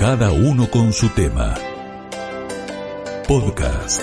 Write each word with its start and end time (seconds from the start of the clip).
Cada 0.00 0.32
uno 0.32 0.70
con 0.70 0.94
su 0.94 1.10
tema. 1.10 1.54
Podcast. 3.28 4.00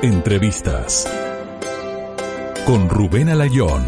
Entrevistas. 0.00 1.12
Con 2.64 2.88
Rubén 2.88 3.30
Alayón. 3.30 3.84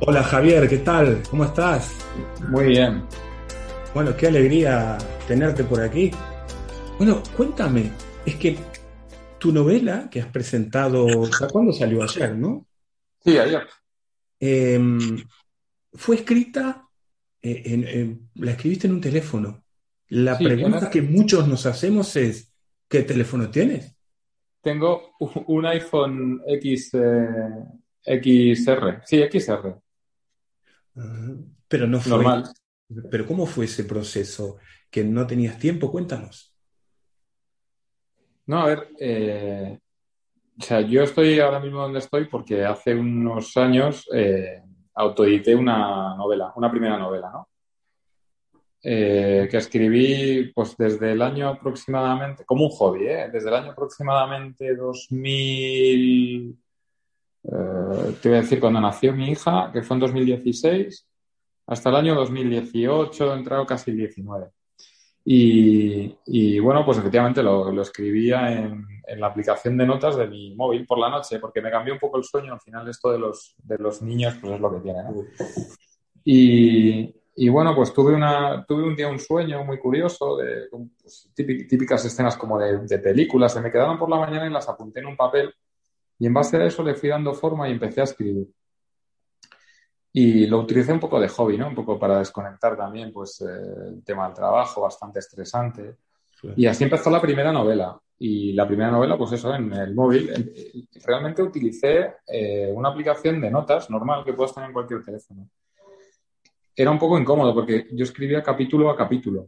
Hola 0.00 0.22
Javier, 0.22 0.70
¿qué 0.70 0.78
tal? 0.78 1.22
¿Cómo 1.28 1.44
estás? 1.44 1.92
Muy 2.48 2.68
bien. 2.68 3.04
Bueno, 3.92 4.16
qué 4.16 4.28
alegría 4.28 4.96
tenerte 5.28 5.64
por 5.64 5.82
aquí. 5.82 6.10
Bueno, 6.96 7.22
cuéntame, 7.36 7.92
es 8.24 8.36
que 8.36 8.56
tu 9.36 9.52
novela 9.52 10.08
que 10.10 10.22
has 10.22 10.28
presentado, 10.28 11.06
¿cuándo 11.52 11.74
salió 11.74 12.02
ayer, 12.02 12.34
no? 12.34 12.64
Sí, 13.22 13.36
ayer. 13.36 13.68
Em, 14.42 14.98
fue 15.92 16.16
escrita, 16.16 16.88
eh, 17.42 17.62
en, 17.64 18.30
la 18.34 18.52
escribiste 18.52 18.86
en 18.86 18.94
un 18.94 19.00
teléfono. 19.00 19.64
La 20.08 20.36
pregunta 20.36 20.90
que 20.90 21.02
muchos 21.02 21.46
nos 21.46 21.66
hacemos 21.66 22.16
es, 22.16 22.52
¿qué 22.88 23.02
teléfono 23.02 23.50
tienes? 23.50 23.96
Tengo 24.60 25.14
un 25.46 25.66
iPhone 25.66 26.42
X, 26.46 26.90
eh, 26.94 27.54
XR. 28.04 29.02
Sí, 29.04 29.22
XR. 29.22 29.80
pero 31.68 31.86
no 31.86 32.00
fue. 32.00 32.10
Normal. 32.10 32.44
Pero 33.10 33.26
¿cómo 33.26 33.46
fue 33.46 33.66
ese 33.66 33.84
proceso? 33.84 34.58
¿Que 34.90 35.04
no 35.04 35.26
tenías 35.26 35.58
tiempo? 35.58 35.90
Cuéntanos. 35.90 36.56
No, 38.46 38.62
a 38.62 38.66
ver, 38.66 38.88
eh, 38.98 39.78
o 40.58 40.62
sea, 40.62 40.80
yo 40.80 41.04
estoy 41.04 41.38
ahora 41.38 41.60
mismo 41.60 41.82
donde 41.82 42.00
estoy 42.00 42.26
porque 42.26 42.64
hace 42.64 42.94
unos 42.94 43.56
años 43.56 44.08
eh, 44.12 44.62
autoedité 44.94 45.54
una 45.54 46.14
novela, 46.16 46.52
una 46.56 46.70
primera 46.70 46.98
novela, 46.98 47.30
¿no? 47.30 47.48
Eh, 48.82 49.46
que 49.50 49.58
escribí 49.58 50.52
pues 50.54 50.74
desde 50.76 51.12
el 51.12 51.20
año 51.20 51.48
aproximadamente, 51.48 52.44
como 52.46 52.64
un 52.64 52.70
hobby, 52.70 53.06
¿eh? 53.08 53.28
desde 53.30 53.48
el 53.48 53.54
año 53.56 53.72
aproximadamente 53.72 54.74
2000, 54.74 56.58
te 57.42 58.28
voy 58.28 58.38
a 58.38 58.40
decir 58.40 58.58
cuando 58.58 58.80
nació 58.80 59.12
mi 59.12 59.30
hija, 59.30 59.70
que 59.72 59.82
fue 59.82 59.96
en 59.96 60.00
2016, 60.00 61.06
hasta 61.66 61.90
el 61.90 61.96
año 61.96 62.14
2018, 62.14 63.32
he 63.32 63.36
entrado 63.36 63.66
casi 63.66 63.90
el 63.90 63.98
19. 63.98 64.50
Y, 65.32 66.58
bueno, 66.58 66.84
pues 66.84 66.98
efectivamente 66.98 67.40
lo, 67.40 67.80
escribía 67.80 68.52
en, 68.52 68.84
la 69.16 69.28
aplicación 69.28 69.76
de 69.76 69.86
notas 69.86 70.16
de 70.16 70.26
mi 70.26 70.56
móvil 70.56 70.84
por 70.84 70.98
la 70.98 71.08
noche, 71.08 71.38
porque 71.38 71.60
me 71.60 71.70
cambió 71.70 71.94
un 71.94 72.00
poco 72.00 72.18
el 72.18 72.24
sueño. 72.24 72.52
Al 72.52 72.60
final 72.60 72.88
esto 72.88 73.12
de 73.12 73.20
los, 73.20 73.54
de 73.62 73.78
los 73.78 74.02
niños, 74.02 74.34
pues 74.40 74.54
es 74.54 74.60
lo 74.60 74.72
que 74.72 74.80
tiene, 74.80 75.04
Y, 76.24 77.48
bueno, 77.48 77.76
pues 77.76 77.94
tuve, 77.94 78.12
una, 78.12 78.64
tuve 78.66 78.82
un 78.82 78.96
día 78.96 79.06
un 79.06 79.20
sueño 79.20 79.64
muy 79.64 79.78
curioso, 79.78 80.36
de 80.36 80.66
pues, 80.68 81.30
típicas 81.32 82.04
escenas 82.04 82.36
como 82.36 82.58
de, 82.58 82.78
de, 82.78 82.98
películas, 82.98 83.52
se 83.52 83.60
me 83.60 83.70
quedaron 83.70 84.00
por 84.00 84.10
la 84.10 84.18
mañana 84.18 84.48
y 84.48 84.50
las 84.50 84.68
apunté 84.68 84.98
en 84.98 85.06
un 85.06 85.16
papel. 85.16 85.54
Y 86.18 86.26
en 86.26 86.34
base 86.34 86.56
a 86.56 86.64
eso 86.64 86.82
le 86.82 86.94
fui 86.94 87.08
dando 87.08 87.34
forma 87.34 87.68
y 87.68 87.72
empecé 87.72 88.00
a 88.00 88.04
escribir. 88.04 88.48
Y 90.12 90.46
lo 90.46 90.58
utilicé 90.60 90.92
un 90.92 91.00
poco 91.00 91.20
de 91.20 91.28
hobby, 91.28 91.56
¿no? 91.56 91.68
Un 91.68 91.74
poco 91.74 91.98
para 91.98 92.18
desconectar 92.18 92.76
también, 92.76 93.12
pues, 93.12 93.40
eh, 93.42 93.88
el 93.88 94.02
tema 94.02 94.26
del 94.26 94.34
trabajo, 94.34 94.82
bastante 94.82 95.20
estresante. 95.20 95.96
Y 96.56 96.66
así 96.66 96.84
empezó 96.84 97.10
la 97.10 97.20
primera 97.20 97.52
novela. 97.52 97.98
Y 98.18 98.52
la 98.52 98.66
primera 98.66 98.90
novela, 98.90 99.16
pues 99.16 99.32
eso, 99.32 99.54
en 99.54 99.72
el 99.72 99.94
móvil. 99.94 100.88
Realmente 101.04 101.42
utilicé 101.42 102.16
eh, 102.26 102.70
una 102.74 102.88
aplicación 102.88 103.40
de 103.40 103.50
notas 103.50 103.88
normal 103.88 104.24
que 104.24 104.32
puedes 104.32 104.52
tener 104.52 104.68
en 104.68 104.74
cualquier 104.74 105.04
teléfono. 105.04 105.48
Era 106.74 106.90
un 106.90 106.98
poco 106.98 107.18
incómodo 107.18 107.54
porque 107.54 107.86
yo 107.92 108.04
escribía 108.04 108.42
capítulo 108.42 108.90
a 108.90 108.96
capítulo. 108.96 109.46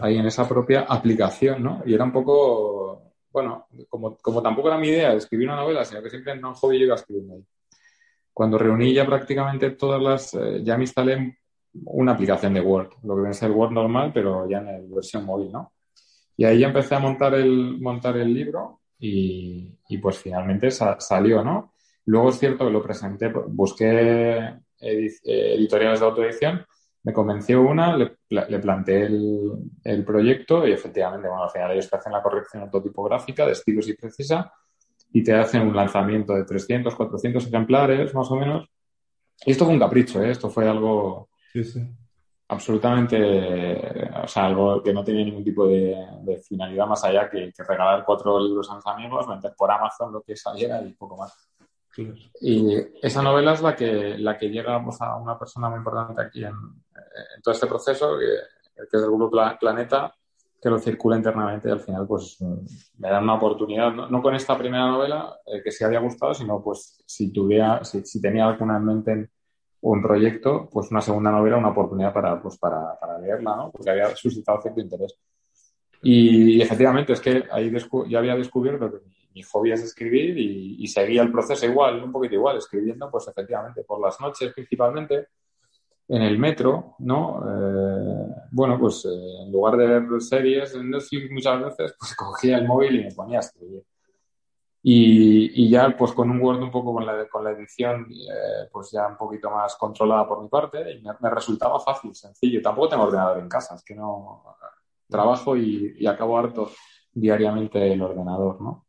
Ahí 0.00 0.16
en 0.16 0.26
esa 0.26 0.48
propia 0.48 0.82
aplicación, 0.82 1.62
¿no? 1.62 1.82
Y 1.84 1.92
era 1.92 2.04
un 2.04 2.12
poco, 2.12 3.14
bueno, 3.32 3.66
como, 3.88 4.16
como 4.18 4.40
tampoco 4.40 4.68
era 4.68 4.78
mi 4.78 4.88
idea 4.88 5.10
de 5.10 5.16
escribir 5.16 5.48
una 5.48 5.56
novela, 5.56 5.84
sino 5.84 6.02
que 6.02 6.10
siempre 6.10 6.32
en 6.32 6.44
un 6.44 6.54
hobby 6.54 6.78
yo 6.78 6.86
iba 6.86 6.94
escribiendo 6.94 7.34
ahí 7.34 7.44
cuando 8.32 8.58
reuní 8.58 8.92
ya 8.92 9.06
prácticamente 9.06 9.70
todas 9.70 10.02
las, 10.02 10.34
eh, 10.34 10.62
ya 10.62 10.76
me 10.76 10.84
instalé 10.84 11.38
una 11.84 12.12
aplicación 12.12 12.54
de 12.54 12.60
Word, 12.60 12.90
lo 13.02 13.14
que 13.14 13.20
viene 13.20 13.30
a 13.30 13.34
ser 13.34 13.50
Word 13.50 13.72
normal, 13.72 14.10
pero 14.12 14.48
ya 14.48 14.58
en 14.58 14.66
la 14.66 14.78
versión 14.94 15.24
móvil, 15.24 15.52
¿no? 15.52 15.72
Y 16.36 16.44
ahí 16.44 16.60
ya 16.60 16.68
empecé 16.68 16.94
a 16.94 16.98
montar 16.98 17.34
el, 17.34 17.78
montar 17.80 18.16
el 18.16 18.32
libro 18.32 18.80
y, 18.98 19.70
pues 20.00 20.18
finalmente 20.18 20.70
salió, 20.70 21.44
¿no? 21.44 21.74
Luego 22.06 22.30
es 22.30 22.38
cierto 22.38 22.66
que 22.66 22.72
lo 22.72 22.82
presenté, 22.82 23.28
busqué 23.28 24.54
editoriales 24.80 26.00
de 26.00 26.06
autoedición, 26.06 26.64
me 27.04 27.12
convenció 27.12 27.62
una, 27.62 27.96
le, 27.96 28.58
planteé 28.60 29.06
el, 29.06 29.52
el, 29.84 30.04
proyecto 30.04 30.66
y 30.66 30.72
efectivamente, 30.72 31.28
bueno, 31.28 31.44
al 31.44 31.50
final 31.50 31.72
ellos 31.72 31.90
te 31.90 31.96
hacen 31.96 32.12
la 32.12 32.22
corrección 32.22 32.62
ortotipográfica 32.62 33.44
de 33.44 33.52
estilos 33.52 33.88
y 33.88 33.94
precisa 33.94 34.52
y 35.12 35.22
te 35.22 35.34
hacen 35.34 35.62
un 35.62 35.76
lanzamiento 35.76 36.34
de 36.34 36.44
300, 36.44 36.94
400 36.94 37.46
ejemplares, 37.46 38.14
más 38.14 38.30
o 38.30 38.36
menos. 38.36 38.68
Y 39.44 39.50
esto 39.50 39.64
fue 39.64 39.74
un 39.74 39.80
capricho, 39.80 40.22
¿eh? 40.22 40.30
esto 40.30 40.48
fue 40.48 40.68
algo 40.68 41.28
absolutamente, 42.48 44.10
o 44.22 44.28
sea, 44.28 44.46
algo 44.46 44.82
que 44.82 44.92
no 44.92 45.02
tenía 45.02 45.24
ningún 45.24 45.44
tipo 45.44 45.66
de, 45.66 46.40
finalidad 46.46 46.86
más 46.86 47.02
allá 47.04 47.28
que, 47.28 47.52
regalar 47.56 48.04
cuatro 48.04 48.38
libros 48.40 48.70
a 48.70 48.76
mis 48.76 48.86
amigos, 48.86 49.26
vender 49.26 49.54
por 49.56 49.70
Amazon 49.70 50.12
lo 50.12 50.22
que 50.22 50.36
saliera 50.36 50.80
y 50.82 50.92
poco 50.92 51.16
más. 51.16 51.48
Y 52.40 52.74
esa 53.02 53.22
novela 53.22 53.52
es 53.52 53.62
la 53.62 53.76
que, 53.76 54.16
la 54.18 54.38
que 54.38 54.48
llega 54.48 54.76
a 54.76 55.16
una 55.16 55.38
persona 55.38 55.68
muy 55.68 55.78
importante 55.78 56.22
aquí 56.22 56.44
en, 56.44 56.54
todo 57.42 57.52
este 57.52 57.66
proceso, 57.66 58.18
que, 58.18 58.84
que 58.90 58.96
es 58.96 59.02
el 59.02 59.10
Grupo 59.10 59.30
Planeta, 59.58 60.14
que 60.62 60.70
lo 60.70 60.78
circula 60.78 61.16
internamente 61.16 61.68
y 61.68 61.72
al 61.72 61.80
final 61.80 62.06
pues 62.06 62.38
me 62.40 63.10
dan 63.10 63.24
una 63.24 63.34
oportunidad, 63.34 63.92
no, 63.92 64.22
con 64.22 64.32
esta 64.36 64.56
primera 64.56 64.86
novela 64.86 65.36
eh, 65.44 65.60
que 65.60 65.72
sí 65.72 65.82
había 65.82 65.98
gustado, 65.98 66.34
sino 66.34 66.62
pues 66.62 67.02
si 67.04 67.32
tuviera, 67.32 67.82
si, 67.82 68.20
tenía 68.20 68.46
alguna 68.46 68.76
en 68.76 68.84
mente 68.84 69.30
un 69.80 70.00
proyecto, 70.00 70.68
pues 70.72 70.92
una 70.92 71.00
segunda 71.00 71.32
novela, 71.32 71.56
una 71.56 71.70
oportunidad 71.70 72.12
para, 72.12 72.40
pues, 72.40 72.56
para, 72.58 72.96
para 73.00 73.18
leerla, 73.18 73.56
¿no? 73.56 73.70
Porque 73.72 73.90
había 73.90 74.14
suscitado 74.14 74.62
cierto 74.62 74.80
interés. 74.80 75.18
Y, 76.00 76.62
efectivamente 76.62 77.14
es 77.14 77.20
que 77.20 77.42
ahí 77.50 77.72
ya 78.08 78.18
había 78.20 78.36
descubierto 78.36 78.88
que 78.92 78.98
mi, 79.34 79.42
hobby 79.42 79.72
es 79.72 79.82
escribir 79.82 80.38
y, 80.38 80.76
y 80.78 80.86
seguía 80.86 81.22
el 81.22 81.32
proceso 81.32 81.66
igual, 81.66 82.04
un 82.04 82.12
poquito 82.12 82.34
igual, 82.36 82.58
escribiendo 82.58 83.10
pues 83.10 83.26
efectivamente 83.26 83.82
por 83.82 84.00
las 84.00 84.20
noches 84.20 84.52
principalmente, 84.54 85.26
en 86.12 86.20
el 86.20 86.38
metro, 86.38 86.94
¿no? 86.98 87.42
Eh, 87.42 88.34
bueno, 88.50 88.78
pues 88.78 89.02
eh, 89.06 89.44
en 89.44 89.50
lugar 89.50 89.78
de 89.78 89.86
ver 89.86 90.20
series 90.20 90.74
en 90.74 90.90
Netflix 90.90 91.30
muchas 91.30 91.64
veces, 91.64 91.96
pues 91.98 92.14
cogía 92.16 92.58
el 92.58 92.68
móvil 92.68 93.00
y 93.00 93.04
me 93.04 93.12
ponía 93.12 93.38
a 93.38 93.40
escribir. 93.40 93.82
Y, 94.82 95.64
y 95.64 95.70
ya 95.70 95.96
pues 95.96 96.12
con 96.12 96.30
un 96.30 96.38
Word 96.38 96.60
un 96.60 96.70
poco 96.70 96.92
con 96.92 97.06
la, 97.06 97.26
con 97.28 97.44
la 97.44 97.52
edición 97.52 98.08
eh, 98.10 98.68
pues 98.70 98.90
ya 98.90 99.06
un 99.06 99.16
poquito 99.16 99.48
más 99.48 99.76
controlada 99.76 100.28
por 100.28 100.42
mi 100.42 100.48
parte 100.48 100.92
y 100.92 101.00
me, 101.00 101.30
resultaba 101.30 101.80
fácil, 101.80 102.14
sencillo. 102.14 102.60
Tampoco 102.60 102.90
tengo 102.90 103.04
ordenador 103.04 103.38
en 103.38 103.48
casa, 103.48 103.74
es 103.76 103.82
que 103.82 103.94
no 103.94 104.44
trabajo 105.08 105.56
y, 105.56 105.94
y 105.98 106.06
acabo 106.06 106.36
harto 106.36 106.70
diariamente 107.10 107.90
el 107.90 108.02
ordenador, 108.02 108.60
¿no? 108.60 108.84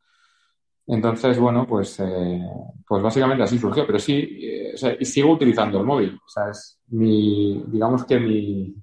Entonces, 0.86 1.40
bueno, 1.40 1.66
pues, 1.66 2.00
eh, 2.00 2.42
pues 2.86 3.02
básicamente 3.02 3.44
así 3.44 3.58
surgió, 3.58 3.86
pero 3.86 4.00
sí, 4.00 4.16
eh, 4.42 4.72
o 4.74 4.78
sea, 4.78 4.96
y 5.00 5.06
sigo 5.06 5.32
utilizando 5.32 5.80
el 5.80 5.86
móvil, 5.86 6.16
o 6.16 6.30
sea, 6.30 6.50
es 6.50 6.80
mi, 6.88 7.64
digamos 7.68 8.06
que 8.06 8.20
mi, 8.20 8.76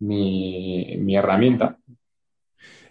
mi, 0.00 0.96
mi 0.98 1.16
herramienta. 1.16 1.78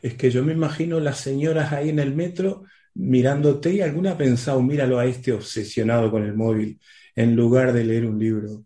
Es 0.01 0.15
que 0.15 0.29
yo 0.29 0.43
me 0.43 0.53
imagino 0.53 0.99
las 0.99 1.17
señoras 1.17 1.71
ahí 1.71 1.89
en 1.89 1.99
el 1.99 2.13
metro 2.13 2.63
mirándote 2.93 3.73
y 3.73 3.81
alguna 3.81 4.11
ha 4.11 4.17
pensado, 4.17 4.61
míralo 4.61 4.99
a 4.99 5.05
este 5.05 5.31
obsesionado 5.31 6.11
con 6.11 6.23
el 6.23 6.33
móvil, 6.33 6.79
en 7.15 7.35
lugar 7.35 7.71
de 7.71 7.85
leer 7.85 8.05
un 8.05 8.19
libro. 8.19 8.65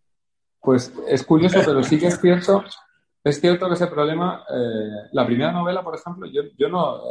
Pues 0.61 0.91
es 1.07 1.23
curioso, 1.23 1.59
pero 1.63 1.83
sí 1.83 1.99
que 1.99 2.07
es 2.07 2.19
cierto, 2.19 2.63
es 3.23 3.39
cierto 3.39 3.67
que 3.67 3.75
ese 3.75 3.87
problema, 3.87 4.43
eh, 4.49 5.09
la 5.13 5.25
primera 5.25 5.51
novela, 5.51 5.83
por 5.83 5.95
ejemplo, 5.95 6.27
yo, 6.27 6.41
yo 6.57 6.69
no 6.69 7.01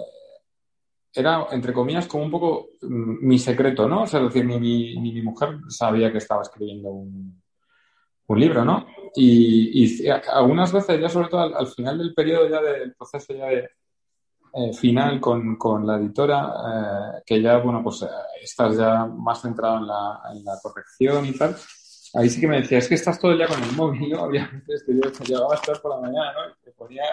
era, 1.18 1.48
entre 1.50 1.72
comillas, 1.72 2.06
como 2.06 2.24
un 2.24 2.30
poco 2.30 2.68
mm, 2.82 3.26
mi 3.26 3.38
secreto, 3.38 3.88
¿no? 3.88 4.02
O 4.02 4.06
sea, 4.06 4.20
es 4.20 4.26
decir, 4.26 4.46
ni 4.46 4.58
mi, 4.60 5.22
mujer 5.22 5.58
sabía 5.68 6.12
que 6.12 6.18
estaba 6.18 6.42
escribiendo 6.42 6.90
un, 6.90 7.42
un 8.28 8.40
libro, 8.40 8.64
¿no? 8.64 8.86
Y, 9.16 10.06
algunas 10.08 10.72
veces, 10.72 11.00
ya 11.00 11.08
sobre 11.08 11.28
todo 11.28 11.56
al, 11.56 11.66
final 11.66 11.98
del 11.98 12.14
periodo 12.14 12.48
ya 12.48 12.62
del 12.62 12.94
proceso 12.94 13.34
ya 13.34 13.46
de 13.46 13.70
eh, 14.54 14.72
final 14.72 15.20
con, 15.20 15.56
con, 15.56 15.86
la 15.86 15.96
editora, 15.96 16.52
eh, 17.18 17.22
que 17.26 17.42
ya, 17.42 17.58
bueno, 17.58 17.82
pues 17.82 18.02
eh, 18.02 18.08
estás 18.40 18.76
ya 18.76 19.06
más 19.06 19.42
centrado 19.42 19.78
en 19.78 19.86
la, 19.88 20.20
en 20.32 20.44
la, 20.44 20.58
corrección 20.62 21.26
y 21.26 21.32
tal, 21.32 21.56
ahí 22.14 22.30
sí 22.30 22.40
que 22.40 22.46
me 22.46 22.60
decía, 22.60 22.78
es 22.78 22.88
que 22.88 22.94
estás 22.94 23.18
todo 23.18 23.32
el 23.32 23.38
día 23.38 23.48
con 23.48 23.62
el 23.62 23.72
móvil, 23.72 24.08
¿no? 24.10 24.20
Había 24.24 24.48
veces 24.66 24.84
que 24.84 24.94
yo 24.94 25.24
llegaba 25.24 25.54
a 25.54 25.56
estar 25.56 25.80
por 25.80 25.96
la 25.96 26.00
mañana, 26.00 26.32
¿no? 26.32 26.48
Y 26.48 26.64
te 26.64 26.70
ponía 26.72 27.04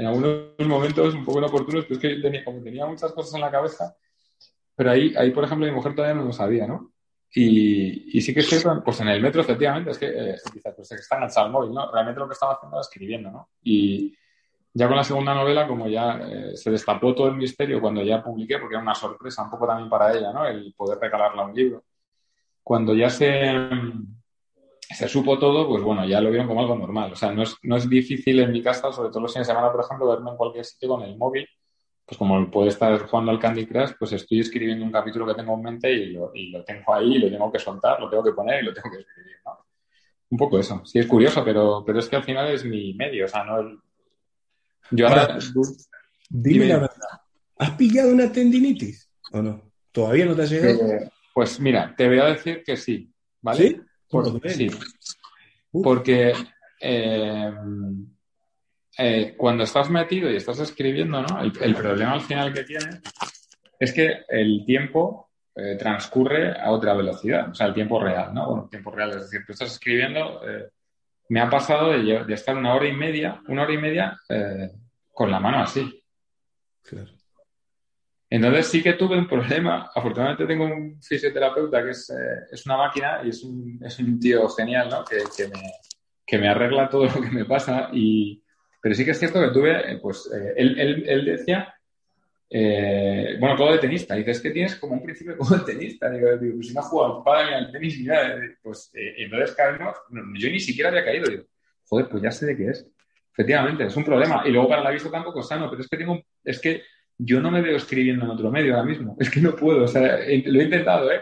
en 0.00 0.06
algunos 0.06 0.58
momentos 0.66 1.14
un 1.14 1.24
poco 1.24 1.38
inoportunos, 1.38 1.84
pero 1.84 1.94
es 1.94 2.00
que 2.00 2.16
tenía, 2.16 2.42
como 2.42 2.62
tenía 2.62 2.86
muchas 2.86 3.12
cosas 3.12 3.34
en 3.34 3.42
la 3.42 3.50
cabeza, 3.50 3.94
pero 4.74 4.92
ahí, 4.92 5.14
ahí, 5.16 5.30
por 5.30 5.44
ejemplo, 5.44 5.66
mi 5.66 5.72
mujer 5.72 5.94
todavía 5.94 6.18
no 6.18 6.24
lo 6.24 6.32
sabía, 6.32 6.66
¿no? 6.66 6.92
Y, 7.32 8.16
y 8.16 8.20
sí 8.22 8.32
que 8.32 8.40
es 8.40 8.48
cierto, 8.48 8.82
pues 8.82 8.98
en 9.00 9.08
el 9.08 9.20
metro, 9.20 9.42
efectivamente, 9.42 9.90
es 9.90 9.98
que 9.98 10.06
eh, 10.06 10.36
pues 10.74 10.92
está 10.92 11.16
enganchado 11.16 11.46
al 11.46 11.52
móvil, 11.52 11.74
¿no? 11.74 11.92
Realmente 11.92 12.18
lo 12.18 12.26
que 12.26 12.32
estaba 12.32 12.54
haciendo 12.54 12.76
era 12.76 12.80
escribiendo, 12.80 13.30
¿no? 13.30 13.50
Y 13.62 14.16
ya 14.72 14.88
con 14.88 14.96
la 14.96 15.04
segunda 15.04 15.34
novela, 15.34 15.68
como 15.68 15.86
ya 15.86 16.18
eh, 16.18 16.56
se 16.56 16.70
destapó 16.70 17.14
todo 17.14 17.28
el 17.28 17.36
misterio 17.36 17.80
cuando 17.80 18.02
ya 18.02 18.22
publiqué, 18.22 18.58
porque 18.58 18.76
era 18.76 18.82
una 18.82 18.94
sorpresa 18.94 19.42
un 19.42 19.50
poco 19.50 19.66
también 19.66 19.90
para 19.90 20.16
ella, 20.16 20.32
¿no? 20.32 20.46
El 20.46 20.72
poder 20.74 20.98
regalarla 20.98 21.44
un 21.44 21.54
libro. 21.54 21.84
Cuando 22.62 22.94
ya 22.94 23.10
se, 23.10 23.52
se 24.94 25.08
supo 25.08 25.38
todo, 25.38 25.68
pues 25.68 25.82
bueno, 25.82 26.06
ya 26.06 26.20
lo 26.20 26.30
vieron 26.30 26.48
como 26.48 26.60
algo 26.60 26.76
normal. 26.76 27.12
O 27.12 27.16
sea, 27.16 27.32
no 27.32 27.42
es, 27.42 27.56
no 27.62 27.76
es 27.76 27.88
difícil 27.88 28.40
en 28.40 28.52
mi 28.52 28.62
casa, 28.62 28.92
sobre 28.92 29.10
todo 29.10 29.20
los 29.20 29.32
fines 29.32 29.46
de 29.46 29.52
semana, 29.52 29.72
por 29.72 29.84
ejemplo, 29.84 30.08
verme 30.08 30.30
en 30.30 30.36
cualquier 30.36 30.64
sitio 30.64 30.88
con 30.88 31.02
el 31.02 31.16
móvil. 31.16 31.46
Pues 32.04 32.18
como 32.18 32.50
puede 32.50 32.70
estar 32.70 32.98
jugando 33.06 33.30
al 33.30 33.38
Candy 33.38 33.66
Crush, 33.66 33.92
pues 33.96 34.12
estoy 34.12 34.40
escribiendo 34.40 34.84
un 34.84 34.90
capítulo 34.90 35.26
que 35.26 35.34
tengo 35.34 35.54
en 35.54 35.62
mente 35.62 35.92
y 35.92 36.12
lo, 36.12 36.32
y 36.34 36.50
lo 36.50 36.64
tengo 36.64 36.92
ahí, 36.92 37.14
y 37.14 37.18
lo 37.18 37.30
tengo 37.30 37.52
que 37.52 37.60
soltar, 37.60 38.00
lo 38.00 38.10
tengo 38.10 38.24
que 38.24 38.32
poner 38.32 38.62
y 38.62 38.66
lo 38.66 38.74
tengo 38.74 38.90
que 38.90 38.98
escribir, 38.98 39.36
¿no? 39.44 39.66
Un 40.30 40.38
poco 40.38 40.58
eso. 40.58 40.84
Sí, 40.84 40.98
es 40.98 41.06
curioso, 41.06 41.44
pero, 41.44 41.84
pero 41.86 42.00
es 42.00 42.08
que 42.08 42.16
al 42.16 42.24
final 42.24 42.48
es 42.48 42.64
mi 42.64 42.94
medio, 42.94 43.26
o 43.26 43.28
sea, 43.28 43.44
no 43.44 43.60
el... 43.60 43.78
Yo 44.90 45.06
ahora... 45.06 45.38
dime, 46.28 46.66
la 46.66 46.78
verdad. 46.78 46.96
¿Has 47.58 47.70
pillado 47.72 48.12
una 48.12 48.32
tendinitis 48.32 49.08
o 49.30 49.40
no? 49.40 49.70
¿Todavía 49.92 50.26
no 50.26 50.34
te 50.34 50.42
has 50.42 50.50
llegado? 50.50 50.92
Eh, 50.92 51.10
pues 51.32 51.60
mira, 51.60 51.94
te 51.96 52.08
voy 52.08 52.18
a 52.18 52.24
decir 52.24 52.64
que 52.64 52.76
sí, 52.76 53.12
¿vale? 53.40 53.68
¿Sí? 53.68 53.80
Sí. 54.46 54.70
Porque 55.82 56.34
eh, 56.80 57.52
eh, 58.98 59.34
cuando 59.36 59.64
estás 59.64 59.90
metido 59.90 60.30
y 60.30 60.36
estás 60.36 60.58
escribiendo, 60.60 61.22
¿no? 61.22 61.40
El, 61.40 61.74
problema 61.74 62.14
al 62.14 62.20
final 62.20 62.52
que 62.52 62.64
tienes 62.64 63.00
es 63.78 63.92
que 63.92 64.24
el 64.28 64.64
tiempo 64.66 65.30
eh, 65.54 65.76
transcurre 65.78 66.58
a 66.58 66.70
otra 66.70 66.94
velocidad, 66.94 67.50
o 67.50 67.54
sea, 67.54 67.66
el 67.66 67.74
tiempo 67.74 68.02
real, 68.02 68.34
¿no? 68.34 68.46
Bueno, 68.46 68.68
tiempo 68.68 68.90
real, 68.90 69.10
es 69.10 69.22
decir, 69.22 69.42
tú 69.46 69.52
estás 69.52 69.72
escribiendo, 69.72 70.40
me 71.28 71.40
ha 71.40 71.48
pasado 71.48 71.90
de, 71.90 72.24
de, 72.24 72.34
estar 72.34 72.56
una 72.56 72.74
hora 72.74 72.88
y 72.88 72.92
media, 72.92 73.40
una 73.46 73.62
hora 73.62 73.72
y 73.72 73.78
media 73.78 74.18
con 75.12 75.30
la 75.30 75.40
mano 75.40 75.62
así. 75.62 76.02
Claro. 76.82 77.19
Entonces 78.32 78.68
sí 78.68 78.80
que 78.80 78.92
tuve 78.92 79.18
un 79.18 79.26
problema. 79.26 79.90
Afortunadamente 79.92 80.46
tengo 80.46 80.64
un 80.64 81.02
fisioterapeuta 81.02 81.82
que 81.82 81.90
es, 81.90 82.10
eh, 82.10 82.46
es 82.52 82.64
una 82.64 82.76
máquina 82.76 83.20
y 83.24 83.30
es 83.30 83.42
un, 83.42 83.80
es 83.84 83.98
un 83.98 84.20
tío 84.20 84.48
genial, 84.50 84.88
¿no? 84.88 85.04
Que, 85.04 85.16
que, 85.36 85.48
me, 85.48 85.60
que, 86.24 86.38
me, 86.38 86.48
arregla 86.48 86.88
todo 86.88 87.06
lo 87.06 87.20
que 87.20 87.30
me 87.30 87.44
pasa. 87.44 87.90
Y, 87.92 88.40
pero 88.80 88.94
sí 88.94 89.04
que 89.04 89.10
es 89.10 89.18
cierto 89.18 89.40
que 89.40 89.50
tuve, 89.50 89.92
eh, 89.92 89.98
pues, 90.00 90.30
eh, 90.32 90.54
él, 90.56 90.78
él, 90.78 91.04
él, 91.08 91.24
decía, 91.24 91.74
bueno, 93.40 93.56
todo 93.56 93.72
de 93.72 93.78
tenista. 93.78 94.14
Dice, 94.14 94.30
es 94.30 94.40
que 94.40 94.52
tienes 94.52 94.76
como 94.76 94.94
un 94.94 95.02
principio 95.02 95.36
como 95.36 95.56
de 95.56 95.64
tenista. 95.64 96.08
Digo, 96.08 96.36
digo 96.36 96.54
pues 96.54 96.68
si 96.68 96.74
no 96.74 96.80
has 96.80 96.86
jugado 96.86 97.24
ni 97.26 97.52
al 97.52 97.72
tenis 97.72 97.98
ni 97.98 98.04
nada. 98.04 98.40
Pues 98.62 98.92
entonces 98.94 99.56
caímos, 99.56 99.96
yo 100.38 100.48
ni 100.50 100.60
siquiera 100.60 100.90
había 100.90 101.04
caído. 101.04 101.28
Digo, 101.28 101.44
joder, 101.84 102.08
pues 102.08 102.22
ya 102.22 102.30
sé 102.30 102.46
de 102.46 102.56
qué 102.56 102.68
es. 102.68 102.88
Efectivamente, 103.32 103.86
es 103.86 103.96
un 103.96 104.04
problema. 104.04 104.44
Y 104.46 104.52
luego 104.52 104.68
para 104.68 104.84
la 104.84 104.90
vista 104.90 105.10
tampoco 105.10 105.42
sano, 105.42 105.68
pero 105.68 105.82
es 105.82 105.88
que 105.88 105.96
tengo, 105.96 106.22
es 106.44 106.60
que 106.60 106.82
yo 107.22 107.40
no 107.40 107.50
me 107.50 107.60
veo 107.60 107.76
escribiendo 107.76 108.24
en 108.24 108.30
otro 108.30 108.50
medio 108.50 108.74
ahora 108.74 108.88
mismo. 108.88 109.16
Es 109.20 109.30
que 109.30 109.40
no 109.40 109.54
puedo. 109.54 109.84
O 109.84 109.88
sea, 109.88 110.18
lo 110.18 110.60
he 110.60 110.64
intentado, 110.64 111.10
¿eh? 111.12 111.20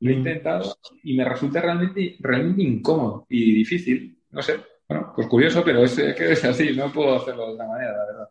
Lo 0.00 0.10
he 0.10 0.14
mm. 0.14 0.18
intentado 0.18 0.76
y 1.02 1.16
me 1.16 1.24
resulta 1.24 1.60
realmente, 1.60 2.16
realmente 2.18 2.62
incómodo 2.62 3.26
y 3.28 3.54
difícil. 3.54 4.18
No 4.30 4.42
sé. 4.42 4.56
Bueno, 4.88 5.12
pues 5.14 5.26
curioso, 5.28 5.62
pero 5.64 5.84
es 5.84 5.94
que 5.94 6.32
es 6.32 6.44
así. 6.44 6.74
No 6.74 6.92
puedo 6.92 7.16
hacerlo 7.16 7.46
de 7.46 7.52
otra 7.54 7.66
manera, 7.66 7.92
la 7.92 8.06
verdad. 8.06 8.28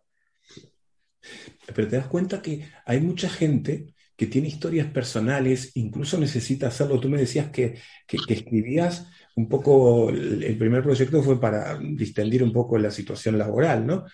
Pero 1.73 1.87
te 1.87 1.95
das 1.95 2.07
cuenta 2.07 2.41
que 2.41 2.67
hay 2.85 2.99
mucha 2.99 3.29
gente 3.29 3.93
que 4.15 4.27
tiene 4.27 4.47
historias 4.47 4.87
personales, 4.87 5.75
incluso 5.75 6.17
necesita 6.17 6.67
hacerlo. 6.67 6.99
Tú 6.99 7.09
me 7.09 7.17
decías 7.17 7.49
que, 7.49 7.79
que, 8.07 8.17
que 8.25 8.33
escribías 8.33 9.09
un 9.35 9.49
poco, 9.49 10.09
el 10.09 10.57
primer 10.57 10.83
proyecto 10.83 11.21
fue 11.21 11.39
para 11.39 11.77
distendir 11.77 12.43
un 12.43 12.53
poco 12.53 12.77
la 12.77 12.91
situación 12.91 13.37
laboral, 13.37 13.85
¿no? 13.85 14.05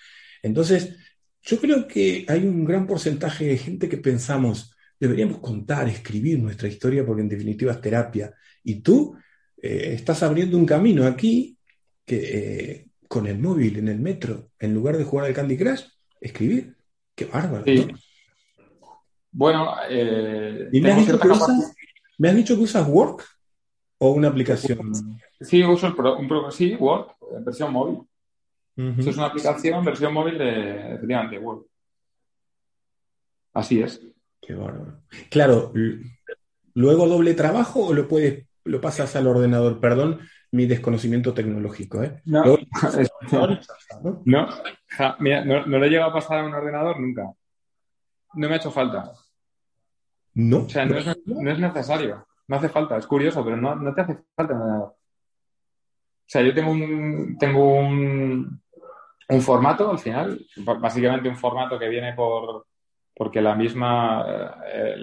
Entonces, 0.42 0.98
yo 1.44 1.60
creo 1.60 1.88
que 1.88 2.26
hay 2.28 2.46
un 2.46 2.64
gran 2.64 2.86
porcentaje 2.86 3.46
de 3.46 3.58
gente 3.58 3.90
que 3.90 3.98
pensamos, 3.98 4.76
deberíamos 5.00 5.40
contar, 5.40 5.88
escribir 5.88 6.40
nuestra 6.40 6.68
historia 6.68 7.06
porque 7.06 7.24
en 7.24 7.30
definitiva 7.30 7.72
es 7.72 7.82
terapia. 7.82 8.34
Y 8.64 8.82
tú 8.82 9.16
eh, 9.62 9.94
estás 9.94 10.22
abriendo 10.24 10.58
un 10.58 10.66
camino 10.66 11.06
aquí 11.06 11.58
que 12.06 12.18
eh, 12.18 12.88
con 13.08 13.26
el 13.28 13.40
móvil, 13.40 13.78
en 13.78 13.88
el 13.88 14.00
metro, 14.00 14.52
en 14.60 14.74
lugar 14.74 14.98
de 14.98 15.04
jugar 15.04 15.26
al 15.26 15.34
Candy 15.34 15.58
Crush, 15.58 15.82
escribir. 16.20 16.76
Qué 17.16 17.26
bárbaro. 17.26 17.66
Bueno, 19.32 19.76
eh, 19.90 20.70
me, 20.72 20.92
has 20.92 21.06
dicho 21.06 21.20
que 21.20 21.28
usas, 21.28 21.76
¿me 22.18 22.30
has 22.30 22.36
dicho 22.36 22.56
que 22.56 22.64
usas 22.64 22.88
Work 22.88 23.26
o 23.98 24.12
una 24.12 24.28
aplicación? 24.28 24.92
Sí, 25.40 25.64
uso 25.64 25.88
el 25.88 25.96
pro, 25.96 26.52
sí, 26.52 26.76
Work, 26.76 27.16
en 27.36 27.44
versión 27.44 27.74
móvil 27.74 28.02
es 28.76 29.18
una 29.18 29.28
aplicación 29.28 29.84
versión 29.84 30.14
móvil 30.14 30.38
de, 30.38 30.96
efectivamente, 30.96 31.40
Word. 31.40 31.66
Así 33.54 33.82
es. 33.82 34.02
Qué 34.42 34.56
bárbaro. 34.56 35.02
Claro, 35.30 35.74
luego 36.74 37.08
doble 37.08 37.34
trabajo 37.34 37.88
o 37.88 37.94
lo 37.94 38.08
puedes, 38.08 38.48
lo 38.64 38.82
pasas 38.82 39.16
al 39.16 39.28
ordenador. 39.28 39.80
Perdón, 39.80 40.22
mi 40.52 40.66
desconocimiento 40.66 41.34
tecnológico, 41.34 42.04
¿eh? 42.04 42.22
No, 42.26 42.44
no, 43.32 43.48
no, 44.26 45.80
le 45.80 45.90
llega 45.90 46.06
a 46.06 46.14
pasar 46.14 46.40
a 46.40 46.46
un 46.46 46.54
ordenador 46.54 47.00
nunca. 47.00 47.24
No 48.34 48.48
me 48.48 48.54
ha 48.56 48.58
hecho 48.58 48.72
falta. 48.72 49.12
No. 50.34 50.64
O 50.64 50.70
sea, 50.70 50.86
no, 50.86 50.98
es, 50.98 51.60
necesario. 51.60 52.26
No 52.48 52.56
hace 52.56 52.70
falta. 52.70 52.98
Es 52.98 53.06
curioso, 53.06 53.44
pero 53.44 53.58
no, 53.58 53.76
no 53.76 53.94
te 53.94 54.02
hace 54.02 54.18
falta 54.36 54.54
nada. 54.54 54.80
O 54.80 54.98
sea, 56.26 56.42
yo 56.42 56.54
tengo 56.54 56.72
un, 56.72 57.38
tengo 57.38 57.80
un, 57.80 58.61
un 59.32 59.42
formato 59.42 59.90
al 59.90 60.00
final, 60.00 60.46
básicamente 60.80 61.30
un 61.30 61.38
formato 61.38 61.80
que 61.80 61.90
viene 61.90 62.14
por 62.14 62.66
porque 63.14 63.42
la 63.42 63.56
misma 63.56 64.62
eh, 64.66 64.96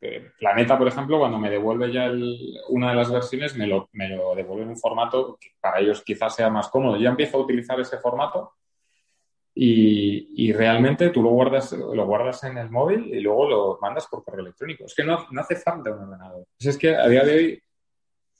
el, 0.00 0.32
planeta, 0.38 0.78
por 0.78 0.88
ejemplo, 0.88 1.18
cuando 1.18 1.38
me 1.38 1.50
devuelve 1.50 1.92
ya 1.92 2.10
una 2.68 2.90
de 2.90 2.96
las 2.96 3.10
versiones, 3.10 3.56
me 3.56 3.66
lo, 3.66 3.88
me 3.92 4.08
lo 4.08 4.34
devuelve 4.34 4.62
en 4.62 4.70
un 4.70 4.78
formato 4.78 5.36
que 5.38 5.50
para 5.60 5.80
ellos 5.80 6.02
quizás 6.02 6.34
sea 6.34 6.48
más 6.48 6.68
cómodo. 6.68 6.96
Yo 6.96 7.10
empiezo 7.10 7.36
a 7.36 7.40
utilizar 7.40 7.78
ese 7.80 7.98
formato 7.98 8.52
y, 9.54 10.46
y, 10.46 10.52
realmente 10.52 11.10
tú 11.10 11.22
lo 11.22 11.30
guardas, 11.30 11.72
lo 11.72 12.06
guardas 12.06 12.44
en 12.44 12.56
el 12.56 12.70
móvil 12.70 13.12
y 13.12 13.20
luego 13.20 13.48
lo 13.48 13.78
mandas 13.80 14.06
por 14.06 14.24
correo 14.24 14.42
electrónico. 14.42 14.84
Es 14.84 14.94
que 14.94 15.04
no, 15.04 15.26
no 15.30 15.40
hace 15.40 15.56
falta 15.56 15.90
un 15.90 16.04
ordenador. 16.04 16.46
Es 16.58 16.78
que 16.78 16.94
a 16.94 17.08
día 17.08 17.24
de 17.24 17.36
hoy 17.36 17.62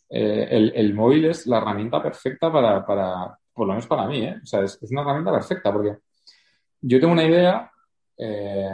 eh, 0.09 0.49
el, 0.51 0.73
el, 0.77 0.95
móvil 0.95 1.27
es 1.27 1.47
la 1.47 1.59
herramienta 1.59 2.03
perfecta 2.03 2.53
para, 2.53 2.87
para, 2.87 3.39
por 3.57 3.67
lo 3.67 3.73
menos 3.73 3.87
para 3.87 4.07
mí, 4.07 4.23
¿eh? 4.23 4.37
O 4.43 4.47
sea, 4.47 4.63
es, 4.63 4.79
una 4.91 5.01
herramienta 5.01 5.33
perfecta 5.33 5.73
porque 5.73 5.97
yo 6.83 7.01
tengo 7.01 7.15
una 7.15 7.25
idea, 7.25 7.73
eh, 8.19 8.69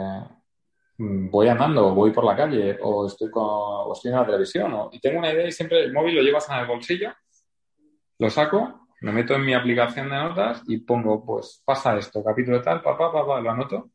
voy 0.97 1.47
andando, 1.47 1.95
voy 1.95 2.11
por 2.11 2.25
la 2.25 2.35
calle 2.35 2.77
o 2.81 3.07
estoy, 3.07 3.31
con, 3.31 3.45
o 3.45 3.93
estoy 3.93 4.11
en 4.11 4.17
la 4.17 4.25
televisión 4.25 4.89
y 4.91 4.99
tengo 4.99 5.19
una 5.19 5.31
idea 5.31 5.47
y 5.47 5.53
siempre 5.53 5.85
el 5.85 5.93
móvil 5.93 6.15
lo 6.15 6.21
llevas 6.21 6.49
en 6.49 6.57
el 6.57 6.67
bolsillo, 6.67 7.13
lo 8.19 8.29
saco, 8.29 8.87
me 9.01 9.13
meto 9.13 9.35
en 9.35 9.45
mi 9.45 9.53
aplicación 9.53 10.09
de 10.09 10.17
notas 10.17 10.61
y 10.67 10.79
pongo, 10.79 11.25
pues 11.25 11.63
pasa 11.63 11.97
esto, 11.97 12.21
capítulo 12.21 12.61
tal, 12.61 12.81
papá, 12.81 13.09
papá, 13.09 13.39
lo 13.39 13.51
anoto, 13.51 13.89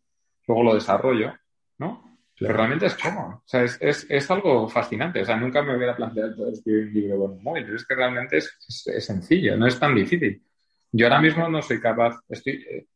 luego 0.47 0.63
lo 0.63 0.75
desarrollo, 0.75 1.35
¿no? 1.77 2.09
Pero 2.39 2.55
realmente 2.55 2.87
es 2.87 2.95
cómodo. 2.95 3.29
O 3.39 3.43
sea, 3.45 3.65
es, 3.65 3.77
es, 3.81 4.07
es, 4.09 4.31
algo 4.31 4.69
fascinante. 4.69 5.21
O 5.21 5.25
sea, 5.25 5.37
nunca 5.37 5.61
me 5.61 5.77
hubiera 5.77 5.97
planteado 5.97 6.49
escribir 6.49 6.87
un 6.87 6.95
libro 6.95 7.19
con 7.19 7.31
un 7.33 7.43
móvil, 7.43 7.65
pero 7.65 7.77
es 7.77 7.85
que 7.85 7.95
realmente 7.97 8.37
es, 8.37 8.85
es, 8.87 9.05
sencillo, 9.05 9.57
no 9.57 9.67
es 9.67 9.79
tan 9.79 9.93
difícil. 9.95 10.41
Yo 10.93 11.07
ahora 11.07 11.21
mismo 11.21 11.49
no 11.49 11.61
soy 11.63 11.81
capaz, 11.81 12.19
estoy, 12.29 12.65
eh, 12.69 12.87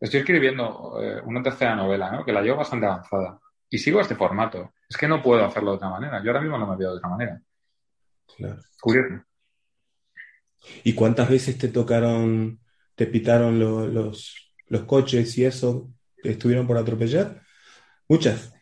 estoy 0.00 0.20
escribiendo 0.20 1.00
eh, 1.00 1.20
una 1.24 1.42
tercera 1.42 1.76
novela, 1.76 2.10
¿no? 2.10 2.24
Que 2.24 2.32
la 2.32 2.42
llevo 2.42 2.58
bastante 2.58 2.86
avanzada. 2.86 3.40
Y 3.68 3.78
sigo 3.78 4.00
este 4.00 4.14
formato. 4.14 4.72
Es 4.88 4.96
que 4.96 5.08
no 5.08 5.22
puedo 5.22 5.44
hacerlo 5.44 5.72
de 5.72 5.76
otra 5.76 5.90
manera. 5.90 6.22
Yo 6.22 6.30
ahora 6.30 6.40
mismo 6.40 6.58
no 6.58 6.66
me 6.66 6.76
veo 6.76 6.92
de 6.92 6.96
otra 6.98 7.08
manera. 7.08 7.40
Claro. 8.36 8.60
Curioso. 8.80 9.24
¿Y 10.84 10.94
cuántas 10.94 11.28
veces 11.28 11.58
te 11.58 11.68
tocaron, 11.68 12.60
te 12.94 13.06
pitaron 13.06 13.58
los, 13.58 14.54
los 14.68 14.82
coches 14.82 15.36
y 15.38 15.44
eso? 15.44 15.90
¿Te 16.22 16.30
estuvieron 16.30 16.66
por 16.66 16.76
atropellar? 16.76 17.42
Muchas. 18.08 18.52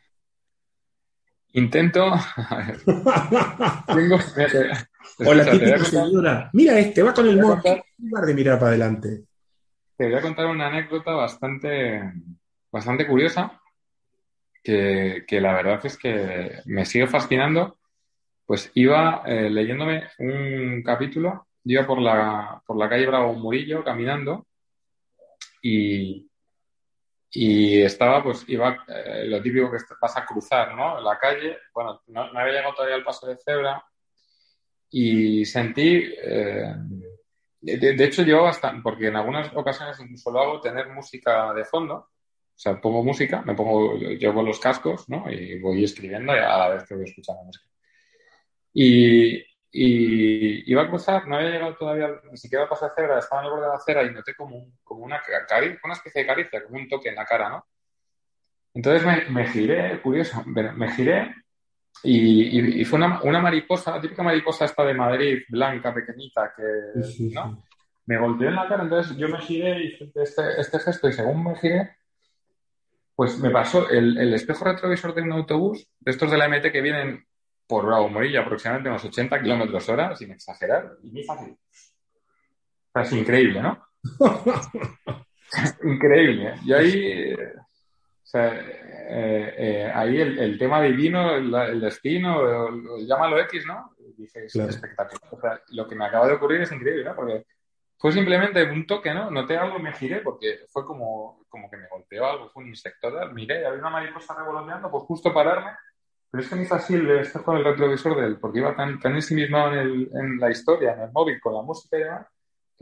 Intento. 1.52 2.12
Tengo. 3.86 4.18
O 5.18 5.34
la 5.34 5.44
típica 5.50 5.78
señora. 5.84 6.50
Mira 6.52 6.78
este, 6.78 7.02
va 7.02 7.14
con 7.14 7.26
el 7.26 7.40
móvil. 7.40 7.60
En 7.64 8.08
lugar 8.08 8.26
de 8.26 8.34
mirar 8.34 8.58
para 8.58 8.70
adelante. 8.70 9.24
Te 9.96 10.06
voy 10.06 10.14
a 10.14 10.22
contar 10.22 10.46
una 10.46 10.68
anécdota 10.68 11.12
bastante, 11.12 12.12
bastante 12.70 13.06
curiosa. 13.06 13.60
Que, 14.62 15.24
que 15.28 15.40
la 15.40 15.52
verdad 15.52 15.84
es 15.84 15.96
que 15.96 16.60
me 16.66 16.84
sigue 16.84 17.06
fascinando. 17.06 17.78
Pues 18.46 18.70
iba 18.74 19.22
eh, 19.26 19.48
leyéndome 19.50 20.08
un 20.18 20.82
capítulo. 20.82 21.46
Iba 21.64 21.86
por 21.86 22.00
la, 22.00 22.62
por 22.66 22.76
la 22.76 22.88
calle 22.88 23.06
Bravo 23.06 23.34
Murillo 23.34 23.84
caminando. 23.84 24.46
Y, 25.62 26.28
y 27.30 27.82
estaba, 27.82 28.22
pues, 28.22 28.44
iba 28.48 28.84
eh, 28.86 29.24
lo 29.26 29.40
típico 29.40 29.70
que 29.70 29.78
vas 30.00 30.16
a 30.16 30.26
cruzar, 30.26 30.74
¿no? 30.74 31.00
La 31.00 31.18
calle, 31.18 31.58
bueno, 31.72 32.02
no, 32.08 32.20
había 32.20 32.52
llegado 32.52 32.74
todavía 32.74 32.96
al 32.96 33.04
paso 33.04 33.26
de 33.26 33.38
cebra 33.38 33.82
y 34.96 35.44
sentí, 35.44 36.04
eh, 36.22 36.72
de, 37.60 38.04
hecho 38.04 38.22
yo 38.22 38.44
bastante, 38.44 38.80
porque 38.80 39.08
en 39.08 39.16
algunas 39.16 39.52
ocasiones 39.52 39.98
incluso 39.98 40.30
lo 40.30 40.38
hago, 40.38 40.60
tener 40.60 40.88
música 40.88 41.52
de 41.52 41.64
fondo, 41.64 41.94
o 41.96 42.08
sea, 42.54 42.80
pongo 42.80 43.02
música, 43.02 43.42
me 43.42 43.56
pongo, 43.56 43.96
llevo 43.96 44.44
los 44.44 44.60
cascos, 44.60 45.08
¿no? 45.08 45.28
Y 45.28 45.58
voy 45.58 45.82
escribiendo 45.82 46.30
a 46.30 46.36
la 46.36 46.68
vez 46.68 46.84
que 46.84 46.94
voy 46.94 47.06
escuchando 47.06 47.42
música. 47.42 47.66
Y, 48.72 49.38
y 49.72 50.70
iba 50.70 50.82
a 50.82 50.88
cruzar, 50.88 51.26
no 51.26 51.38
había 51.38 51.50
llegado 51.50 51.74
todavía 51.74 52.10
ni 52.30 52.36
siquiera 52.36 52.64
de 52.64 52.76
cebra, 52.94 53.18
estaba 53.18 53.42
en 53.42 53.46
el 53.46 53.50
borde 53.50 53.64
de 53.64 53.70
la 53.70 53.74
acera 53.74 54.04
y 54.04 54.14
noté 54.14 54.36
como, 54.36 54.64
como 54.84 55.04
una, 55.04 55.20
una 55.82 55.94
especie 55.94 56.22
de 56.22 56.26
caricia, 56.28 56.62
como 56.62 56.78
un 56.78 56.88
toque 56.88 57.08
en 57.08 57.16
la 57.16 57.24
cara, 57.24 57.48
¿no? 57.48 57.66
Entonces 58.74 59.04
me, 59.04 59.28
me 59.30 59.48
giré, 59.48 60.00
curioso, 60.00 60.40
me 60.46 60.92
giré 60.92 61.34
y, 62.02 62.80
y, 62.80 62.84
fue 62.84 62.98
una, 62.98 63.22
una, 63.22 63.40
mariposa, 63.40 63.92
la 63.92 64.00
típica 64.00 64.22
mariposa 64.22 64.66
esta 64.66 64.84
de 64.84 64.94
Madrid, 64.94 65.38
blanca, 65.48 65.94
pequeñita, 65.94 66.52
que 66.54 66.62
¿no? 67.32 67.64
me 68.06 68.18
golpeó 68.18 68.48
en 68.48 68.56
la 68.56 68.68
cara. 68.68 68.82
Entonces 68.82 69.16
yo 69.16 69.28
me 69.28 69.40
giré 69.40 69.82
y 69.82 69.86
hice 69.86 70.10
este, 70.16 70.60
este 70.60 70.78
gesto 70.80 71.08
y 71.08 71.12
según 71.12 71.44
me 71.44 71.56
giré, 71.56 71.96
pues 73.14 73.38
me 73.38 73.50
pasó 73.50 73.88
el, 73.88 74.18
el 74.18 74.34
espejo 74.34 74.64
retrovisor 74.64 75.14
de 75.14 75.22
un 75.22 75.32
autobús, 75.32 75.88
de 76.00 76.10
estos 76.10 76.30
de 76.30 76.36
la 76.36 76.48
MT 76.48 76.70
que 76.72 76.82
vienen 76.82 77.24
por 77.66 77.86
Bravo 77.86 78.08
Morilla, 78.08 78.40
aproximadamente 78.40 78.90
unos 78.90 79.04
80 79.04 79.40
kilómetros 79.40 79.88
hora, 79.88 80.14
sin 80.14 80.32
exagerar, 80.32 80.96
y 81.02 81.10
muy 81.10 81.22
fácil. 81.22 81.56
es 82.94 83.12
increíble, 83.12 83.62
¿no? 83.62 83.82
increíble. 85.84 86.54
Y 86.64 86.72
ahí, 86.72 87.34
o 88.24 88.26
sea, 88.26 88.54
eh, 88.54 89.54
eh, 89.58 89.92
ahí 89.94 90.18
el, 90.18 90.58
tema 90.58 90.80
divino, 90.80 91.36
el, 91.36 91.80
destino, 91.80 92.70
llámalo 93.06 93.38
X, 93.40 93.66
¿no? 93.66 93.94
Dice, 94.16 94.46
es 94.46 94.56
espectacular. 94.56 95.20
O 95.30 95.40
sea, 95.40 95.60
lo 95.68 95.86
que 95.86 95.94
me 95.94 96.06
acaba 96.06 96.26
de 96.26 96.34
ocurrir 96.34 96.62
es 96.62 96.72
increíble, 96.72 97.04
¿no? 97.04 97.14
Porque 97.14 97.44
fue 97.98 98.12
simplemente 98.12 98.62
un 98.64 98.86
toque, 98.86 99.12
¿no? 99.12 99.30
Noté 99.30 99.56
algo, 99.56 99.78
me 99.78 99.92
giré, 99.92 100.20
porque 100.20 100.60
fue 100.68 100.84
como, 100.84 101.44
como 101.48 101.70
que 101.70 101.76
me 101.76 101.86
golpeó 101.86 102.26
algo, 102.26 102.48
fue 102.48 102.64
un 102.64 102.70
insecto, 102.70 103.10
miré, 103.32 103.66
había 103.66 103.78
una 103.78 103.90
mariposa 103.90 104.34
revoloteando, 104.34 104.90
pues 104.90 105.04
justo 105.04 105.32
pararme 105.32 105.72
pero 106.34 106.42
es 106.42 106.50
que 106.50 106.56
me 106.56 106.62
hizo 106.64 106.74
así 106.74 106.94
el 106.94 107.08
espejo 107.12 107.52
del 107.52 107.62
retrovisor 107.62 108.16
de 108.16 108.26
él, 108.26 108.38
porque 108.40 108.58
iba 108.58 108.74
tan, 108.74 108.98
tan 108.98 109.14
ensimismado 109.14 109.72
en, 109.72 109.78
el, 109.78 110.10
en 110.14 110.40
la 110.40 110.50
historia, 110.50 110.94
en 110.94 111.02
el 111.02 111.12
móvil, 111.12 111.40
con 111.40 111.54
la 111.54 111.62
música 111.62 111.96
y 111.96 112.02
demás. 112.02 112.26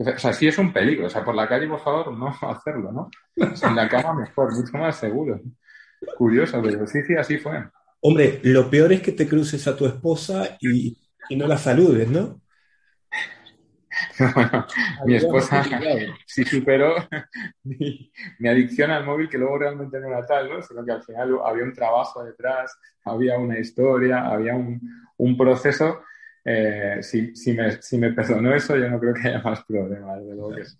O 0.07 0.19
sea, 0.19 0.33
sí 0.33 0.47
es 0.47 0.57
un 0.57 0.73
peligro. 0.73 1.07
O 1.07 1.09
sea, 1.09 1.23
por 1.23 1.35
la 1.35 1.47
calle, 1.47 1.67
por 1.67 1.79
favor, 1.79 2.17
no 2.17 2.27
hacerlo, 2.49 2.91
¿no? 2.91 3.09
en 3.35 3.75
la 3.75 3.87
cama 3.87 4.13
mejor, 4.13 4.53
mucho 4.53 4.77
más 4.77 4.97
seguro. 4.97 5.39
Curioso, 6.17 6.61
pero 6.61 6.85
sí, 6.85 7.01
sí, 7.03 7.15
así 7.15 7.37
fue. 7.37 7.63
Hombre, 8.01 8.41
lo 8.43 8.69
peor 8.69 8.91
es 8.91 9.01
que 9.01 9.13
te 9.13 9.27
cruces 9.27 9.65
a 9.67 9.75
tu 9.75 9.85
esposa 9.85 10.57
y, 10.59 10.97
y 11.29 11.35
no 11.35 11.47
la 11.47 11.57
saludes, 11.57 12.09
¿no? 12.09 12.41
Bueno, 14.33 14.65
mi 15.05 15.15
esposa 15.15 15.63
sí 16.25 16.43
superó 16.43 16.95
mi, 17.63 18.11
adicción 18.47 18.91
al 18.91 19.05
móvil, 19.05 19.29
que 19.29 19.37
luego 19.37 19.57
realmente 19.57 19.99
no 19.99 20.07
era 20.07 20.25
tal, 20.25 20.49
¿no? 20.49 20.61
Sino 20.61 20.83
que 20.83 20.91
al 20.91 21.03
final 21.03 21.39
había 21.45 21.63
un 21.63 21.73
trabajo 21.73 22.23
detrás, 22.23 22.75
había 23.05 23.37
una 23.37 23.59
historia, 23.59 24.27
había 24.27 24.55
un, 24.55 24.81
un 25.17 25.37
proceso. 25.37 26.01
Eh, 26.45 26.97
si, 27.01 27.35
si, 27.35 27.53
me, 27.53 27.81
si, 27.81 27.97
me, 27.97 28.11
perdonó 28.11 28.53
eso, 28.53 28.75
yo 28.75 28.89
no 28.89 28.99
creo 28.99 29.13
que 29.13 29.27
haya 29.27 29.41
más 29.41 29.63
problemas. 29.63 30.77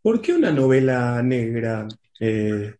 ¿Por 0.00 0.22
qué 0.22 0.32
una 0.32 0.52
novela 0.52 1.22
negra 1.22 1.86
eh, 2.20 2.74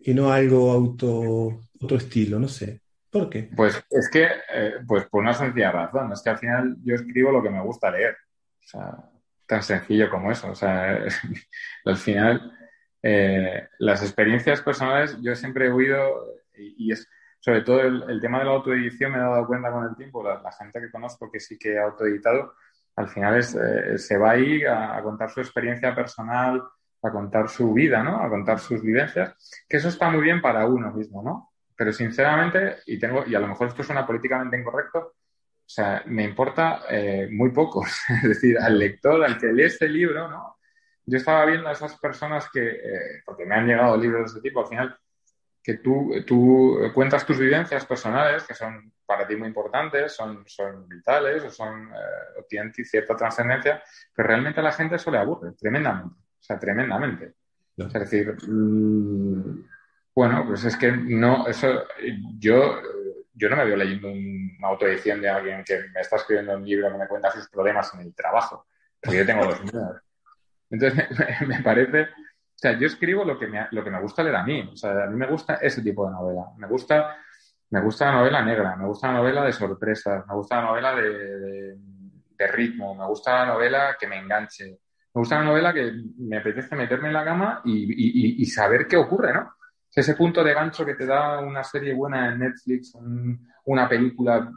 y 0.00 0.12
no 0.12 0.32
algo 0.32 0.72
auto, 0.72 1.60
otro 1.80 1.96
estilo? 1.96 2.38
No 2.38 2.48
sé. 2.48 2.80
¿Por 3.10 3.30
qué? 3.30 3.48
Pues 3.54 3.80
es 3.90 4.10
que, 4.10 4.26
eh, 4.52 4.74
pues 4.86 5.06
por 5.06 5.22
una 5.22 5.32
sencilla 5.32 5.70
razón, 5.70 6.12
es 6.12 6.20
que 6.20 6.30
al 6.30 6.38
final 6.38 6.76
yo 6.82 6.96
escribo 6.96 7.30
lo 7.30 7.42
que 7.42 7.50
me 7.50 7.62
gusta 7.62 7.90
leer. 7.90 8.16
O 8.64 8.66
sea, 8.66 9.10
tan 9.46 9.62
sencillo 9.62 10.10
como 10.10 10.32
eso. 10.32 10.50
O 10.50 10.54
sea, 10.54 10.98
al 11.84 11.96
final, 11.96 12.52
eh, 13.02 13.68
las 13.78 14.02
experiencias 14.02 14.60
personales, 14.62 15.16
yo 15.22 15.34
siempre 15.36 15.66
he 15.66 15.70
oído, 15.70 16.34
y, 16.56 16.90
es 16.90 17.08
sobre 17.44 17.60
todo 17.60 17.82
el, 17.82 18.20
tema 18.22 18.38
de 18.38 18.46
la 18.46 18.52
autoedición, 18.52 19.12
me 19.12 19.18
he 19.18 19.20
dado 19.20 19.46
cuenta 19.46 19.70
con 19.70 19.84
el 19.84 19.94
tiempo, 19.94 20.22
la, 20.22 20.50
gente 20.52 20.80
que 20.80 20.90
conozco 20.90 21.30
que 21.30 21.38
sí 21.38 21.58
que 21.58 21.78
ha 21.78 21.84
autoeditado, 21.84 22.54
al 22.96 23.08
final 23.08 23.36
es, 23.36 23.54
eh, 23.54 23.98
se 23.98 24.16
va 24.16 24.30
ahí 24.30 24.64
a, 24.64 24.96
a, 24.96 25.02
contar 25.02 25.28
su 25.28 25.40
experiencia 25.40 25.94
personal, 25.94 26.62
a 27.02 27.10
contar 27.10 27.50
su 27.50 27.74
vida, 27.74 28.02
¿no? 28.02 28.16
A 28.16 28.30
contar 28.30 28.60
sus 28.60 28.80
vivencias, 28.80 29.34
que 29.68 29.76
eso 29.76 29.90
está 29.90 30.08
muy 30.08 30.22
bien 30.22 30.40
para 30.40 30.64
uno 30.64 30.90
mismo, 30.90 31.22
¿no? 31.22 31.52
Pero 31.76 31.92
sinceramente, 31.92 32.76
y 32.86 32.98
tengo, 32.98 33.24
y 33.26 33.34
a 33.34 33.40
lo 33.40 33.48
mejor 33.48 33.68
esto 33.68 33.82
suena 33.82 34.06
políticamente 34.06 34.58
incorrecto, 34.58 34.98
o 35.00 35.68
sea, 35.68 36.02
me 36.06 36.24
importa 36.24 36.84
eh, 36.88 37.28
muy 37.30 37.50
poco. 37.50 37.84
es 38.08 38.22
decir, 38.22 38.58
al 38.58 38.78
lector, 38.78 39.22
al 39.22 39.36
que 39.38 39.52
lee 39.52 39.64
este 39.64 39.86
libro, 39.86 40.28
¿no? 40.30 40.56
Yo 41.04 41.18
estaba 41.18 41.44
viendo 41.44 41.68
a 41.68 41.72
esas 41.72 41.98
personas 41.98 42.48
que, 42.50 42.66
eh, 42.66 43.22
porque 43.26 43.44
me 43.44 43.54
han 43.54 43.66
llegado 43.66 43.98
libros 43.98 44.32
de 44.32 44.38
este 44.38 44.48
tipo, 44.48 44.62
al 44.62 44.68
final, 44.68 44.98
que 45.64 45.78
tú, 45.78 46.12
tú 46.26 46.78
cuentas 46.94 47.24
tus 47.24 47.38
vivencias 47.38 47.86
personales, 47.86 48.44
que 48.46 48.52
son 48.52 48.92
para 49.06 49.26
ti 49.26 49.34
muy 49.34 49.48
importantes, 49.48 50.12
son, 50.12 50.44
son 50.46 50.86
vitales 50.86 51.42
o, 51.42 51.50
son, 51.50 51.88
eh, 51.88 52.42
tienen 52.46 52.72
cierta 52.74 53.16
trascendencia, 53.16 53.82
pero 54.14 54.28
realmente 54.28 54.60
a 54.60 54.64
la 54.64 54.72
gente 54.72 54.96
eso 54.96 55.10
le 55.10 55.18
aburre 55.18 55.52
tremendamente. 55.52 56.14
O 56.14 56.42
sea, 56.42 56.58
tremendamente. 56.58 57.32
Es 57.78 57.92
decir, 57.92 58.36
mm, 58.46 59.64
bueno, 60.14 60.44
pues 60.46 60.64
es 60.64 60.76
que 60.76 60.92
no, 60.92 61.46
eso, 61.46 61.84
yo, 62.38 62.80
yo 63.32 63.48
no 63.48 63.56
me 63.56 63.64
veo 63.64 63.76
leyendo 63.76 64.08
una 64.12 64.68
autoedición 64.68 65.22
de 65.22 65.30
alguien 65.30 65.64
que 65.64 65.80
me 65.94 66.00
está 66.02 66.16
escribiendo 66.16 66.54
un 66.54 66.64
libro 66.64 66.92
que 66.92 66.98
me 66.98 67.08
cuenta 67.08 67.32
sus 67.32 67.48
problemas 67.48 67.92
en 67.94 68.00
el 68.00 68.14
trabajo, 68.14 68.66
porque 69.00 69.18
yo 69.18 69.26
tengo 69.26 69.46
los 69.46 69.60
míos. 69.72 69.96
Entonces, 70.70 71.08
me, 71.48 71.62
parece, 71.62 72.08
sea, 72.64 72.78
yo 72.78 72.86
escribo 72.86 73.24
lo 73.24 73.38
que, 73.38 73.46
me, 73.46 73.66
lo 73.70 73.84
que 73.84 73.90
me 73.90 74.00
gusta 74.00 74.22
leer 74.22 74.36
a 74.36 74.42
mí, 74.42 74.70
o 74.72 74.76
sea, 74.76 75.04
a 75.04 75.06
mí 75.06 75.16
me 75.16 75.26
gusta 75.26 75.56
ese 75.56 75.82
tipo 75.82 76.06
de 76.06 76.12
novela, 76.12 76.46
me 76.56 76.66
gusta, 76.66 77.16
me 77.70 77.80
gusta 77.80 78.06
la 78.06 78.18
novela 78.18 78.42
negra, 78.42 78.74
me 78.76 78.86
gusta 78.86 79.08
la 79.08 79.18
novela 79.18 79.44
de 79.44 79.52
sorpresas, 79.52 80.26
me 80.26 80.34
gusta 80.34 80.56
la 80.56 80.68
novela 80.68 80.94
de, 80.94 81.76
ritmo, 82.46 82.94
me 82.94 83.06
gusta 83.06 83.38
la 83.38 83.54
novela 83.54 83.96
que 83.98 84.06
me 84.06 84.18
enganche, 84.18 84.66
me 84.66 85.18
gusta 85.18 85.38
la 85.38 85.44
novela 85.44 85.72
que 85.72 85.92
me 86.18 86.38
apetece 86.38 86.76
meterme 86.76 87.08
en 87.08 87.14
la 87.14 87.24
cama 87.24 87.62
y, 87.64 88.42
y, 88.42 88.46
saber 88.46 88.86
qué 88.86 88.96
ocurre, 88.96 89.32
¿no? 89.32 89.54
ese 89.94 90.14
punto 90.14 90.42
de 90.42 90.54
gancho 90.54 90.84
que 90.84 90.94
te 90.94 91.06
da 91.06 91.38
una 91.40 91.62
serie 91.62 91.94
buena 91.94 92.32
en 92.32 92.40
Netflix, 92.40 92.96
una 93.64 93.88
película 93.88 94.50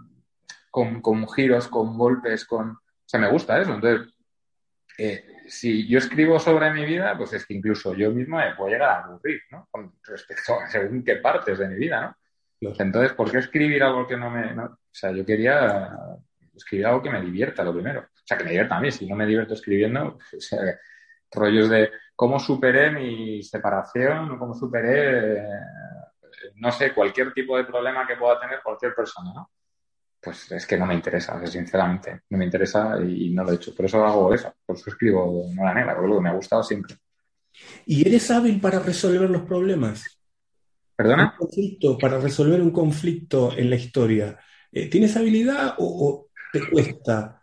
con, 0.71 1.01
con, 1.01 1.27
giros, 1.29 1.67
con 1.67 1.97
golpes, 1.97 2.45
con... 2.45 2.71
O 2.71 3.09
sea, 3.09 3.19
me 3.19 3.31
gusta 3.31 3.59
eso. 3.61 3.73
Entonces, 3.73 4.13
eh, 4.97 5.36
si 5.47 5.87
yo 5.87 5.99
escribo 5.99 6.39
sobre 6.39 6.71
mi 6.71 6.85
vida, 6.85 7.17
pues 7.17 7.33
es 7.33 7.45
que 7.45 7.53
incluso 7.53 7.93
yo 7.93 8.11
mismo 8.11 8.37
me 8.37 8.55
puedo 8.55 8.69
llegar 8.69 8.89
a 8.89 9.03
aburrir, 9.05 9.41
¿no? 9.51 9.67
Con 9.71 9.93
respecto 10.03 10.59
a 10.59 10.67
según 10.67 11.03
qué 11.03 11.17
partes 11.17 11.57
de 11.57 11.67
mi 11.67 11.75
vida, 11.75 12.01
¿no? 12.01 12.17
Entonces, 12.79 13.13
¿por 13.13 13.31
qué 13.31 13.37
escribir 13.37 13.83
algo 13.83 14.07
que 14.07 14.17
no 14.17 14.29
me... 14.29 14.59
O 14.59 14.77
sea, 14.91 15.11
yo 15.11 15.25
quería 15.25 15.89
escribir 16.55 16.87
algo 16.87 17.03
que 17.03 17.11
me 17.11 17.21
divierta, 17.21 17.63
lo 17.63 17.73
primero. 17.73 18.01
O 18.01 18.25
sea, 18.25 18.37
que 18.37 18.43
me 18.43 18.49
divierta 18.49 18.77
a 18.77 18.81
mí. 18.81 18.91
Si 18.91 19.05
no 19.05 19.15
me 19.15 19.25
divierto 19.25 19.53
escribiendo, 19.53 20.17
pues, 20.31 20.55
rollos 21.31 21.69
de 21.69 21.91
cómo 22.15 22.39
superé 22.39 22.91
mi 22.91 23.43
separación, 23.43 24.37
cómo 24.39 24.55
superé, 24.55 25.37
eh, 25.37 25.43
no 26.55 26.71
sé, 26.71 26.93
cualquier 26.93 27.31
tipo 27.33 27.57
de 27.57 27.65
problema 27.65 28.07
que 28.07 28.15
pueda 28.15 28.39
tener 28.39 28.61
cualquier 28.63 28.95
persona, 28.95 29.31
¿no? 29.33 29.51
Pues 30.27 30.51
es 30.51 30.67
que 30.67 30.77
no 30.77 30.85
me 30.85 30.93
interesa, 30.93 31.41
sinceramente. 31.47 32.23
No 32.31 32.37
me 32.37 32.43
interesa 32.43 32.99
y 33.01 33.29
no 33.29 33.45
lo 33.45 33.53
he 33.53 33.55
hecho. 33.55 33.73
Por 33.73 33.85
eso 33.85 34.03
hago 34.03 34.33
eso. 34.33 34.53
Por 34.65 34.75
eso 34.75 34.89
escribo 34.89 35.45
Nueva 35.53 35.73
Negra, 35.73 35.95
porque 35.95 36.09
lo 36.09 36.19
me 36.19 36.27
ha 36.27 36.33
gustado 36.33 36.61
siempre. 36.63 36.97
¿Y 37.85 38.05
eres 38.05 38.29
hábil 38.29 38.59
para 38.59 38.79
resolver 38.79 39.29
los 39.29 39.43
problemas? 39.43 40.19
¿Perdona? 40.97 41.33
conflicto, 41.37 41.97
para 41.97 42.19
resolver 42.19 42.59
un 42.59 42.71
conflicto 42.71 43.57
en 43.57 43.69
la 43.69 43.77
historia. 43.77 44.37
Eh, 44.69 44.89
¿Tienes 44.89 45.15
habilidad 45.15 45.75
o 45.77 46.27
te 46.51 46.69
cuesta? 46.69 47.41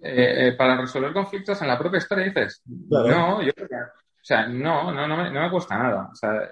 Eh, 0.00 0.50
eh, 0.50 0.52
para 0.56 0.80
resolver 0.80 1.12
conflictos 1.12 1.60
en 1.62 1.66
la 1.66 1.80
propia 1.80 1.98
historia, 1.98 2.26
dices. 2.26 2.62
No, 2.64 3.42
yo 3.42 3.52
creo 3.52 3.66
que, 3.66 3.74
o 3.74 4.22
sea, 4.22 4.46
no, 4.46 4.92
no, 4.92 5.08
no 5.08 5.16
me, 5.16 5.32
no 5.32 5.42
me 5.42 5.50
cuesta 5.50 5.76
nada. 5.76 6.10
O 6.12 6.14
sea, 6.14 6.48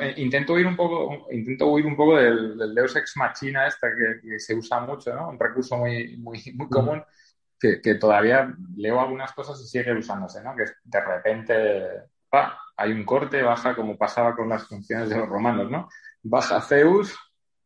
eh, 0.00 0.14
intento 0.16 0.54
huir 0.54 0.66
un 0.66 0.76
poco, 0.76 1.26
intento 1.30 1.66
huir 1.66 1.86
un 1.86 1.96
poco 1.96 2.16
del, 2.16 2.74
Deus 2.74 2.96
Ex 2.96 3.16
Machina 3.16 3.66
esta 3.66 3.88
que, 3.94 4.38
se 4.38 4.54
usa 4.54 4.80
mucho, 4.80 5.14
¿no? 5.14 5.28
Un 5.28 5.38
recurso 5.38 5.76
muy, 5.76 6.16
muy, 6.16 6.40
muy 6.54 6.68
común 6.68 7.02
que, 7.58 7.94
todavía 7.94 8.54
leo 8.76 9.00
algunas 9.00 9.32
cosas 9.32 9.60
y 9.60 9.66
sigue 9.66 9.92
usándose, 9.92 10.42
¿no? 10.42 10.54
Que 10.54 10.64
de 10.84 11.00
repente 11.00 11.88
hay 12.76 12.92
un 12.92 13.04
corte, 13.04 13.42
baja 13.42 13.74
como 13.74 13.96
pasaba 13.96 14.34
con 14.34 14.48
las 14.48 14.66
funciones 14.66 15.08
de 15.08 15.16
los 15.16 15.28
romanos, 15.28 15.70
¿no? 15.70 15.88
Baja 16.22 16.60
Zeus, 16.60 17.16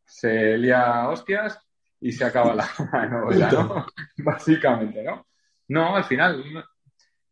se 0.05 0.57
lía 0.59 1.09
hostias 1.09 1.59
y 2.00 2.12
se 2.12 2.25
acaba 2.25 2.55
la, 2.55 2.69
novela, 3.11 3.50
¿no? 3.50 3.87
Básicamente, 4.19 5.02
¿no? 5.02 5.26
No, 5.69 5.97
al 5.97 6.05
final, 6.05 6.45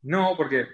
no, 0.03 0.35
porque 0.37 0.67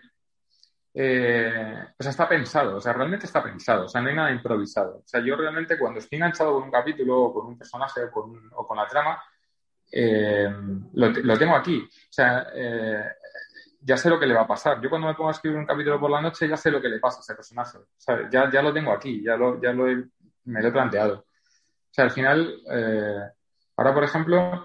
eh, 0.96 1.86
o 1.98 2.02
sea, 2.02 2.10
está 2.10 2.28
pensado, 2.28 2.76
o 2.76 2.80
sea, 2.80 2.92
realmente 2.92 3.26
está 3.26 3.42
pensado, 3.42 3.86
o 3.86 3.88
sea, 3.88 4.00
no 4.00 4.08
hay 4.08 4.14
nada 4.14 4.30
improvisado. 4.30 4.98
O 4.98 5.02
sea, 5.04 5.20
yo 5.20 5.34
realmente 5.34 5.76
cuando 5.76 5.98
estoy 5.98 6.16
enganchado 6.16 6.54
con 6.54 6.62
un 6.62 6.70
capítulo 6.70 7.20
o 7.20 7.34
con 7.34 7.46
un 7.48 7.58
personaje 7.58 8.04
o 8.04 8.10
con, 8.12 8.50
o 8.54 8.66
con 8.66 8.76
la 8.76 8.86
trama, 8.86 9.20
eh, 9.90 10.48
lo, 10.92 11.38
tengo 11.38 11.56
aquí. 11.56 11.80
O 11.82 12.12
sea, 12.12 12.46
eh, 12.54 13.04
ya 13.80 13.96
sé 13.96 14.08
lo 14.08 14.20
que 14.20 14.26
le 14.26 14.34
va 14.34 14.42
a 14.42 14.46
pasar. 14.46 14.80
Yo 14.80 14.88
cuando 14.88 15.08
me 15.08 15.14
pongo 15.14 15.30
a 15.30 15.32
escribir 15.32 15.58
un 15.58 15.66
capítulo 15.66 15.98
por 15.98 16.10
la 16.10 16.20
noche 16.20 16.48
ya 16.48 16.56
sé 16.56 16.70
lo 16.70 16.80
que 16.80 16.88
le 16.88 17.00
pasa 17.00 17.18
a 17.18 17.20
ese 17.22 17.34
personaje. 17.34 17.78
O 17.78 17.86
sea, 17.98 18.30
ya, 18.30 18.50
ya 18.50 18.62
lo 18.62 18.72
tengo 18.72 18.92
aquí, 18.92 19.22
ya, 19.22 19.36
lo, 19.36 19.60
ya 19.60 19.72
lo 19.72 19.86
me 20.44 20.62
lo 20.62 20.68
he 20.68 20.72
planteado. 20.72 21.14
O 21.18 21.90
sea, 21.90 22.04
al 22.04 22.10
final, 22.12 22.60
ahora 23.76 23.94
por 23.94 24.04
ejemplo, 24.04 24.64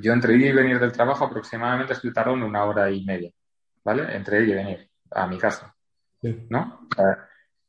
yo 0.00 0.12
entre 0.12 0.34
ir 0.34 0.42
y 0.42 0.52
venir 0.52 0.78
del 0.78 0.92
trabajo 0.92 1.24
aproximadamente 1.24 1.94
estoy 1.94 2.12
tardando 2.12 2.46
una 2.46 2.64
hora 2.64 2.90
y 2.90 3.04
media, 3.04 3.32
¿vale? 3.84 4.14
Entre 4.14 4.42
ir 4.42 4.48
y 4.50 4.54
venir 4.54 4.91
a 5.14 5.26
mi 5.26 5.38
casa, 5.38 5.74
¿no? 6.22 6.88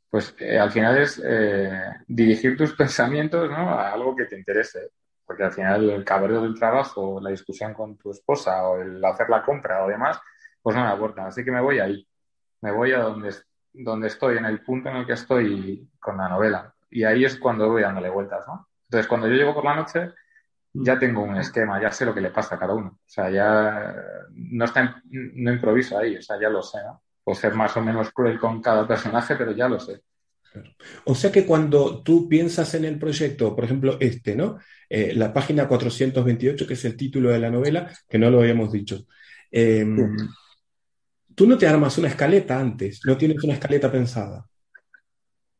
pues 0.10 0.36
eh, 0.38 0.60
al 0.60 0.72
final 0.72 0.98
es 1.00 1.20
eh, 1.26 1.82
dirigir 2.08 2.56
tus 2.56 2.74
pensamientos 2.78 3.50
¿no? 3.50 3.72
a 3.72 3.92
algo 3.92 4.16
que 4.16 4.26
te 4.26 4.38
interese, 4.38 4.92
porque 5.26 5.44
al 5.44 5.52
final 5.52 5.90
el 5.90 6.06
cabreo 6.06 6.42
del 6.42 6.54
trabajo, 6.54 7.20
la 7.20 7.32
discusión 7.32 7.74
con 7.74 7.98
tu 7.98 8.12
esposa 8.12 8.64
o 8.68 8.80
el 8.80 9.04
hacer 9.04 9.30
la 9.30 9.44
compra 9.44 9.84
o 9.84 9.88
demás, 9.88 10.20
pues 10.62 10.76
no 10.76 10.84
me 10.84 10.90
aportan. 10.90 11.28
Así 11.28 11.44
que 11.44 11.52
me 11.52 11.62
voy 11.62 11.80
ahí, 11.80 12.08
me 12.62 12.72
voy 12.72 12.94
a 12.94 13.00
donde, 13.00 13.34
donde 13.74 14.08
estoy, 14.08 14.38
en 14.38 14.46
el 14.46 14.62
punto 14.62 14.90
en 14.90 14.98
el 14.98 15.06
que 15.06 15.14
estoy 15.14 15.90
con 16.00 16.18
la 16.18 16.30
novela. 16.30 16.74
Y 16.90 17.04
ahí 17.04 17.26
es 17.26 17.38
cuando 17.40 17.70
voy 17.70 17.82
dándole 17.82 18.10
vueltas, 18.10 18.46
¿no? 18.48 18.70
Entonces, 18.86 19.08
cuando 19.08 19.28
yo 19.28 19.34
llego 19.34 19.54
por 19.54 19.66
la 19.66 19.76
noche, 19.76 20.14
ya 20.74 20.98
tengo 20.98 21.24
un 21.24 21.38
esquema, 21.38 21.82
ya 21.82 21.92
sé 21.92 22.06
lo 22.06 22.14
que 22.14 22.22
le 22.22 22.30
pasa 22.30 22.56
a 22.56 22.60
cada 22.60 22.74
uno. 22.74 22.90
O 22.90 23.10
sea, 23.10 23.30
ya 23.30 23.96
no, 24.32 24.66
está, 24.66 25.02
no 25.10 25.52
improviso 25.52 25.98
ahí, 25.98 26.18
o 26.18 26.22
sea, 26.22 26.40
ya 26.40 26.50
lo 26.50 26.62
sé, 26.62 26.80
¿no? 26.84 27.03
Puedo 27.24 27.40
ser 27.40 27.54
más 27.54 27.76
o 27.78 27.82
menos 27.82 28.12
cruel 28.12 28.40
con 28.40 28.62
cada 28.62 28.88
personaje, 28.88 29.36
pero 29.36 29.52
ya 29.52 29.68
lo 29.68 29.80
sé. 29.80 30.02
O 31.06 31.16
sea 31.16 31.32
que 31.32 31.46
cuando 31.46 32.04
tú 32.04 32.28
piensas 32.30 32.74
en 32.76 32.86
el 32.86 33.00
proyecto, 33.00 33.56
por 33.56 33.66
ejemplo, 33.66 33.98
este, 34.00 34.36
¿no? 34.36 34.58
Eh, 34.90 35.14
la 35.16 35.34
página 35.34 35.68
428, 35.68 36.68
que 36.68 36.74
es 36.74 36.86
el 36.86 36.96
título 36.96 37.30
de 37.30 37.40
la 37.40 37.50
novela, 37.50 37.92
que 38.08 38.20
no 38.20 38.30
lo 38.30 38.40
habíamos 38.40 38.72
dicho. 38.72 39.06
Em, 39.52 40.16
tú 41.36 41.48
no 41.48 41.58
te 41.58 41.68
armas 41.68 41.98
una 41.98 42.10
escaleta 42.10 42.60
antes, 42.60 43.02
no 43.06 43.18
tienes 43.18 43.44
una 43.44 43.54
escaleta 43.54 43.92
pensada. 43.92 44.46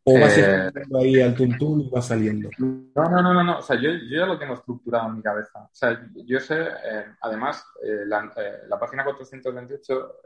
¿O 0.06 0.20
vas 0.20 0.38
eh, 0.38 0.70
ahí 1.00 1.22
al 1.22 1.34
tuntún 1.34 1.82
y 1.82 1.90
va 1.90 2.02
saliendo? 2.02 2.50
No, 2.60 2.92
no, 2.94 3.22
no, 3.22 3.42
no, 3.42 3.60
O 3.60 3.62
sea, 3.62 3.78
yo, 3.78 3.90
ya 4.12 4.26
lo 4.26 4.38
tengo 4.38 4.54
estructurado 4.54 5.08
en 5.08 5.16
mi 5.16 5.22
cabeza. 5.22 5.64
O 5.64 5.70
sea, 5.72 6.06
yo 6.14 6.40
sé, 6.42 6.60
eh, 6.60 7.06
además, 7.22 7.66
la, 7.82 8.32
la, 8.68 8.80
página 8.80 9.06
428 9.06 10.18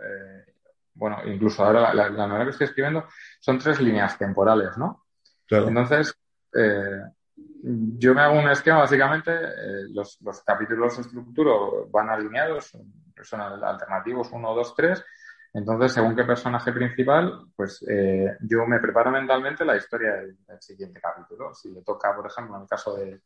bueno, 0.97 1.19
incluso 1.25 1.63
ahora 1.63 1.93
la, 1.93 2.09
novela 2.09 2.45
que 2.45 2.51
estoy 2.51 2.65
escribiendo, 2.65 3.05
son 3.39 3.59
tres 3.59 3.79
líneas 3.79 4.17
temporales, 4.17 4.77
¿no? 4.77 5.05
Entonces, 5.49 6.13
eh, 6.53 7.01
yo 7.35 8.13
me 8.13 8.21
hago 8.21 8.39
un 8.39 8.49
esquema, 8.49 8.79
básicamente, 8.79 9.31
eh, 9.31 9.85
los, 9.91 10.19
capítulos 10.45 10.97
de 10.97 11.03
estructuro 11.03 11.87
van 11.89 12.09
alineados, 12.09 12.75
son 13.21 13.41
alternativos 13.41 14.29
1, 14.31 14.55
2, 14.55 14.75
3. 14.75 15.05
Entonces, 15.53 15.93
según 15.93 16.15
qué 16.15 16.23
personaje 16.23 16.71
principal, 16.71 17.47
pues 17.55 17.83
eh, 17.87 18.37
yo 18.41 18.65
me 18.67 18.79
preparo 18.79 19.11
mentalmente 19.11 19.65
la 19.65 19.77
historia 19.77 20.13
del, 20.13 20.37
siguiente 20.59 20.99
capítulo. 20.99 21.53
Si 21.53 21.71
le 21.71 21.81
toca, 21.83 22.15
por 22.15 22.27
ejemplo, 22.27 22.55
en 22.55 22.63
el 22.63 22.67
caso 22.67 22.95
de, 22.95 23.21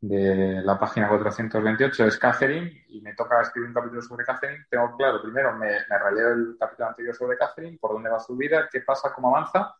de 0.00 0.62
la 0.62 0.78
página 0.78 1.08
428 1.08 2.06
es 2.06 2.18
Catherine 2.18 2.84
y 2.88 3.02
me 3.02 3.14
toca 3.14 3.42
escribir 3.42 3.68
un 3.68 3.74
capítulo 3.74 4.00
sobre 4.00 4.24
Catherine, 4.24 4.64
tengo 4.70 4.96
claro, 4.96 5.20
primero 5.20 5.54
me, 5.56 5.68
me 5.68 6.20
el 6.20 6.56
capítulo 6.58 6.88
anterior 6.88 7.14
sobre 7.14 7.36
Catherine, 7.36 7.76
por 7.78 7.92
dónde 7.92 8.08
va 8.08 8.18
su 8.18 8.34
vida, 8.36 8.68
qué 8.72 8.80
pasa, 8.80 9.12
cómo 9.14 9.28
avanza 9.28 9.74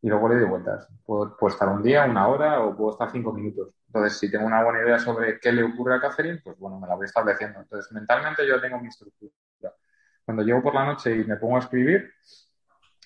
y 0.00 0.08
luego 0.08 0.28
le 0.28 0.36
doy 0.36 0.48
vueltas. 0.48 0.86
Puedo, 1.04 1.36
estar 1.48 1.68
un 1.68 1.82
día, 1.82 2.04
una 2.04 2.28
hora 2.28 2.60
o 2.60 2.76
puedo 2.76 2.92
estar 2.92 3.10
cinco 3.10 3.32
minutos. 3.32 3.70
Entonces, 3.86 4.18
si 4.18 4.30
tengo 4.30 4.46
una 4.46 4.62
buena 4.62 4.82
idea 4.82 4.98
sobre 4.98 5.40
qué 5.40 5.50
le 5.50 5.64
ocurre 5.64 5.96
a 5.96 6.00
Catherine, 6.00 6.40
pues 6.44 6.58
bueno, 6.58 6.78
me 6.78 6.86
la 6.86 6.94
voy 6.94 7.06
estableciendo. 7.06 7.60
Entonces, 7.60 7.90
mentalmente 7.92 8.46
yo 8.46 8.60
tengo 8.60 8.78
mi 8.78 8.88
estructura. 8.88 9.32
Cuando 10.24 10.42
llego 10.42 10.62
por 10.62 10.74
la 10.74 10.84
noche 10.84 11.16
y 11.16 11.24
me 11.24 11.36
pongo 11.36 11.56
a 11.56 11.60
escribir, 11.60 12.12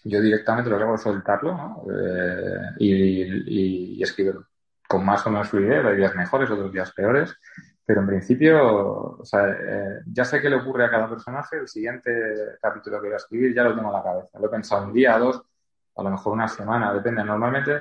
yo 0.04 0.20
directamente 0.20 0.70
lo 0.70 0.76
que 0.76 0.83
hago 0.83 0.94
es 0.96 1.00
soltarlo 1.00 1.54
¿no? 1.54 1.85
eh, 1.92 2.74
y, 2.78 3.98
y 3.98 4.02
escribirlo 4.02 4.46
con 4.88 5.05
más 5.05 5.24
o 5.27 5.31
menos 5.31 5.51
fluidez, 5.51 5.85
hay 5.85 5.96
días 5.96 6.16
mejores, 6.16 6.51
otros 6.51 6.72
días 6.72 6.90
peores, 6.92 7.37
pero 7.85 8.01
en 8.01 8.07
principio, 8.07 9.18
o 9.18 9.24
sea, 9.24 9.48
eh, 9.51 10.01
ya 10.07 10.24
sé 10.24 10.40
qué 10.40 10.48
le 10.48 10.57
ocurre 10.57 10.87
a 10.87 10.90
cada 10.90 11.09
personaje, 11.09 11.59
el 11.59 11.68
siguiente 11.68 12.11
capítulo 12.61 13.01
que 13.01 13.09
voy 13.09 13.14
a 13.14 13.18
escribir 13.18 13.55
ya 13.55 13.64
lo 13.64 13.74
tengo 13.74 13.88
en 13.88 13.94
la 13.94 14.03
cabeza, 14.03 14.38
lo 14.38 14.46
he 14.46 14.51
pensado 14.51 14.87
un 14.87 14.94
día, 14.94 15.18
dos, 15.18 15.42
a 15.94 16.03
lo 16.03 16.11
mejor 16.11 16.33
una 16.33 16.48
semana, 16.48 16.92
depende. 16.94 17.22
Normalmente 17.22 17.72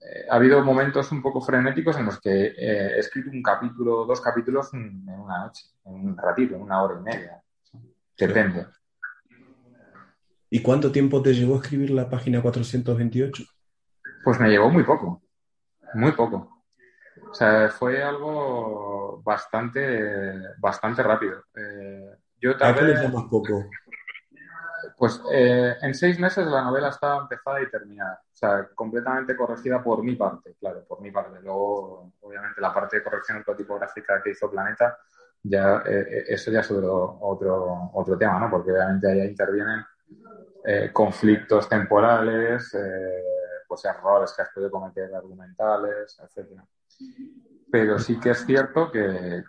eh, 0.00 0.26
ha 0.28 0.34
habido 0.34 0.64
momentos 0.64 1.12
un 1.12 1.22
poco 1.22 1.40
frenéticos 1.40 1.96
en 1.96 2.06
los 2.06 2.20
que 2.20 2.46
eh, 2.46 2.96
he 2.96 2.98
escrito 2.98 3.30
un 3.30 3.42
capítulo, 3.42 4.04
dos 4.04 4.20
capítulos 4.20 4.74
en, 4.74 5.08
una 5.08 5.46
noche, 5.46 5.66
en 5.84 5.94
un 5.94 6.16
ratito, 6.16 6.56
en 6.56 6.62
una 6.62 6.82
hora 6.82 6.98
y 6.98 7.02
media. 7.02 7.42
Depende. 8.18 8.66
¿Y 10.50 10.60
cuánto 10.60 10.90
tiempo 10.90 11.22
te 11.22 11.34
llevó 11.34 11.54
a 11.54 11.58
escribir 11.58 11.90
la 11.90 12.08
página 12.08 12.42
428? 12.42 13.44
Pues 14.24 14.40
me 14.40 14.48
llevó 14.48 14.70
muy 14.70 14.82
poco 14.82 15.22
muy 15.94 16.12
poco. 16.12 16.56
O 17.30 17.34
sea, 17.34 17.68
fue 17.68 18.02
algo 18.02 19.20
bastante, 19.22 20.32
bastante 20.58 21.02
rápido. 21.02 21.44
Eh, 21.54 22.16
yo 22.40 22.56
tal 22.56 22.74
más 23.12 23.24
poco? 23.24 23.64
Pues 24.96 25.20
eh, 25.32 25.74
en 25.82 25.94
seis 25.94 26.18
meses 26.18 26.46
la 26.46 26.62
novela 26.62 26.88
estaba 26.88 27.22
empezada 27.22 27.60
y 27.60 27.70
terminada. 27.70 28.22
O 28.22 28.36
sea, 28.36 28.68
completamente 28.74 29.36
corregida 29.36 29.82
por 29.82 30.02
mi 30.02 30.14
parte, 30.14 30.54
claro, 30.58 30.84
por 30.86 31.00
mi 31.00 31.10
parte. 31.10 31.40
Luego, 31.42 32.12
obviamente, 32.20 32.60
la 32.60 32.72
parte 32.72 32.96
de 32.96 33.02
corrección 33.02 33.44
tipográfica 33.56 34.22
que 34.22 34.30
hizo 34.30 34.50
Planeta, 34.50 34.98
ya 35.42 35.82
eh, 35.86 36.24
eso 36.28 36.50
ya 36.50 36.60
es 36.60 36.70
otro, 36.70 37.18
otro, 37.20 37.90
otro 37.94 38.18
tema, 38.18 38.38
¿no? 38.38 38.50
Porque 38.50 38.72
obviamente 38.72 39.10
ahí 39.10 39.20
intervienen 39.20 39.84
conflictos 40.92 41.68
temporales, 41.68 42.74
pues 43.66 43.84
errores 43.84 44.32
que 44.34 44.42
has 44.42 44.50
podido 44.50 44.70
cometer 44.70 45.14
argumentales, 45.14 46.18
etcétera. 46.22 46.64
Pero 47.70 47.98
sí 47.98 48.18
que 48.18 48.30
es 48.30 48.44
cierto 48.46 48.90
que, 48.90 49.42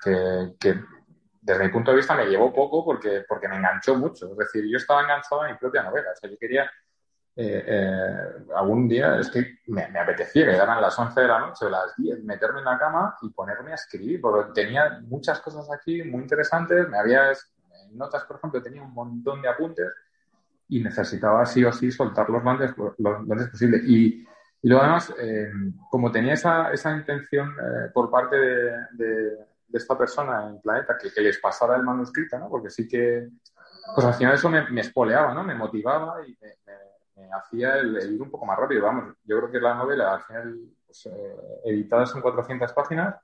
desde 1.42 1.64
mi 1.64 1.70
punto 1.70 1.92
de 1.92 1.98
vista 1.98 2.16
me 2.16 2.26
llevó 2.26 2.52
poco 2.54 2.84
porque, 2.84 3.24
porque 3.28 3.48
me 3.48 3.58
enganchó 3.58 3.96
mucho. 3.96 4.32
Es 4.32 4.38
decir, 4.38 4.66
yo 4.70 4.78
estaba 4.78 5.02
enganchado 5.02 5.44
a 5.44 5.48
mi 5.50 5.58
propia 5.58 5.84
novela. 5.84 6.12
O 6.12 6.16
sea, 6.16 6.30
yo 6.30 6.38
quería 6.38 6.70
eh, 7.40 7.64
eh, 7.68 8.46
algún 8.56 8.88
día, 8.88 9.20
es 9.20 9.30
que 9.30 9.60
me, 9.68 9.88
me 9.90 10.00
apetecía 10.00 10.46
que 10.46 10.56
eran 10.56 10.82
las 10.82 10.98
11 10.98 11.22
de 11.22 11.28
la 11.28 11.40
noche 11.40 11.70
las 11.70 11.96
10, 11.96 12.24
meterme 12.24 12.60
en 12.60 12.66
la 12.66 12.80
cama 12.80 13.16
y 13.22 13.30
ponerme 13.30 13.72
a 13.72 13.76
escribir, 13.76 14.20
porque 14.20 14.52
tenía 14.60 15.00
muchas 15.04 15.40
cosas 15.42 15.70
aquí 15.72 16.04
muy 16.04 16.24
interesantes. 16.24 16.90
Me 16.90 16.98
había, 16.98 17.30
en 17.32 17.98
notas, 17.98 18.24
por 18.24 18.38
ejemplo, 18.38 18.62
tenía 18.62 18.82
un 18.82 18.94
montón 18.94 19.42
de 19.42 19.50
apuntes 19.50 19.88
y 20.70 20.82
necesitaba 20.82 21.46
sí 21.46 21.64
o 21.64 21.72
sí 21.72 21.92
soltarlos 21.92 22.44
lo 22.44 22.50
antes, 22.50 22.74
lo 22.98 23.16
antes 23.18 23.50
posible. 23.50 23.82
Y, 23.86 24.28
y 24.62 24.70
luego 24.70 24.84
además, 24.84 25.14
eh, 25.20 25.52
como 25.90 26.12
tenía 26.12 26.34
esa, 26.34 26.72
esa 26.72 26.96
intención 26.96 27.52
eh, 27.52 27.90
por 27.94 28.10
parte 28.10 28.36
de, 28.36 28.72
de, 28.92 29.38
esta 29.74 29.98
persona 29.98 30.48
en 30.48 30.60
planeta 30.62 30.98
que, 30.98 31.14
que, 31.14 31.22
les 31.22 31.40
pasara 31.40 31.76
el 31.76 31.84
manuscrito, 31.84 32.40
¿no? 32.40 32.50
Porque 32.50 32.70
sí 32.70 32.88
que, 32.88 33.30
pues 33.94 34.08
al 34.08 34.16
final 34.16 34.34
eso 34.34 34.50
me, 34.50 34.70
me 34.70 34.82
espoleaba, 34.82 35.34
¿no? 35.34 35.44
Me 35.44 35.54
motivaba 35.54 36.26
y 36.26 36.36
me, 36.42 36.56
me, 37.16 37.30
hacía 37.32 37.76
el, 37.76 38.14
ir 38.14 38.22
un 38.22 38.32
poco 38.32 38.46
más 38.46 38.58
rápido. 38.58 38.84
Vamos, 38.84 39.16
yo 39.24 39.38
creo 39.38 39.52
que 39.52 39.60
la 39.60 39.76
novela, 39.76 40.16
al 40.16 40.22
final, 40.24 40.60
pues, 40.86 41.06
eh, 41.06 41.36
editada 41.66 42.06
son 42.06 42.22
400 42.22 42.74
páginas, 42.74 43.16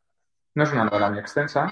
no 0.53 0.63
es 0.63 0.71
una 0.71 0.85
novela 0.85 1.09
muy 1.09 1.19
extensa. 1.19 1.71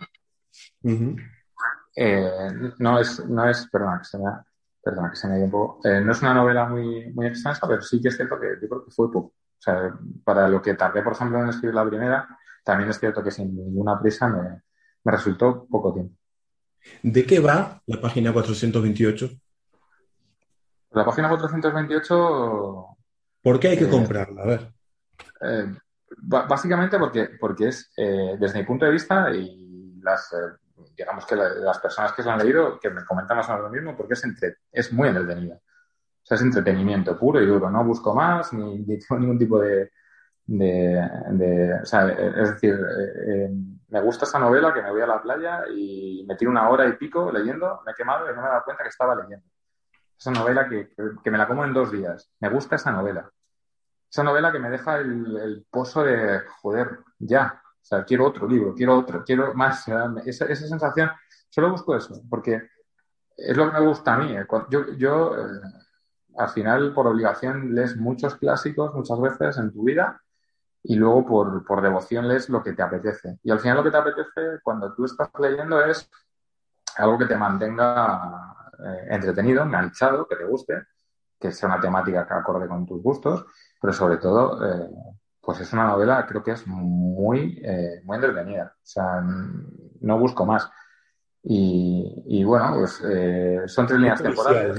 no 2.80 3.00
es, 3.00 3.26
no 3.26 3.50
es, 3.50 3.68
perdona, 3.68 4.00
que 4.00 4.06
se 4.06 4.18
me 4.18 4.26
perdona, 4.82 5.10
que 5.10 5.16
se 5.16 5.28
me 5.28 5.36
dio 5.36 5.46
un 5.46 5.52
poco. 5.52 5.88
Eh, 5.88 6.02
no 6.02 6.12
es 6.12 6.22
una 6.22 6.34
novela 6.34 6.66
muy, 6.68 7.12
muy 7.14 7.28
extensa, 7.28 7.68
pero 7.68 7.82
sí 7.82 8.02
que 8.02 8.10
es 8.10 8.16
cierto 8.16 8.40
que 8.40 8.48
yo 8.62 8.68
creo 8.68 8.86
que 8.86 8.92
fue 8.92 9.12
poco. 9.12 9.28
O 9.28 9.64
sea, 9.64 9.94
para 10.24 10.48
lo 10.48 10.62
que 10.62 10.74
tardé, 10.74 11.02
por 11.04 11.14
ejemplo, 11.14 11.42
en 11.42 11.50
escribir 11.50 11.76
la 11.76 11.88
primera, 11.88 12.28
también 12.64 12.90
es 12.90 13.00
cierto 13.00 13.24
que 13.24 13.32
sin 13.32 13.56
ninguna 13.56 14.00
prisa 14.00 14.28
me, 14.28 14.62
me 15.04 15.12
resultó 15.12 15.68
poco 15.70 15.94
tiempo. 15.94 16.16
¿De 17.04 17.26
qué 17.26 17.40
va 17.40 17.82
la 17.86 18.02
página 18.02 18.34
428? 18.34 19.30
La 20.92 21.06
página 21.06 21.30
428 21.30 22.92
¿Por 23.42 23.60
qué 23.60 23.70
hay 23.70 23.78
que 23.78 23.90
comprarla? 23.90 24.44
A 24.44 24.46
ver. 24.46 24.74
básicamente 26.18 27.00
porque, 27.00 27.30
porque 27.40 27.70
es, 27.70 27.92
desde 27.96 28.60
mi 28.60 28.66
punto 28.66 28.86
de 28.86 28.92
vista, 28.92 29.34
y 29.34 30.00
las, 30.02 30.32
digamos 30.96 31.26
que 31.26 31.36
las 31.36 31.80
personas 31.80 32.14
que 32.14 32.24
se 32.24 32.30
han 32.30 32.40
leído, 32.40 32.80
que 32.80 32.90
me 32.90 33.06
comentan 33.06 33.38
más 33.38 33.50
o 33.50 33.54
menos 33.54 33.66
lo 33.66 33.72
mismo, 33.72 33.96
porque 33.96 34.14
es, 34.14 34.24
entre, 34.24 34.58
es 34.72 34.92
muy 34.94 35.10
entretenida. 35.10 35.56
O 35.56 36.26
sea, 36.26 36.36
es 36.36 36.42
entretenimiento 36.42 37.18
puro 37.18 37.42
y 37.42 37.46
duro. 37.46 37.70
No 37.70 37.84
busco 37.84 38.14
más, 38.14 38.54
ni, 38.54 38.86
tengo 38.86 39.20
ningún 39.20 39.40
tipo 39.40 39.60
de, 39.60 39.92
es 40.48 42.52
decir, 42.52 42.74
eh, 42.74 43.12
eh, 43.28 43.50
me 43.90 44.02
gusta 44.02 44.26
esa 44.26 44.40
novela 44.40 44.74
que 44.74 44.82
me 44.82 44.92
voy 44.92 45.02
a 45.02 45.08
la 45.08 45.22
playa 45.22 45.64
y 45.70 46.26
me 46.28 46.36
tiro 46.36 46.52
una 46.52 46.70
hora 46.70 46.88
y 46.88 46.94
pico 46.94 47.32
leyendo, 47.32 47.82
me 47.86 47.92
he 47.92 47.96
quemado 47.96 48.26
y 48.26 48.36
no 48.36 48.42
me 48.42 48.48
he 48.48 48.52
dado 48.52 48.64
cuenta 48.64 48.84
que 48.84 48.90
estaba 48.90 49.16
leyendo. 49.16 49.46
Esa 50.18 50.32
novela 50.32 50.70
que, 50.70 50.94
que, 51.24 51.32
me 51.32 51.38
la 51.38 51.48
como 51.48 51.66
en 51.66 51.74
dos 51.74 51.92
días. 51.92 52.32
Me 52.40 52.50
gusta 52.50 52.76
esa 52.76 52.92
novela. 52.92 53.30
Esa 54.10 54.24
novela 54.24 54.52
que 54.52 54.60
me 54.60 54.70
deja 54.70 54.98
el 54.98 55.66
pozo 55.72 56.04
de, 56.04 56.42
joder, 56.62 57.00
ya, 57.18 57.62
o 57.82 57.86
sea, 57.86 58.04
quiero 58.06 58.28
otro 58.28 58.48
libro, 58.48 58.74
quiero 58.74 58.98
otro, 58.98 59.24
quiero 59.24 59.54
más. 59.54 59.86
Esa, 60.26 60.46
esa 60.46 60.68
sensación, 60.68 61.10
solo 61.50 61.72
busco 61.72 61.96
eso, 61.96 62.22
porque 62.30 62.62
es 63.36 63.58
lo 63.58 63.72
que 63.72 63.80
me 63.80 63.86
gusta 63.86 64.14
a 64.14 64.18
mí. 64.18 64.36
Eh. 64.36 64.46
Yo, 64.70 64.94
yo 64.94 65.36
al 66.38 66.50
final, 66.50 66.94
por 66.94 67.08
obligación, 67.08 67.74
lees 67.74 67.98
muchos 67.98 68.36
clásicos 68.36 68.94
muchas 68.94 69.20
veces 69.20 69.58
en 69.58 69.72
tu 69.72 69.84
vida 69.84 70.22
y 70.84 70.96
luego 70.96 71.26
por, 71.26 71.66
por 71.66 71.82
devoción 71.82 72.28
lees 72.28 72.50
lo 72.50 72.64
que 72.64 72.74
te 72.74 72.82
apetece. 72.82 73.40
Y 73.44 73.52
al 73.52 73.60
final 73.60 73.78
lo 73.78 73.84
que 73.84 73.92
te 73.92 73.98
apetece 73.98 74.60
cuando 74.64 74.94
tú 74.94 75.06
estás 75.06 75.30
leyendo 75.40 75.84
es 75.84 76.10
algo 76.98 77.18
que 77.18 77.26
te 77.26 77.36
mantenga 77.36 78.56
eh, 78.80 79.08
entretenido, 79.10 79.64
enganchado, 79.64 80.28
que 80.28 80.36
te 80.36 80.46
guste, 80.46 80.84
que 81.40 81.52
sea 81.52 81.70
una 81.70 81.80
temática 81.80 82.28
que 82.28 82.34
acorde 82.34 82.68
con 82.68 82.86
tus 82.86 83.02
gustos, 83.02 83.46
pero 83.80 83.94
sobre 83.94 84.18
todo, 84.18 84.66
eh, 84.66 84.90
pues 85.42 85.60
es 85.60 85.74
una 85.74 85.88
novela, 85.88 86.26
creo 86.28 86.44
que 86.44 86.52
es 86.52 86.66
muy, 86.68 87.60
eh, 87.64 88.02
muy 88.04 88.16
entretenida. 88.16 88.74
O 88.76 88.86
sea, 88.86 89.22
no 89.22 90.20
busco 90.20 90.46
más. 90.46 90.70
Y, 91.44 92.24
y 92.28 92.44
bueno, 92.44 92.76
pues 92.76 93.02
son 93.74 93.88
tres 93.88 94.00
líneas 94.00 94.22
temporales. 94.22 94.78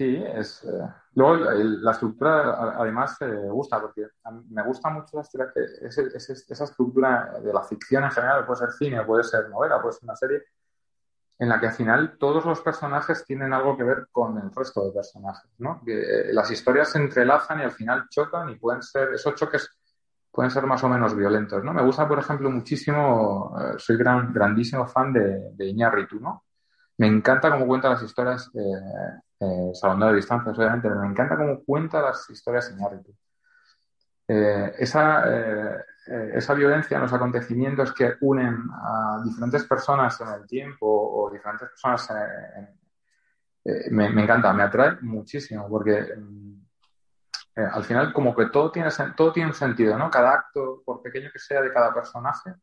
Sí, 0.00 0.24
es. 0.34 0.64
Eh, 0.64 0.88
luego 1.12 1.34
la 1.34 1.90
estructura 1.90 2.72
además 2.78 3.18
me 3.20 3.50
gusta, 3.50 3.78
porque 3.82 4.06
me 4.48 4.62
gusta 4.62 4.88
mucho 4.88 5.18
la 5.18 5.52
esa 5.82 6.64
estructura 6.64 7.38
de 7.44 7.52
la 7.52 7.62
ficción 7.62 8.04
en 8.04 8.10
general, 8.10 8.46
puede 8.46 8.60
ser 8.60 8.72
cine, 8.72 9.04
puede 9.04 9.24
ser 9.24 9.50
novela, 9.50 9.82
puede 9.82 9.92
ser 9.92 10.04
una 10.04 10.16
serie, 10.16 10.42
en 11.40 11.48
la 11.48 11.58
que 11.58 11.68
al 11.68 11.72
final 11.72 12.18
todos 12.18 12.44
los 12.44 12.60
personajes 12.60 13.24
tienen 13.24 13.54
algo 13.54 13.74
que 13.74 13.82
ver 13.82 14.08
con 14.12 14.36
el 14.36 14.54
resto 14.54 14.84
de 14.84 14.92
personajes, 14.92 15.50
¿no? 15.56 15.80
Eh, 15.86 16.28
las 16.32 16.50
historias 16.50 16.90
se 16.90 16.98
entrelazan 16.98 17.60
y 17.60 17.62
al 17.62 17.72
final 17.72 18.06
chocan 18.10 18.50
y 18.50 18.56
pueden 18.56 18.82
ser, 18.82 19.14
esos 19.14 19.34
choques 19.34 19.70
pueden 20.30 20.50
ser 20.50 20.66
más 20.66 20.84
o 20.84 20.88
menos 20.90 21.16
violentos, 21.16 21.64
¿no? 21.64 21.72
Me 21.72 21.82
gusta, 21.82 22.06
por 22.06 22.18
ejemplo, 22.18 22.50
muchísimo, 22.50 23.56
eh, 23.58 23.74
soy 23.78 23.96
gran, 23.96 24.34
grandísimo 24.34 24.86
fan 24.86 25.14
de, 25.14 25.52
de 25.54 25.66
Iñárritu, 25.66 26.20
¿no? 26.20 26.44
Me 26.98 27.06
encanta 27.06 27.50
cómo 27.50 27.66
cuenta 27.66 27.88
las 27.88 28.02
historias 28.02 28.50
eh, 28.54 29.70
salvando 29.72 30.08
de 30.08 30.16
distancias, 30.16 30.58
obviamente, 30.58 30.88
pero 30.90 31.00
me 31.00 31.08
encanta 31.08 31.38
cómo 31.38 31.64
cuenta 31.64 32.02
las 32.02 32.28
historias 32.28 32.70
Iñárritu. 32.70 33.14
Eh, 34.28 34.74
esa, 34.78 35.24
eh, 36.10 36.14
eh, 36.14 36.30
esa 36.34 36.54
violencia 36.54 36.96
en 36.96 37.02
los 37.02 37.12
acontecimientos 37.12 37.92
que 37.92 38.14
unen 38.20 38.56
a 38.72 39.22
diferentes 39.24 39.64
personas 39.64 40.20
en 40.20 40.28
el 40.28 40.46
tiempo 40.46 40.86
o 40.86 41.30
diferentes 41.30 41.68
personas 41.68 42.08
me, 43.90 44.10
me, 44.10 44.22
encanta, 44.22 44.52
me 44.52 44.62
atrae 44.62 44.96
muchísimo 45.02 45.68
porque 45.68 46.14
al 47.54 47.84
final 47.84 48.12
como 48.12 48.34
que 48.34 48.46
todo 48.46 48.70
tiene, 48.70 48.88
todo 49.16 49.32
tiene 49.32 49.50
un 49.50 49.54
sentido, 49.54 49.98
¿no? 49.98 50.10
Cada 50.10 50.32
acto, 50.32 50.82
por 50.84 51.02
pequeño 51.02 51.30
que 51.32 51.38
sea 51.38 51.60
de 51.60 51.72
cada 51.72 51.92
personaje, 51.92 52.54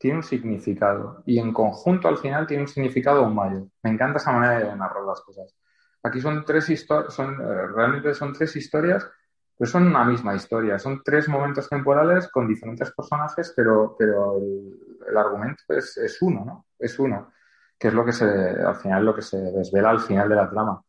tiene 0.00 0.16
un 0.16 0.22
significado 0.22 1.22
y 1.26 1.38
en 1.38 1.52
conjunto 1.52 2.08
al 2.08 2.16
final 2.16 2.46
tiene 2.46 2.62
un 2.62 2.68
significado 2.68 3.20
aún 3.20 3.34
mayor. 3.34 3.68
Me 3.82 3.90
encanta 3.90 4.18
esa 4.18 4.32
manera 4.32 4.58
de 4.58 4.76
narrar 4.76 5.04
las 5.04 5.20
cosas. 5.20 5.54
Aquí 6.02 6.22
son 6.22 6.42
tres 6.46 6.70
historias, 6.70 7.12
son, 7.12 7.34
eh, 7.34 7.66
realmente 7.74 8.14
son 8.14 8.32
tres 8.32 8.56
historias, 8.56 9.06
pero 9.60 9.72
son 9.72 9.88
una 9.88 10.06
misma 10.06 10.34
historia. 10.34 10.78
Son 10.78 11.02
tres 11.04 11.28
momentos 11.28 11.68
temporales 11.68 12.28
con 12.28 12.48
diferentes 12.48 12.90
personajes, 12.92 13.52
pero, 13.54 13.94
pero 13.98 14.38
el, 14.38 15.16
argumento 15.18 15.64
es, 15.68 15.98
es, 15.98 16.22
uno, 16.22 16.46
¿no? 16.46 16.66
Es 16.78 16.98
uno, 16.98 17.30
que 17.78 17.88
es 17.88 17.92
lo 17.92 18.02
que 18.02 18.12
se, 18.14 18.24
al 18.24 18.76
final, 18.76 19.04
lo 19.04 19.14
que 19.14 19.20
se 19.20 19.36
desvela 19.36 19.90
al 19.90 20.00
final 20.00 20.30
de 20.30 20.34
la 20.34 20.48
trama. 20.48 20.82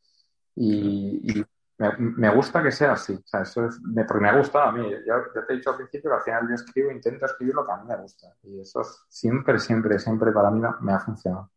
Y, 0.55 1.43
me, 1.79 1.97
me, 1.97 2.33
gusta 2.33 2.63
que 2.63 2.71
sea 2.71 2.93
así. 2.93 3.11
O 3.11 3.27
sea, 3.27 3.41
eso 3.41 3.65
es, 3.65 3.77
me, 3.81 4.05
porque 4.05 4.21
me 4.23 4.29
ha 4.29 4.37
gustado 4.37 4.69
a 4.69 4.71
mí. 4.71 4.89
Ya, 5.05 5.15
ya, 5.35 5.45
te 5.45 5.51
he 5.51 5.57
dicho 5.57 5.71
al 5.71 5.75
principio 5.75 6.09
que 6.09 6.15
al 6.15 6.23
final 6.23 6.47
yo 6.47 6.55
escribo, 6.55 6.91
intento 6.91 7.25
escribir 7.25 7.55
lo 7.55 7.65
que 7.65 7.73
a 7.73 7.77
mí 7.77 7.89
me 7.89 7.97
gusta. 7.97 8.33
Y 8.43 8.61
eso 8.61 8.83
siempre, 9.09 9.59
siempre, 9.59 9.99
siempre 9.99 10.31
para 10.31 10.49
mí 10.49 10.61
me 10.79 10.93
ha 10.93 10.99
funcionado. 11.01 11.51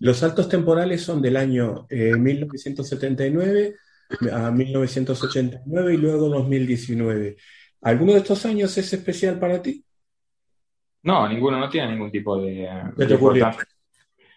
Los 0.00 0.18
saltos 0.18 0.50
temporales 0.50 1.02
son 1.02 1.22
del 1.22 1.38
año 1.38 1.86
1979 1.88 3.60
eh, 3.68 3.76
a 4.32 4.50
1989 4.50 5.94
y 5.94 5.96
luego 5.96 6.28
2019. 6.28 7.36
¿Alguno 7.82 8.12
de 8.12 8.18
estos 8.18 8.44
años 8.46 8.76
es 8.78 8.92
especial 8.92 9.38
para 9.38 9.60
ti? 9.60 9.84
No, 11.02 11.28
ninguno, 11.28 11.58
no 11.58 11.68
tiene 11.68 11.92
ningún 11.92 12.10
tipo 12.10 12.40
de, 12.40 12.66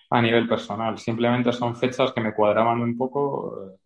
a 0.10 0.21
nivel 0.21 0.47
personal. 0.47 0.97
Simplemente 0.97 1.51
son 1.53 1.75
fechas 1.75 2.12
que 2.12 2.21
me 2.21 2.34
cuadraban 2.34 2.82
un 2.82 2.97
poco, 2.97 3.77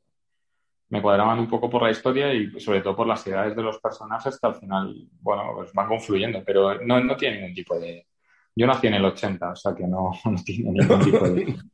me 0.90 1.02
cuadraban 1.02 1.40
un 1.40 1.48
poco 1.48 1.70
por 1.70 1.84
la 1.84 1.92
historia 1.92 2.34
y 2.34 2.60
sobre 2.60 2.82
todo 2.82 2.96
por 2.96 3.08
las 3.08 3.26
edades 3.28 3.56
de 3.56 3.64
los 3.64 3.80
personajes 3.80 4.40
que 4.40 4.48
al 4.48 4.56
final, 4.56 5.08
bueno, 5.20 5.52
pues 5.56 5.72
van 5.74 5.88
confluyendo, 5.88 6.44
pero 6.46 6.84
no, 6.84 7.04
no 7.04 7.16
tiene 7.16 7.38
ningún 7.38 7.54
tipo 7.54 7.80
de, 7.80 8.08
yo 8.56 8.68
nací 8.68 8.88
en 8.88 8.96
el 8.96 9.06
80, 9.06 9.52
o 9.52 9.56
sea 9.56 9.76
que 9.76 9.88
no, 9.88 10.12
no 10.26 10.44
tiene 10.44 10.72
ningún 10.72 11.00
tipo 11.00 11.30
de... 11.30 11.56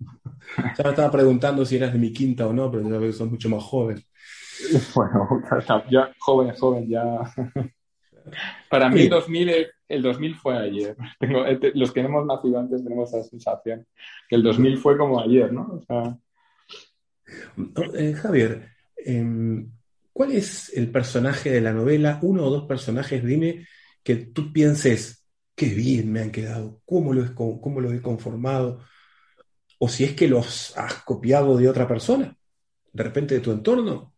ya 0.57 0.83
me 0.83 0.89
estaba 0.89 1.11
preguntando 1.11 1.65
si 1.65 1.75
eras 1.75 1.93
de 1.93 1.99
mi 1.99 2.11
quinta 2.11 2.47
o 2.47 2.53
no, 2.53 2.69
pero 2.71 2.83
ya 2.83 2.97
veo 2.97 3.01
que 3.01 3.13
sos 3.13 3.29
mucho 3.29 3.49
más 3.49 3.63
joven. 3.63 4.01
Bueno, 4.95 5.29
ya 5.91 6.11
joven, 6.17 6.51
joven, 6.55 6.89
ya... 6.89 7.03
Para 8.69 8.89
mí 8.89 9.01
el 9.01 9.09
2000, 9.09 9.67
el 9.87 10.01
2000 10.01 10.35
fue 10.35 10.57
ayer. 10.57 10.95
Tengo, 11.19 11.43
los 11.73 11.91
que 11.91 11.99
hemos 12.01 12.25
nacido 12.25 12.59
antes 12.59 12.83
tenemos 12.83 13.13
esa 13.13 13.23
sensación, 13.23 13.85
que 14.27 14.35
el 14.35 14.43
2000 14.43 14.77
fue 14.77 14.97
como 14.97 15.19
ayer, 15.19 15.51
¿no? 15.51 15.61
O 15.61 15.81
sea... 15.81 16.17
Eh, 17.95 18.13
Javier, 18.13 18.69
em, 18.97 19.69
¿cuál 20.13 20.31
es 20.31 20.75
el 20.75 20.89
personaje 20.91 21.51
de 21.51 21.61
la 21.61 21.73
novela? 21.73 22.19
Uno 22.21 22.45
o 22.45 22.49
dos 22.49 22.65
personajes, 22.65 23.23
dime, 23.23 23.67
que 24.03 24.15
tú 24.15 24.53
pienses, 24.53 25.25
qué 25.55 25.67
bien 25.67 26.11
me 26.11 26.21
han 26.21 26.31
quedado, 26.31 26.81
cómo 26.85 27.13
lo, 27.13 27.35
cómo 27.35 27.81
lo 27.81 27.91
he 27.91 28.01
conformado, 28.01 28.81
o 29.79 29.87
si 29.87 30.03
es 30.03 30.13
que 30.13 30.27
los 30.27 30.77
has 30.77 31.03
copiado 31.03 31.57
de 31.57 31.69
otra 31.69 31.87
persona, 31.87 32.35
de 32.91 33.03
repente 33.03 33.35
de 33.35 33.41
tu 33.41 33.51
entorno. 33.51 34.13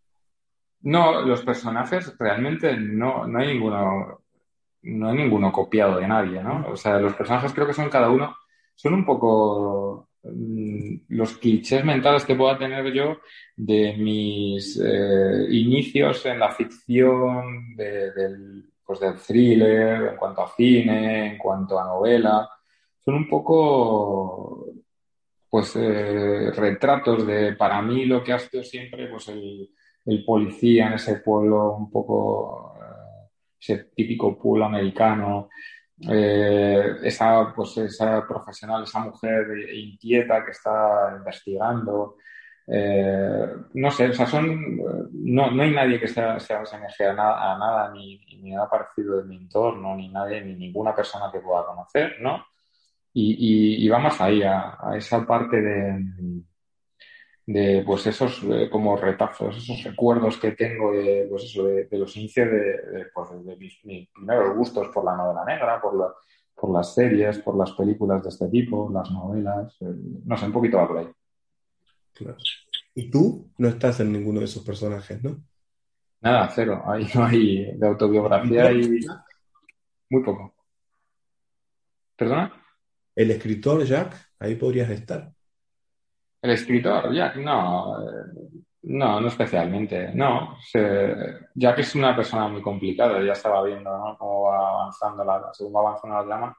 No, 0.81 1.21
los 1.21 1.41
personajes 1.41 2.15
realmente 2.17 2.75
no, 2.77 3.27
no 3.27 3.39
hay 3.39 3.47
ninguno, 3.47 4.21
no 4.83 5.09
hay 5.09 5.17
ninguno 5.17 5.51
copiado 5.51 5.99
de 5.99 6.07
nadie, 6.07 6.41
¿no? 6.41 6.67
O 6.69 6.77
sea, 6.77 6.99
los 6.99 7.13
personajes 7.13 7.51
creo 7.53 7.67
que 7.67 7.73
son 7.73 7.89
cada 7.89 8.09
uno, 8.09 8.35
son 8.75 8.93
un 8.93 9.05
poco 9.05 10.09
mm, 10.23 10.95
los 11.09 11.37
clichés 11.37 11.83
mentales 11.83 12.23
que 12.23 12.35
pueda 12.35 12.57
tener 12.57 12.93
yo 12.93 13.17
de 13.57 13.97
mis 13.97 14.79
eh, 14.81 15.47
inicios 15.49 16.25
en 16.25 16.39
la 16.39 16.51
ficción, 16.51 17.75
del 17.75 18.69
pues 18.89 19.01
del 19.01 19.19
thriller, 19.19 20.13
en 20.13 20.17
cuanto 20.17 20.41
a 20.41 20.51
cine, 20.55 21.33
en 21.33 21.37
cuanto 21.37 21.79
a 21.79 21.85
novela. 21.85 22.49
Son 22.97 23.13
un 23.13 23.29
poco 23.29 24.65
pues 25.49 25.75
eh, 25.75 26.51
retratos 26.55 27.25
de 27.25 27.53
para 27.53 27.81
mí 27.81 28.05
lo 28.05 28.23
que 28.23 28.33
ha 28.33 28.39
sido 28.39 28.63
siempre 28.63 29.07
pues 29.07 29.27
el, 29.29 29.69
el 30.05 30.25
policía 30.25 30.87
en 30.87 30.93
ese 30.93 31.15
pueblo 31.15 31.75
un 31.75 31.91
poco 31.91 32.75
eh, 32.77 33.29
ese 33.59 33.85
típico 33.95 34.37
pueblo 34.37 34.65
americano 34.65 35.49
eh, 36.07 36.97
esa 37.03 37.53
pues 37.55 37.77
esa 37.77 38.25
profesional 38.27 38.83
esa 38.83 38.99
mujer 38.99 39.47
inquieta 39.73 40.45
que 40.45 40.51
está 40.51 41.15
investigando 41.17 42.17
eh, 42.71 43.47
no 43.73 43.89
sé, 43.89 44.09
o 44.09 44.13
sea, 44.13 44.27
son, 44.27 44.77
no, 45.11 45.49
no 45.49 45.63
hay 45.63 45.71
nadie 45.71 45.99
que 45.99 46.07
sea, 46.07 46.39
se 46.39 46.53
asemeje 46.53 47.07
a, 47.07 47.11
a 47.11 47.57
nada 47.57 47.91
ni, 47.91 48.23
ni 48.43 48.51
nada 48.51 48.69
parecido 48.69 49.17
de 49.17 49.23
mi 49.23 49.37
entorno, 49.37 49.95
ni 49.95 50.09
nadie, 50.09 50.41
ni 50.41 50.53
ninguna 50.53 50.95
persona 50.95 51.31
que 51.31 51.39
pueda 51.39 51.65
conocer, 51.65 52.17
¿no? 52.21 52.45
Y, 53.13 53.85
y, 53.85 53.89
va 53.89 53.99
más 53.99 54.21
ahí, 54.21 54.43
a, 54.43 54.77
esa 54.95 55.25
parte 55.25 55.59
de, 55.59 56.05
de 57.47 57.83
pues 57.83 58.05
esos 58.05 58.43
eh, 58.43 58.69
como 58.69 58.95
retazos, 58.95 59.57
esos 59.57 59.83
recuerdos 59.83 60.37
que 60.37 60.51
tengo 60.51 60.91
de, 60.91 61.25
pues 61.29 61.45
eso, 61.45 61.65
de, 61.65 61.87
los 61.91 62.15
inicios 62.15 62.51
de, 62.51 63.07
pues 63.13 63.29
de 63.43 63.55
mis, 63.57 63.79
primeros 64.13 64.55
gustos 64.55 64.89
por 64.89 65.03
la 65.03 65.17
novela 65.17 65.43
negra, 65.43 65.81
por, 65.81 65.97
la, 65.97 66.13
por 66.53 66.71
las 66.71 66.93
series, 66.93 67.39
por 67.39 67.57
las 67.57 67.71
películas 67.71 68.21
de 68.21 68.29
este 68.29 68.47
tipo, 68.47 68.91
las 68.93 69.09
novelas, 69.09 69.75
no 69.79 70.37
sé, 70.37 70.45
un 70.45 70.53
poquito 70.53 70.77
va 70.77 70.87
por 70.87 70.97
ahí. 70.99 71.09
Claro. 72.13 72.37
Y 72.93 73.09
tú 73.09 73.49
no 73.57 73.69
estás 73.69 73.99
en 74.01 74.11
ninguno 74.11 74.39
de 74.39 74.45
esos 74.45 74.63
personajes, 74.63 75.23
¿no? 75.23 75.41
Nada, 76.21 76.49
cero. 76.53 76.83
Ahí 76.85 77.07
no 77.15 77.25
hay 77.25 77.77
de 77.77 77.87
autobiografía 77.87 78.71
y 78.71 78.99
muy 80.09 80.23
poco. 80.23 80.53
¿Perdona? 82.15 82.58
El 83.19 83.31
escritor 83.31 83.83
Jack, 83.83 84.15
ahí 84.39 84.55
podrías 84.55 84.89
estar. 84.91 85.29
El 86.41 86.51
escritor 86.51 87.13
Jack, 87.13 87.35
no, 87.35 87.97
no, 88.83 89.19
no 89.19 89.27
especialmente. 89.27 90.13
No, 90.13 90.55
Jack 91.53 91.79
es 91.79 91.95
una 91.95 92.15
persona 92.15 92.47
muy 92.47 92.61
complicada. 92.61 93.21
Ya 93.21 93.33
estaba 93.33 93.61
viendo 93.65 93.91
cómo 94.17 94.43
va 94.43 94.69
avanzando 94.69 95.25
la, 95.25 95.49
según 95.51 95.75
va 95.75 95.81
avanzando 95.81 96.15
la 96.15 96.33
llama. 96.33 96.57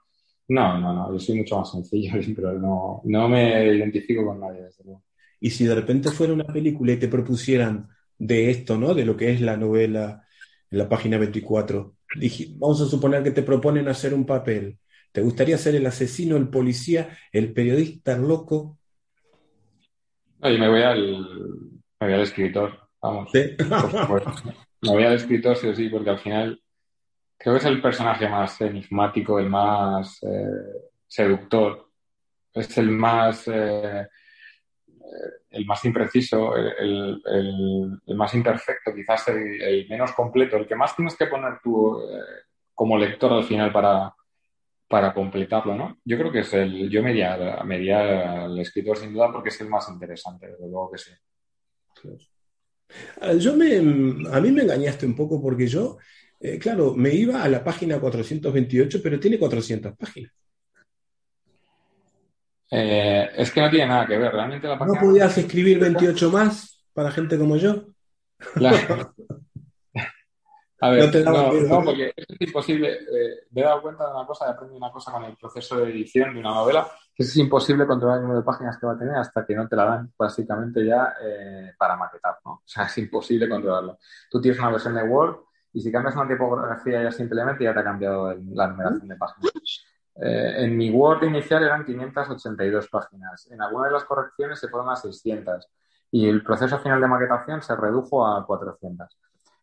No, 0.49 0.79
no, 0.79 0.93
no. 0.93 1.11
Yo 1.11 1.19
soy 1.19 1.39
mucho 1.39 1.57
más 1.57 1.71
sencillo, 1.71 2.13
pero 2.37 2.53
no, 2.53 3.01
no 3.05 3.27
me 3.27 3.75
identifico 3.75 4.27
con 4.27 4.41
nadie, 4.41 4.65
desde 4.65 4.85
luego. 4.85 5.03
Y 5.41 5.49
si 5.49 5.65
de 5.65 5.75
repente 5.75 6.11
fuera 6.11 6.35
una 6.35 6.45
película 6.45 6.93
y 6.93 6.99
te 6.99 7.09
propusieran 7.09 7.89
de 8.19 8.51
esto, 8.51 8.77
¿no? 8.77 8.93
De 8.93 9.07
lo 9.07 9.17
que 9.17 9.33
es 9.33 9.41
la 9.41 9.57
novela 9.57 10.27
en 10.71 10.77
la 10.77 10.91
página 10.91 11.17
24. 11.17 11.95
vamos 12.59 12.83
a 12.83 12.85
suponer 12.85 13.23
que 13.23 13.31
te 13.31 13.43
proponen 13.43 13.89
hacer 13.89 14.13
un 14.13 14.27
papel. 14.27 14.79
¿Te 15.13 15.23
gustaría 15.23 15.59
ser 15.59 15.75
el 15.75 15.87
asesino, 15.87 16.37
el 16.37 16.49
policía, 16.49 17.17
el 17.33 17.53
periodista 17.53 18.17
loco? 18.17 18.79
No, 20.39 20.49
me 20.49 20.69
voy 20.69 20.83
al, 20.83 21.21
me 22.01 22.07
voy 22.07 22.13
al 22.13 22.21
escritor, 22.21 22.89
vamos. 23.01 23.31
¿Sí? 23.33 23.57
me 24.83 24.91
voy 24.91 25.05
al 25.05 25.15
escritor, 25.15 25.57
sí 25.57 25.69
o 25.69 25.75
sí, 25.75 25.89
porque 25.89 26.11
al 26.11 26.19
final 26.19 26.63
creo 27.37 27.55
que 27.55 27.59
es 27.59 27.67
el 27.67 27.83
personaje 27.83 28.29
más 28.29 28.61
enigmático, 28.61 29.39
el 29.39 29.51
más 29.51 30.23
eh, 30.23 30.89
seductor, 31.07 31.91
es 32.55 32.79
el 32.79 32.91
más 32.91 33.49
eh, 33.49 34.07
el 35.51 35.67
más 35.67 35.85
impreciso, 35.85 36.55
el, 36.57 38.01
más 38.15 38.33
imperfecto, 38.35 38.95
quizás 38.95 39.29
el, 39.29 39.87
menos 39.89 40.13
completo, 40.13 40.57
el 40.57 40.69
que 40.69 40.77
más 40.77 40.95
tienes 40.95 41.17
que 41.17 41.27
poner 41.27 41.59
tú 41.63 42.01
eh, 42.01 42.23
como 42.75 42.97
lector 42.97 43.33
al 43.33 43.45
final 43.45 43.73
para, 43.73 44.15
para 44.91 45.15
completarlo, 45.15 45.77
¿no? 45.77 45.99
Yo 46.05 46.19
creo 46.19 46.33
que 46.33 46.41
es 46.41 46.53
el, 46.53 46.91
yo 46.91 47.01
me 47.01 47.13
iría, 47.13 48.43
al 48.43 48.59
escritor 48.59 48.99
sin 48.99 49.13
duda 49.13 49.31
porque 49.33 49.51
es 49.51 49.61
el 49.61 49.69
más 49.69 49.89
interesante, 49.89 50.49
desde 50.49 50.69
luego 50.69 50.91
que 50.91 50.99
sí. 50.99 51.13
Ah, 53.21 53.35
yo 53.35 53.55
me, 53.55 53.77
a 53.77 54.41
mí 54.41 54.51
me 54.51 54.63
engañaste 54.63 55.07
un 55.07 55.15
poco 55.15 55.41
porque 55.41 55.69
yo, 55.69 55.99
eh, 56.41 56.59
claro, 56.59 56.95
me 56.97 57.15
iba 57.15 57.41
a 57.41 57.49
la 57.49 57.63
página 57.63 58.01
428, 58.01 59.01
pero 59.01 59.21
tiene 59.21 59.39
400 59.39 59.97
páginas. 59.97 60.33
Eh, 62.73 63.29
es 63.37 63.53
que 63.53 63.61
no 63.61 63.71
tiene 63.71 63.87
nada 63.87 64.09
que 64.09 64.19
ver. 64.19 64.33
Realmente 64.33 64.67
la 64.67 64.77
página... 64.77 65.01
¿No 65.01 65.07
podías 65.07 65.39
escribir 65.39 65.79
28 65.79 66.33
más 66.33 66.85
para 66.93 67.13
gente 67.13 67.39
como 67.39 67.57
yo? 67.57 67.85
A 70.83 70.91
ver, 70.91 71.25
no, 71.25 71.85
porque 71.85 72.15
es 72.17 72.41
imposible. 72.41 72.93
Eh, 72.93 73.47
me 73.51 73.61
he 73.61 73.65
dado 73.65 73.83
cuenta 73.83 74.07
de 74.07 74.15
una 74.15 74.27
cosa, 74.27 74.47
he 74.47 74.51
aprendido 74.51 74.79
una 74.79 74.91
cosa 74.91 75.13
con 75.13 75.25
el 75.25 75.37
proceso 75.37 75.77
de 75.77 75.91
edición 75.91 76.33
de 76.33 76.41
una 76.41 76.55
novela, 76.55 76.89
que 77.15 77.23
es 77.23 77.37
imposible 77.37 77.87
controlar 77.87 78.17
el 78.17 78.23
número 78.23 78.41
de 78.41 78.47
páginas 78.47 78.79
que 78.79 78.87
va 78.87 78.95
a 78.95 78.99
tener 78.99 79.15
hasta 79.15 79.45
que 79.45 79.55
no 79.55 79.69
te 79.69 79.77
la 79.77 79.85
dan 79.85 80.13
básicamente 80.19 80.85
ya 80.87 81.15
eh, 81.23 81.73
para 81.79 81.97
maquetar, 81.97 82.39
¿no? 82.47 82.53
O 82.53 82.63
sea, 82.65 82.85
es 82.85 82.97
imposible 82.97 83.47
controlarlo. 83.47 83.99
Tú 84.31 84.41
tienes 84.41 84.59
una 84.59 84.71
versión 84.71 84.95
de 84.95 85.03
Word 85.03 85.37
y 85.73 85.83
si 85.83 85.93
cambias 85.93 86.17
una 86.17 86.27
tipografía 86.27 87.03
ya 87.03 87.13
simplemente 87.13 87.65
ya 87.65 87.75
te 87.75 87.81
ha 87.81 87.85
cambiado 87.85 88.35
la 88.35 88.69
numeración 88.69 89.07
de 89.07 89.17
páginas. 89.17 89.53
Eh, 90.17 90.65
en 90.65 90.77
mi 90.77 90.91
Word 90.91 91.25
inicial 91.25 91.63
eran 91.63 91.85
582 91.85 92.89
páginas. 92.89 93.51
En 93.51 93.61
alguna 93.61 93.89
de 93.89 93.93
las 93.93 94.05
correcciones 94.05 94.59
se 94.59 94.69
fueron 94.69 94.89
a 94.89 94.97
600 94.97 95.69
y 96.11 96.27
el 96.27 96.43
proceso 96.43 96.79
final 96.79 97.01
de 97.01 97.07
maquetación 97.07 97.63
se 97.63 97.77
redujo 97.77 98.27
a 98.27 98.45
400. 98.47 99.17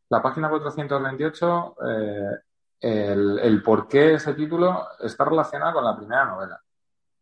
La 0.10 0.22
página 0.22 0.50
428, 0.50 1.76
eh, 1.86 2.30
el, 2.82 3.40
el, 3.40 3.64
por 3.64 3.88
qué 3.88 4.14
ese 4.14 4.34
título 4.34 4.88
está 5.00 5.26
relacionado 5.26 5.74
con 5.74 5.84
la 5.84 5.98
primera 5.98 6.26
novela, 6.26 6.62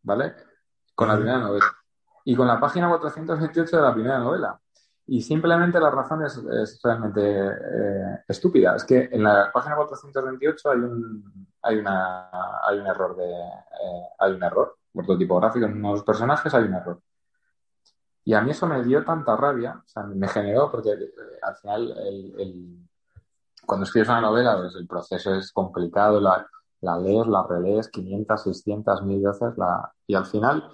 ¿vale? 0.03 0.35
Con 0.93 1.07
la 1.07 1.15
primera 1.15 1.39
novela. 1.39 1.65
Y 2.25 2.35
con 2.35 2.47
la 2.47 2.59
página 2.59 2.89
428 2.89 3.77
de 3.77 3.81
la 3.81 3.93
primera 3.93 4.19
novela. 4.19 4.59
Y 5.07 5.21
simplemente 5.21 5.79
la 5.79 5.91
razón 5.91 6.25
es, 6.25 6.81
realmente 6.83 7.21
eh, 7.21 8.23
estúpida. 8.27 8.75
Es 8.75 8.83
que 8.83 9.09
en 9.11 9.23
la 9.23 9.51
página 9.51 9.75
428 9.75 10.71
hay 10.71 10.79
un, 10.79 11.47
hay, 11.61 11.77
una, 11.77 12.29
hay 12.67 12.79
un 12.79 12.87
error 12.87 13.15
de 13.15 13.31
eh, 13.31 14.09
hay 14.17 14.31
un 14.33 14.43
error 14.43 14.77
tipográfico 15.19 15.65
en 15.65 15.77
unos 15.77 16.03
personajes 16.03 16.53
hay 16.53 16.63
un 16.63 16.73
error. 16.73 16.99
Y 18.25 18.33
a 18.33 18.41
mí 18.41 18.51
eso 18.51 18.67
me 18.67 18.83
dio 18.83 19.05
tanta 19.05 19.37
rabia, 19.37 19.81
o 19.85 19.87
sea, 19.87 20.03
me 20.03 20.27
generó, 20.27 20.71
porque 20.71 20.89
eh, 20.89 21.13
al 21.41 21.55
final 21.55 21.91
el, 21.97 22.79
cuando 23.65 23.85
escribes 23.85 24.09
una 24.09 24.21
novela, 24.21 24.57
pues 24.57 24.75
el 24.75 24.87
proceso 24.87 25.35
es 25.35 25.51
complicado, 25.51 26.19
la, 26.19 26.47
la 26.81 26.97
lees, 26.97 27.27
la 27.27 27.43
relees 27.47 27.89
500, 27.89 28.41
600, 28.43 29.03
1000 29.03 29.21
veces, 29.21 29.57
la, 29.57 29.93
y 30.07 30.15
al 30.15 30.25
final 30.25 30.69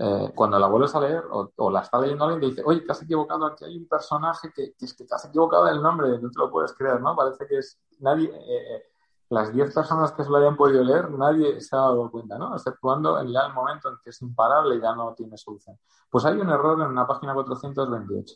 eh, 0.00 0.30
cuando 0.32 0.60
la 0.60 0.68
vuelves 0.68 0.94
a 0.94 1.00
leer 1.00 1.24
o, 1.28 1.70
la 1.70 1.80
está 1.80 1.98
leyendo 1.98 2.24
alguien 2.24 2.40
te 2.40 2.46
dice, 2.46 2.62
oye, 2.64 2.82
te 2.82 2.92
has 2.92 3.02
equivocado, 3.02 3.46
aquí 3.46 3.64
hay 3.64 3.76
un 3.76 3.88
personaje 3.88 4.52
que, 4.54 4.74
es 4.80 4.94
que 4.94 5.04
te 5.04 5.14
has 5.14 5.24
equivocado 5.24 5.66
el 5.68 5.82
nombre, 5.82 6.08
no 6.20 6.30
te 6.30 6.38
lo 6.38 6.50
puedes 6.50 6.72
creer, 6.74 7.00
¿no? 7.00 7.16
Parece 7.16 7.46
que 7.48 7.58
es 7.58 7.80
nadie, 7.98 8.28
eh, 8.28 8.76
eh, 8.76 8.82
las 9.30 9.52
10 9.52 9.74
personas 9.74 10.12
que 10.12 10.24
se 10.24 10.30
lo 10.30 10.36
hayan 10.36 10.56
podido 10.56 10.82
leer, 10.82 11.10
nadie 11.10 11.60
se 11.60 11.76
ha 11.76 11.80
dado 11.80 12.10
cuenta, 12.10 12.38
¿no? 12.38 12.54
Exceptuando 12.54 13.20
en 13.20 13.28
el 13.28 13.52
momento 13.52 13.90
en 13.90 13.96
que 14.02 14.10
es 14.10 14.22
imparable 14.22 14.76
y 14.76 14.80
ya 14.80 14.94
no 14.94 15.14
tiene 15.14 15.36
solución. 15.36 15.78
Pues 16.08 16.24
hay 16.24 16.36
un 16.38 16.48
error 16.48 16.80
en 16.80 16.88
una 16.88 17.06
página 17.06 17.34
428. 17.34 18.34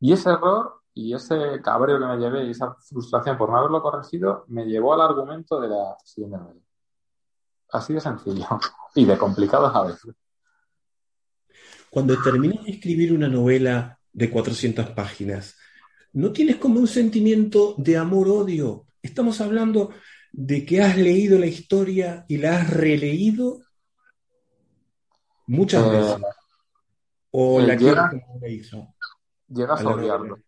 Y 0.00 0.12
ese 0.12 0.30
error 0.30 0.80
y 0.94 1.14
ese 1.14 1.60
cabreo 1.62 1.98
que 1.98 2.06
me 2.06 2.16
llevé 2.16 2.44
y 2.44 2.50
esa 2.50 2.74
frustración 2.74 3.36
por 3.36 3.50
no 3.50 3.58
haberlo 3.58 3.82
corregido 3.82 4.44
me 4.48 4.64
llevó 4.66 4.94
al 4.94 5.00
argumento 5.02 5.60
de 5.60 5.68
la 5.68 5.96
siguiente 6.04 6.38
novela. 6.38 6.60
Así 7.72 7.92
de 7.94 8.00
sencillo 8.00 8.46
y 8.94 9.04
de 9.04 9.18
complicado 9.18 9.66
a 9.66 9.86
veces. 9.86 10.14
Cuando 11.90 12.20
terminas 12.22 12.64
de 12.64 12.72
escribir 12.72 13.12
una 13.12 13.28
novela 13.28 13.98
de 14.12 14.30
400 14.30 14.90
páginas, 14.90 15.56
¿no 16.12 16.30
tienes 16.32 16.56
como 16.56 16.78
un 16.78 16.86
sentimiento 16.86 17.74
de 17.78 17.96
amor-odio? 17.96 18.86
Estamos 19.02 19.40
hablando 19.40 19.90
de 20.32 20.64
que 20.64 20.82
has 20.82 20.96
leído 20.96 21.38
la 21.38 21.46
historia 21.46 22.24
y 22.28 22.38
la 22.38 22.56
has 22.56 22.70
releído 22.70 23.60
muchas 25.46 25.86
eh, 25.86 25.90
veces. 25.90 26.22
O 27.32 27.60
la 27.60 27.76
quieres 27.76 28.02
como 28.10 28.38
le 28.40 28.52
hizo. 28.52 28.94
Llegas 29.48 29.82
a, 29.82 29.88
odiarlo. 29.88 30.38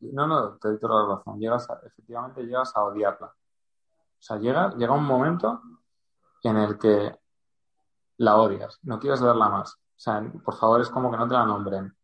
No, 0.00 0.26
no, 0.26 0.56
te 0.58 0.68
doy 0.68 0.78
toda 0.78 1.02
la 1.02 1.16
razón. 1.16 1.38
Llegas 1.38 1.68
efectivamente 1.84 2.42
llegas 2.42 2.72
a 2.76 2.84
odiarla. 2.84 3.26
O 3.26 4.24
sea, 4.24 4.38
llega, 4.38 4.74
llega 4.76 4.92
un 4.92 5.04
momento 5.04 5.60
en 6.42 6.56
el 6.56 6.78
que 6.78 7.12
la 8.18 8.36
odias, 8.36 8.78
no 8.82 8.98
quieres 8.98 9.20
verla 9.20 9.48
más. 9.48 9.74
O 9.74 9.98
sea, 10.02 10.22
por 10.44 10.56
favor, 10.56 10.80
es 10.80 10.88
como 10.88 11.10
que 11.10 11.16
no 11.16 11.28
te 11.28 11.34
la 11.34 11.44
nombren. 11.44 11.94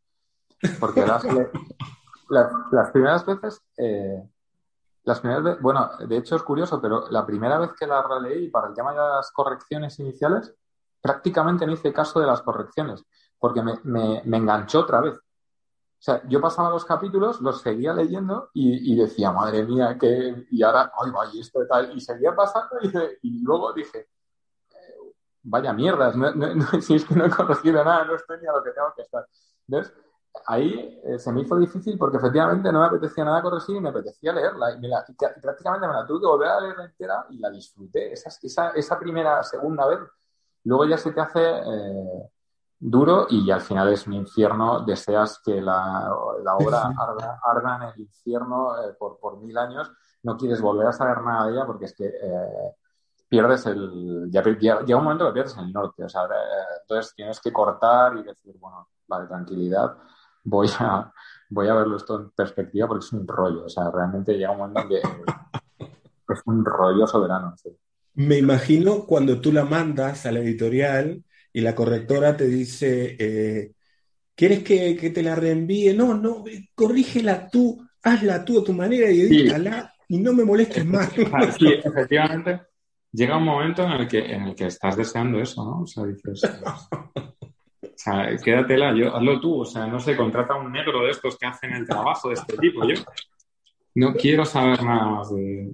Porque 0.80 1.06
las, 1.06 1.24
las, 2.28 2.90
primeras 2.90 3.24
veces, 3.24 3.62
eh, 3.76 4.28
las 5.08 5.20
primeras 5.20 5.58
bueno, 5.62 5.90
de 6.06 6.18
hecho 6.18 6.36
es 6.36 6.42
curioso, 6.42 6.82
pero 6.82 7.08
la 7.08 7.24
primera 7.24 7.58
vez 7.58 7.70
que 7.72 7.86
la 7.86 8.02
releí 8.02 8.50
para 8.50 8.68
el 8.68 8.74
tema 8.74 8.92
de 8.92 8.98
las 8.98 9.32
correcciones 9.32 9.98
iniciales, 10.00 10.54
prácticamente 11.00 11.66
no 11.66 11.72
hice 11.72 11.94
caso 11.94 12.20
de 12.20 12.26
las 12.26 12.42
correcciones, 12.42 13.02
porque 13.38 13.62
me, 13.62 14.18
enganchó 14.18 14.80
otra 14.80 15.00
vez. 15.00 15.16
O 15.16 16.00
sea, 16.00 16.22
yo 16.28 16.42
pasaba 16.42 16.68
los 16.68 16.84
capítulos, 16.84 17.40
los 17.40 17.62
seguía 17.62 17.94
leyendo 17.94 18.50
y, 18.52 18.94
decía, 18.96 19.32
madre 19.32 19.64
mía, 19.64 19.96
que. 19.98 20.46
Y 20.50 20.62
ahora, 20.62 20.92
ay, 21.02 21.10
vaya, 21.10 21.40
esto 21.40 21.62
y 21.62 21.66
tal. 21.66 21.96
Y 21.96 22.02
seguía 22.02 22.36
pasando 22.36 22.76
y, 23.22 23.42
luego 23.42 23.72
dije, 23.72 24.08
vaya 25.42 25.72
mierdas, 25.72 26.14
si 26.84 26.96
es 26.96 27.04
que 27.06 27.14
no 27.14 27.24
he 27.24 27.30
conocido 27.30 27.82
nada, 27.82 28.04
no 28.04 28.14
estoy 28.14 28.38
ni 28.42 28.46
a 28.46 28.52
lo 28.52 28.62
que 28.62 28.72
tengo 28.72 28.92
que 28.94 29.02
estar. 29.02 29.26
Entonces, 29.66 29.94
ahí 30.46 31.00
eh, 31.04 31.18
se 31.18 31.32
me 31.32 31.42
hizo 31.42 31.56
difícil 31.56 31.96
porque 31.98 32.16
efectivamente 32.16 32.72
no 32.72 32.80
me 32.80 32.86
apetecía 32.86 33.24
nada 33.24 33.42
corregir 33.42 33.76
y 33.76 33.80
me 33.80 33.90
apetecía 33.90 34.32
leerla. 34.32 34.72
Y, 34.72 34.80
prácticamente 35.40 35.86
me 35.86 35.94
la 35.94 36.06
tuve 36.06 36.20
que 36.20 36.26
volver 36.26 36.48
a 36.48 36.60
leer 36.60 36.80
entera 36.80 37.26
y 37.30 37.38
la 37.38 37.50
disfruté. 37.50 38.12
Esa, 38.12 38.30
esa, 38.42 38.70
esa 38.70 38.98
primera, 38.98 39.42
segunda 39.42 39.86
vez, 39.86 39.98
luego 40.64 40.84
ya 40.86 40.98
se 40.98 41.12
te 41.12 41.20
hace 41.20 41.42
eh, 41.42 42.30
duro 42.78 43.26
y 43.30 43.50
al 43.50 43.60
final 43.60 43.92
es 43.92 44.06
un 44.06 44.14
infierno. 44.14 44.80
Deseas 44.80 45.40
que 45.44 45.60
la, 45.60 46.10
la 46.42 46.56
obra 46.56 46.92
arda, 47.42 47.76
en 47.76 47.82
el 47.82 48.00
infierno 48.00 48.82
eh, 48.82 48.94
por, 48.98 49.18
por 49.18 49.38
mil 49.38 49.56
años. 49.58 49.90
No 50.22 50.36
quieres 50.36 50.60
volver 50.60 50.88
a 50.88 50.92
saber 50.92 51.22
nada 51.22 51.46
de 51.46 51.52
ella 51.52 51.66
porque 51.66 51.84
es 51.84 51.94
que 51.94 52.12
pierdes 53.28 53.66
el. 53.66 54.28
Ya, 54.30 54.42
llega 54.42 54.96
un 54.96 55.04
momento 55.04 55.26
que 55.26 55.32
pierdes 55.32 55.56
el 55.56 55.72
norte. 55.72 56.04
O 56.04 56.08
sea, 56.08 56.24
eh, 56.24 56.78
entonces 56.82 57.14
tienes 57.14 57.40
que 57.40 57.52
cortar 57.52 58.16
y 58.16 58.22
decir, 58.22 58.56
bueno, 58.58 58.88
vale, 59.06 59.26
tranquilidad, 59.26 59.96
voy 60.48 60.68
a, 60.78 61.12
voy 61.50 61.68
a 61.68 61.74
verlo 61.74 61.96
esto 61.96 62.20
en 62.20 62.30
perspectiva 62.30 62.88
porque 62.88 63.04
es 63.04 63.12
un 63.12 63.26
rollo. 63.26 63.64
O 63.64 63.68
sea, 63.68 63.90
realmente 63.90 64.34
llega 64.34 64.50
un 64.50 64.58
momento 64.58 64.80
en 64.80 64.88
que 64.88 64.96
es 66.32 66.42
un 66.46 66.64
rollo 66.64 67.06
soberano. 67.06 67.54
Me 68.14 68.38
imagino 68.38 69.04
cuando 69.04 69.40
tú 69.40 69.52
la 69.52 69.64
mandas 69.64 70.26
a 70.26 70.32
la 70.32 70.40
editorial 70.40 71.22
y 71.52 71.60
la 71.60 71.74
correctora 71.74 72.36
te 72.36 72.46
dice. 72.46 73.16
Eh, 73.18 73.72
¿Quieres 74.34 74.62
que, 74.62 74.96
que, 74.96 75.10
te 75.10 75.20
la 75.20 75.34
reenvíe? 75.34 75.94
No, 75.94 76.14
no, 76.14 76.44
corrígela 76.74 77.48
tú. 77.48 77.84
hazla 78.04 78.44
tú 78.44 78.60
a 78.60 78.64
tu 78.64 78.72
manera 78.72 79.10
y 79.10 79.22
edítala 79.22 79.92
y 80.06 80.18
no 80.18 80.32
me 80.32 80.44
molestes 80.44 80.86
más. 80.86 81.12
Sí, 81.58 81.66
efectivamente, 81.84 82.60
llega 83.12 83.36
un 83.36 83.44
momento 83.44 83.82
en 83.82 83.92
el 83.92 84.08
que, 84.08 84.18
en 84.18 84.42
el 84.42 84.54
que 84.54 84.66
estás 84.66 84.96
deseando 84.96 85.40
eso, 85.40 85.64
¿no? 85.64 85.82
O 85.82 85.86
sea, 85.86 86.04
dices, 86.04 86.40
o 87.98 88.00
sea, 88.00 88.36
quédatela, 88.36 88.94
yo, 88.94 89.14
hazlo 89.14 89.40
tú, 89.40 89.62
o 89.62 89.64
sea, 89.64 89.88
no 89.88 89.98
sé, 89.98 90.16
contrata 90.16 90.54
a 90.54 90.58
un 90.58 90.70
negro 90.70 91.02
de 91.02 91.10
estos 91.10 91.36
que 91.36 91.46
hacen 91.46 91.72
el 91.72 91.84
trabajo 91.84 92.28
de 92.28 92.34
este 92.34 92.56
tipo, 92.56 92.86
yo 92.86 92.94
no 93.96 94.14
quiero 94.14 94.44
saber 94.44 94.84
nada 94.84 95.06
más 95.06 95.34
de, 95.34 95.72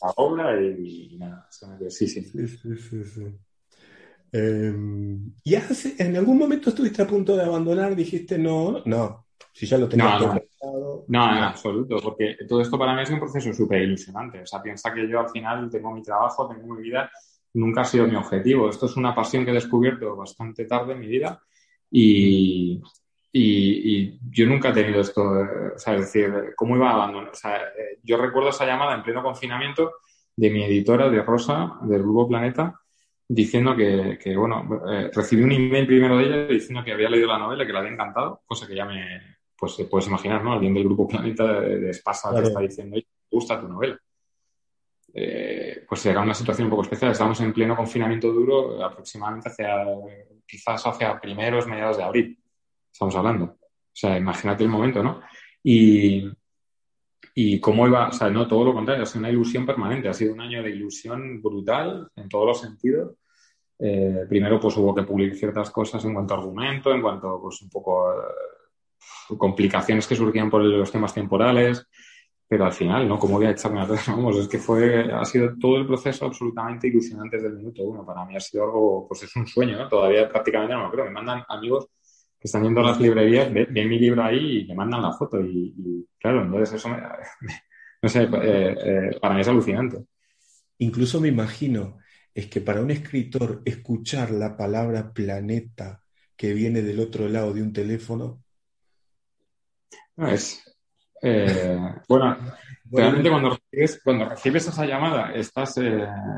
la 0.00 0.12
obra 0.16 0.58
y, 0.58 1.18
nada, 1.18 1.46
sí, 1.50 2.08
sí. 2.08 2.22
sí, 2.22 2.48
sí, 2.48 3.04
sí 3.04 3.26
em, 4.32 5.34
¿Y 5.44 5.54
en 5.98 6.16
algún 6.16 6.38
momento 6.38 6.70
estuviste 6.70 7.02
a 7.02 7.06
punto 7.06 7.36
de 7.36 7.44
abandonar? 7.44 7.94
Dijiste, 7.94 8.38
no, 8.38 8.82
no, 8.86 9.26
si 9.52 9.66
ya 9.66 9.76
lo 9.76 9.86
tenías 9.86 10.22
no, 10.22 10.34
no. 10.34 11.04
no, 11.08 11.36
en 11.36 11.42
absoluto, 11.42 11.98
porque 12.02 12.38
todo 12.48 12.62
esto 12.62 12.78
para 12.78 12.94
mí 12.94 13.02
es 13.02 13.10
un 13.10 13.20
proceso 13.20 13.52
súper 13.52 13.82
ilusionante. 13.82 14.40
O 14.40 14.46
sea, 14.46 14.62
piensa 14.62 14.94
que 14.94 15.06
yo 15.06 15.20
al 15.20 15.28
final 15.28 15.68
tengo 15.68 15.92
mi 15.92 16.02
trabajo, 16.02 16.48
tengo 16.48 16.74
mi 16.74 16.80
vida, 16.80 17.10
nunca 17.58 17.82
ha 17.82 17.84
sido 17.84 18.06
mi 18.06 18.16
objetivo. 18.16 18.70
Esto 18.70 18.86
es 18.86 18.96
una 18.96 19.14
pasión 19.14 19.44
que 19.44 19.50
he 19.50 19.54
descubierto 19.54 20.16
bastante 20.16 20.64
tarde 20.64 20.92
en 20.92 21.00
mi 21.00 21.06
vida 21.06 21.42
y, 21.90 22.80
y, 23.32 24.18
yo 24.30 24.46
nunca 24.46 24.70
he 24.70 24.72
tenido 24.72 25.00
esto, 25.00 25.22
o 25.22 25.78
sea, 25.78 25.94
es 25.94 26.00
decir, 26.00 26.54
¿cómo 26.56 26.76
iba 26.76 26.90
a 26.90 26.94
abandonar? 26.94 27.30
O 27.30 27.34
sea, 27.34 27.56
eh, 27.56 27.98
yo 28.02 28.16
recuerdo 28.16 28.50
esa 28.50 28.66
llamada 28.66 28.94
en 28.94 29.02
pleno 29.02 29.22
confinamiento 29.22 29.94
de 30.36 30.50
mi 30.50 30.64
editora, 30.64 31.10
de 31.10 31.22
Rosa, 31.22 31.78
del 31.82 32.02
Grupo 32.02 32.28
Planeta, 32.28 32.80
diciendo 33.26 33.74
que, 33.74 34.18
que 34.22 34.36
bueno, 34.36 34.82
eh, 34.90 35.10
recibí 35.12 35.42
un 35.42 35.52
email 35.52 35.86
primero 35.86 36.18
de 36.18 36.24
ella 36.24 36.46
diciendo 36.46 36.84
que 36.84 36.92
había 36.92 37.10
leído 37.10 37.28
la 37.28 37.38
novela, 37.38 37.66
que 37.66 37.72
le 37.72 37.78
había 37.78 37.92
encantado, 37.92 38.42
cosa 38.46 38.66
que 38.66 38.76
ya 38.76 38.84
me, 38.84 39.38
pues 39.56 39.76
te 39.76 39.84
puedes 39.84 40.08
imaginar, 40.08 40.42
¿no? 40.42 40.52
Alguien 40.52 40.74
del 40.74 40.84
Grupo 40.84 41.08
Planeta 41.08 41.60
de, 41.60 41.80
de 41.80 41.90
Espasa 41.90 42.30
que 42.34 42.46
está 42.46 42.60
diciendo, 42.60 42.96
me 42.96 43.04
gusta 43.30 43.60
tu 43.60 43.68
novela. 43.68 43.98
Eh, 45.14 45.84
pues 45.88 46.04
era 46.06 46.20
una 46.20 46.34
situación 46.34 46.66
un 46.66 46.70
poco 46.70 46.82
especial. 46.82 47.12
Estábamos 47.12 47.40
en 47.40 47.52
pleno 47.52 47.76
confinamiento 47.76 48.32
duro, 48.32 48.84
aproximadamente 48.84 49.48
hacia, 49.48 49.84
quizás 50.46 50.86
hacia 50.86 51.20
primeros, 51.20 51.66
mediados 51.66 51.96
de 51.96 52.02
abril 52.02 52.38
estamos 52.98 53.14
hablando. 53.14 53.44
O 53.44 53.56
sea, 53.92 54.16
imagínate 54.16 54.64
el 54.64 54.70
momento, 54.70 55.02
¿no? 55.02 55.20
Y, 55.62 56.28
y 57.34 57.60
cómo 57.60 57.86
iba, 57.86 58.08
o 58.08 58.12
sea, 58.12 58.28
no, 58.28 58.46
todo 58.48 58.64
lo 58.64 58.74
contrario, 58.74 59.04
ha 59.04 59.06
sido 59.06 59.20
una 59.20 59.30
ilusión 59.30 59.64
permanente, 59.64 60.08
ha 60.08 60.14
sido 60.14 60.32
un 60.32 60.40
año 60.40 60.62
de 60.62 60.70
ilusión 60.70 61.40
brutal 61.40 62.08
en 62.16 62.28
todos 62.28 62.46
los 62.46 62.60
sentidos. 62.60 63.14
Eh, 63.78 64.24
primero, 64.28 64.58
pues 64.58 64.76
hubo 64.76 64.94
que 64.94 65.04
publicar 65.04 65.36
ciertas 65.36 65.70
cosas 65.70 66.04
en 66.04 66.14
cuanto 66.14 66.34
a 66.34 66.38
argumento, 66.38 66.92
en 66.92 67.00
cuanto, 67.00 67.40
pues, 67.40 67.62
un 67.62 67.70
poco 67.70 68.12
eh, 68.12 69.36
complicaciones 69.38 70.06
que 70.06 70.16
surgían 70.16 70.50
por 70.50 70.62
los 70.62 70.90
temas 70.90 71.14
temporales, 71.14 71.86
pero 72.48 72.64
al 72.64 72.72
final, 72.72 73.06
¿no? 73.06 73.18
Como 73.18 73.34
voy 73.34 73.46
a 73.46 73.50
echarme 73.50 73.82
atrás, 73.82 74.06
vamos, 74.08 74.36
es 74.38 74.48
que 74.48 74.58
fue, 74.58 75.12
ha 75.12 75.24
sido 75.26 75.54
todo 75.58 75.76
el 75.76 75.86
proceso 75.86 76.24
absolutamente 76.24 76.88
ilusionante 76.88 77.36
desde 77.36 77.48
el 77.48 77.56
minuto 77.56 77.82
uno. 77.82 78.06
Para 78.06 78.24
mí 78.24 78.34
ha 78.34 78.40
sido 78.40 78.64
algo, 78.64 79.06
pues 79.06 79.24
es 79.24 79.36
un 79.36 79.46
sueño, 79.46 79.76
¿no? 79.76 79.88
Todavía 79.88 80.28
prácticamente 80.28 80.74
no 80.74 80.84
lo 80.84 80.90
creo. 80.90 81.04
Me 81.04 81.10
mandan 81.10 81.44
amigos 81.48 81.88
que 82.40 82.46
están 82.46 82.62
yendo 82.62 82.80
a 82.80 82.84
las 82.84 83.00
librerías, 83.00 83.52
ven, 83.52 83.88
mi 83.88 83.98
libro 83.98 84.24
ahí 84.24 84.38
y 84.38 84.64
le 84.64 84.74
mandan 84.74 85.02
la 85.02 85.12
foto. 85.12 85.40
Y, 85.40 86.06
claro, 86.18 86.42
entonces 86.42 86.76
eso 86.76 86.88
me, 86.88 86.96
no 88.02 88.08
sé, 88.08 88.22
eh, 88.22 88.28
eh, 88.32 89.18
para 89.20 89.34
mí 89.34 89.42
es 89.42 89.48
alucinante. 89.48 90.04
Incluso 90.78 91.20
me 91.20 91.28
imagino, 91.28 91.98
es 92.32 92.46
que 92.46 92.60
para 92.62 92.80
un 92.80 92.90
escritor 92.90 93.60
escuchar 93.66 94.30
la 94.30 94.56
palabra 94.56 95.12
planeta 95.12 96.02
que 96.36 96.54
viene 96.54 96.80
del 96.82 97.00
otro 97.00 97.28
lado 97.28 97.52
de 97.52 97.62
un 97.62 97.72
teléfono. 97.72 98.42
No, 100.16 100.28
es. 100.28 100.67
Eh, 101.22 101.78
bueno, 102.08 102.36
realmente 102.90 103.30
cuando 103.30 103.50
recibes, 103.50 104.00
cuando 104.02 104.28
recibes 104.28 104.68
esa 104.68 104.86
llamada, 104.86 105.32
estás, 105.34 105.74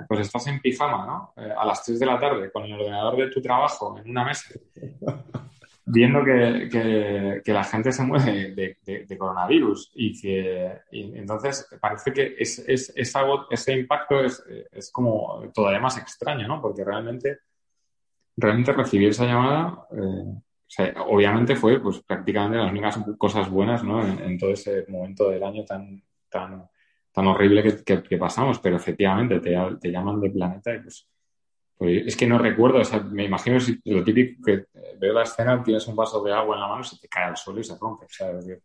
pues 0.09 0.21
estás 0.21 0.47
en 0.47 0.61
pijama, 0.61 1.07
¿no? 1.07 1.35
a 1.37 1.65
las 1.65 1.85
3 1.85 1.99
de 1.99 2.07
la 2.07 2.19
tarde, 2.19 2.51
con 2.51 2.65
el 2.65 2.73
ordenador 2.73 3.17
de 3.17 3.31
tu 3.31 3.41
trabajo 3.41 3.99
en 3.99 4.11
una 4.11 4.25
mesa 4.25 4.51
viendo 5.91 6.25
que, 6.25 7.41
que, 7.45 7.53
la 7.53 7.65
gente 7.65 7.93
se 7.93 8.05
mueve 8.05 8.55
de, 8.55 9.19
coronavirus 9.19 9.91
y 9.95 10.21
que 10.21 10.73
entonces 10.93 11.67
parece 11.81 12.13
que 12.13 12.37
es, 12.39 12.61
es, 12.61 12.93
es 12.95 13.17
algo, 13.17 13.47
ese 13.51 13.73
impacto 13.73 14.21
es, 14.21 14.43
es, 14.71 14.91
como 14.93 15.43
todavía 15.53 15.81
más 15.81 15.99
extraño, 15.99 16.47
¿no? 16.47 16.61
Porque 16.61 16.85
realmente, 16.85 17.39
realmente 18.37 18.73
recibir 18.73 19.09
esa 19.09 19.27
llamada, 19.27 19.87
obviamente 21.07 21.57
fue 21.57 21.81
pues 21.81 22.01
prácticamente 22.01 22.59
las 22.59 22.71
únicas 22.71 22.99
cosas 23.19 23.51
buenas, 23.51 23.83
¿no? 23.83 24.07
En, 24.07 24.39
todo 24.39 24.51
ese 24.51 24.85
momento 24.89 25.31
del 25.31 25.43
año 25.43 25.65
tan, 25.65 26.03
tan, 26.29 26.69
tan 27.13 27.27
horrible 27.27 27.83
que, 27.85 28.03
que, 28.03 28.17
pasamos, 28.19 28.59
pero 28.61 28.77
efectivamente 28.77 29.41
te, 29.41 29.57
te 29.81 29.91
llaman 29.91 30.21
de 30.21 30.31
planeta 30.31 30.75
y 30.75 30.81
pues 30.81 31.09
pues 31.81 32.09
es 32.09 32.15
que 32.15 32.27
no 32.27 32.37
recuerdo, 32.37 32.81
o 32.81 32.85
sea, 32.85 33.01
me 33.01 33.25
imagino 33.25 33.59
si, 33.59 33.81
lo 33.87 34.05
típico 34.05 34.43
que 34.45 34.67
veo 34.99 35.15
la 35.15 35.23
escena, 35.23 35.63
tienes 35.63 35.87
un 35.87 35.97
vaso 35.97 36.23
de 36.23 36.31
agua 36.31 36.55
en 36.55 36.61
la 36.61 36.69
mano, 36.69 36.85
se 36.85 36.99
te 36.99 37.09
cae 37.09 37.25
al 37.25 37.39
suelo 37.39 37.59
y 37.59 37.65
se 37.65 37.75
rompe. 37.79 38.05
O 38.05 38.09
sea, 38.11 38.39
ese 38.39 38.61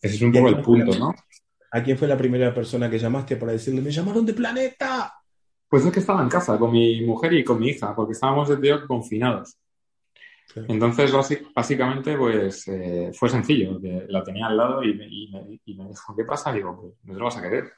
es 0.00 0.22
un 0.22 0.30
poco 0.30 0.46
el 0.50 0.60
punto, 0.60 0.96
¿no? 0.96 1.12
¿A 1.72 1.82
quién 1.82 1.98
fue 1.98 2.06
la 2.06 2.16
primera 2.16 2.54
persona 2.54 2.88
que 2.88 3.00
llamaste 3.00 3.34
para 3.34 3.50
decirle, 3.50 3.82
me 3.82 3.90
llamaron 3.90 4.24
de 4.24 4.32
planeta? 4.32 5.12
Pues 5.68 5.84
es 5.86 5.92
que 5.92 5.98
estaba 5.98 6.22
en 6.22 6.28
casa 6.28 6.56
con 6.56 6.70
mi 6.70 7.04
mujer 7.04 7.32
y 7.32 7.42
con 7.42 7.58
mi 7.58 7.70
hija, 7.70 7.96
porque 7.96 8.12
estábamos 8.12 8.48
de 8.48 8.58
tío 8.58 8.86
Entonces, 10.54 11.12
básicamente, 11.54 12.16
pues 12.16 12.68
eh, 12.68 13.10
fue 13.12 13.28
sencillo, 13.28 13.78
la 14.08 14.22
tenía 14.22 14.46
al 14.46 14.56
lado 14.56 14.82
y 14.82 14.94
me, 14.94 15.06
y 15.06 15.74
me, 15.74 15.88
dijo, 15.88 16.14
¿qué 16.16 16.24
pasa? 16.24 16.52
Digo, 16.52 16.80
pues 16.80 16.94
no 17.04 17.12
te 17.12 17.18
lo 17.18 17.24
vas 17.24 17.36
a 17.36 17.42
querer. 17.42 17.72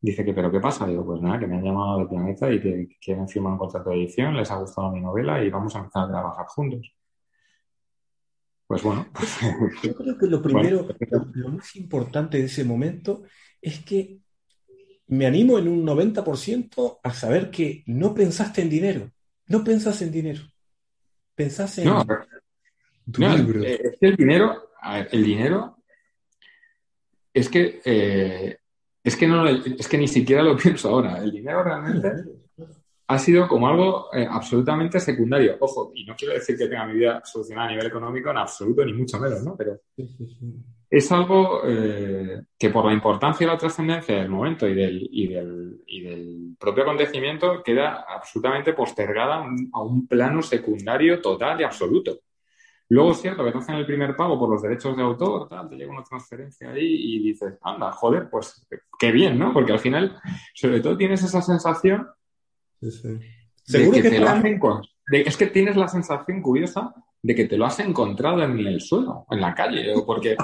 Dice 0.00 0.24
que, 0.24 0.34
¿pero 0.34 0.50
qué 0.50 0.60
pasa? 0.60 0.86
Digo, 0.86 1.04
pues 1.04 1.22
nada, 1.22 1.38
que 1.38 1.46
me 1.46 1.56
han 1.56 1.64
llamado 1.64 2.00
de 2.00 2.06
Planeta 2.06 2.52
y 2.52 2.60
que, 2.60 2.88
quieren 3.00 3.26
firmar 3.26 3.52
un 3.52 3.58
contrato 3.58 3.90
de 3.90 3.96
edición, 3.96 4.36
les 4.36 4.50
ha 4.50 4.56
gustado 4.56 4.92
mi 4.92 5.00
novela 5.00 5.42
y 5.42 5.48
vamos 5.50 5.74
a 5.74 5.78
empezar 5.78 6.04
a 6.04 6.08
trabajar 6.08 6.46
juntos. 6.46 6.94
Pues 8.66 8.82
bueno. 8.82 9.06
Yo 9.82 9.94
creo 9.94 10.18
que 10.18 10.26
lo 10.26 10.42
primero, 10.42 10.86
lo, 11.32 11.48
más 11.48 11.74
importante 11.76 12.38
de 12.38 12.44
ese 12.44 12.64
momento 12.64 13.22
es 13.60 13.84
que 13.84 14.20
me 15.06 15.26
animo 15.26 15.58
en 15.58 15.68
un 15.68 15.86
90% 15.86 17.00
a 17.02 17.10
saber 17.12 17.50
que 17.50 17.82
no 17.86 18.14
pensaste 18.14 18.62
en 18.62 18.70
dinero. 18.70 19.10
No 19.46 19.64
pensas 19.64 20.00
en 20.02 20.12
dinero. 20.12 20.42
Pensás 21.34 21.78
en 21.78 21.84
no, 21.86 22.04
libro. 23.16 23.62
Eh, 23.62 23.80
es 23.84 23.98
que 23.98 24.06
el 24.06 24.16
dinero, 24.16 24.70
el 25.10 25.24
dinero 25.24 25.78
es 27.32 27.48
que 27.48 27.80
eh, 27.84 28.58
es 29.02 29.16
que, 29.16 29.26
no, 29.26 29.46
es 29.46 29.88
que 29.88 29.98
ni 29.98 30.08
siquiera 30.08 30.42
lo 30.42 30.56
pienso 30.58 30.88
ahora. 30.88 31.18
El 31.18 31.30
dinero 31.30 31.62
realmente 31.62 32.43
ha 33.06 33.18
sido 33.18 33.46
como 33.48 33.68
algo 33.68 34.08
eh, 34.12 34.26
absolutamente 34.28 34.98
secundario. 34.98 35.56
Ojo, 35.60 35.92
y 35.94 36.04
no 36.04 36.14
quiero 36.16 36.34
decir 36.34 36.56
que 36.56 36.66
tenga 36.66 36.86
mi 36.86 36.94
vida 36.94 37.20
solucionada 37.24 37.68
a 37.68 37.70
nivel 37.72 37.86
económico 37.86 38.30
en 38.30 38.38
absoluto, 38.38 38.84
ni 38.84 38.92
mucho 38.92 39.18
menos, 39.18 39.42
¿no? 39.42 39.56
Pero 39.56 39.78
es 40.88 41.12
algo 41.12 41.62
eh, 41.66 42.42
que 42.58 42.70
por 42.70 42.84
la 42.86 42.92
importancia 42.92 43.44
y 43.44 43.48
la 43.48 43.58
trascendencia 43.58 44.16
del 44.16 44.28
momento 44.28 44.66
y 44.66 44.74
del, 44.74 45.08
y 45.10 45.28
del, 45.28 45.82
y 45.86 46.00
del 46.02 46.56
propio 46.58 46.84
acontecimiento 46.84 47.62
queda 47.62 48.04
absolutamente 48.08 48.72
postergada 48.72 49.44
a 49.72 49.82
un 49.82 50.06
plano 50.06 50.40
secundario 50.42 51.20
total 51.20 51.60
y 51.60 51.64
absoluto. 51.64 52.20
Luego 52.88 53.12
es 53.12 53.20
cierto 53.20 53.44
que 53.44 53.50
te 53.50 53.58
hacen 53.58 53.76
el 53.76 53.86
primer 53.86 54.14
pago 54.14 54.38
por 54.38 54.48
los 54.48 54.62
derechos 54.62 54.96
de 54.96 55.02
autor, 55.02 55.48
te 55.68 55.74
llega 55.74 55.90
una 55.90 56.04
transferencia 56.04 56.70
ahí 56.70 57.16
y 57.16 57.18
dices, 57.18 57.58
anda, 57.62 57.90
joder, 57.92 58.28
pues 58.30 58.66
qué 58.98 59.10
bien, 59.10 59.38
¿no? 59.38 59.52
Porque 59.52 59.72
al 59.72 59.78
final, 59.78 60.20
sobre 60.54 60.80
todo 60.80 60.96
tienes 60.96 61.22
esa 61.22 61.40
sensación 61.40 62.06
de 62.84 63.90
que, 63.90 64.10
te 64.10 64.18
lo 64.18 64.28
hacen 64.28 64.60
es 65.10 65.36
que 65.36 65.46
tienes 65.46 65.76
la 65.76 65.88
sensación 65.88 66.42
curiosa 66.42 66.94
de 67.22 67.34
que 67.34 67.46
te 67.46 67.56
lo 67.56 67.64
has 67.64 67.80
encontrado 67.80 68.42
en 68.42 68.58
el 68.58 68.80
suelo, 68.80 69.26
en 69.30 69.40
la 69.40 69.54
calle, 69.54 69.94
porque 70.04 70.36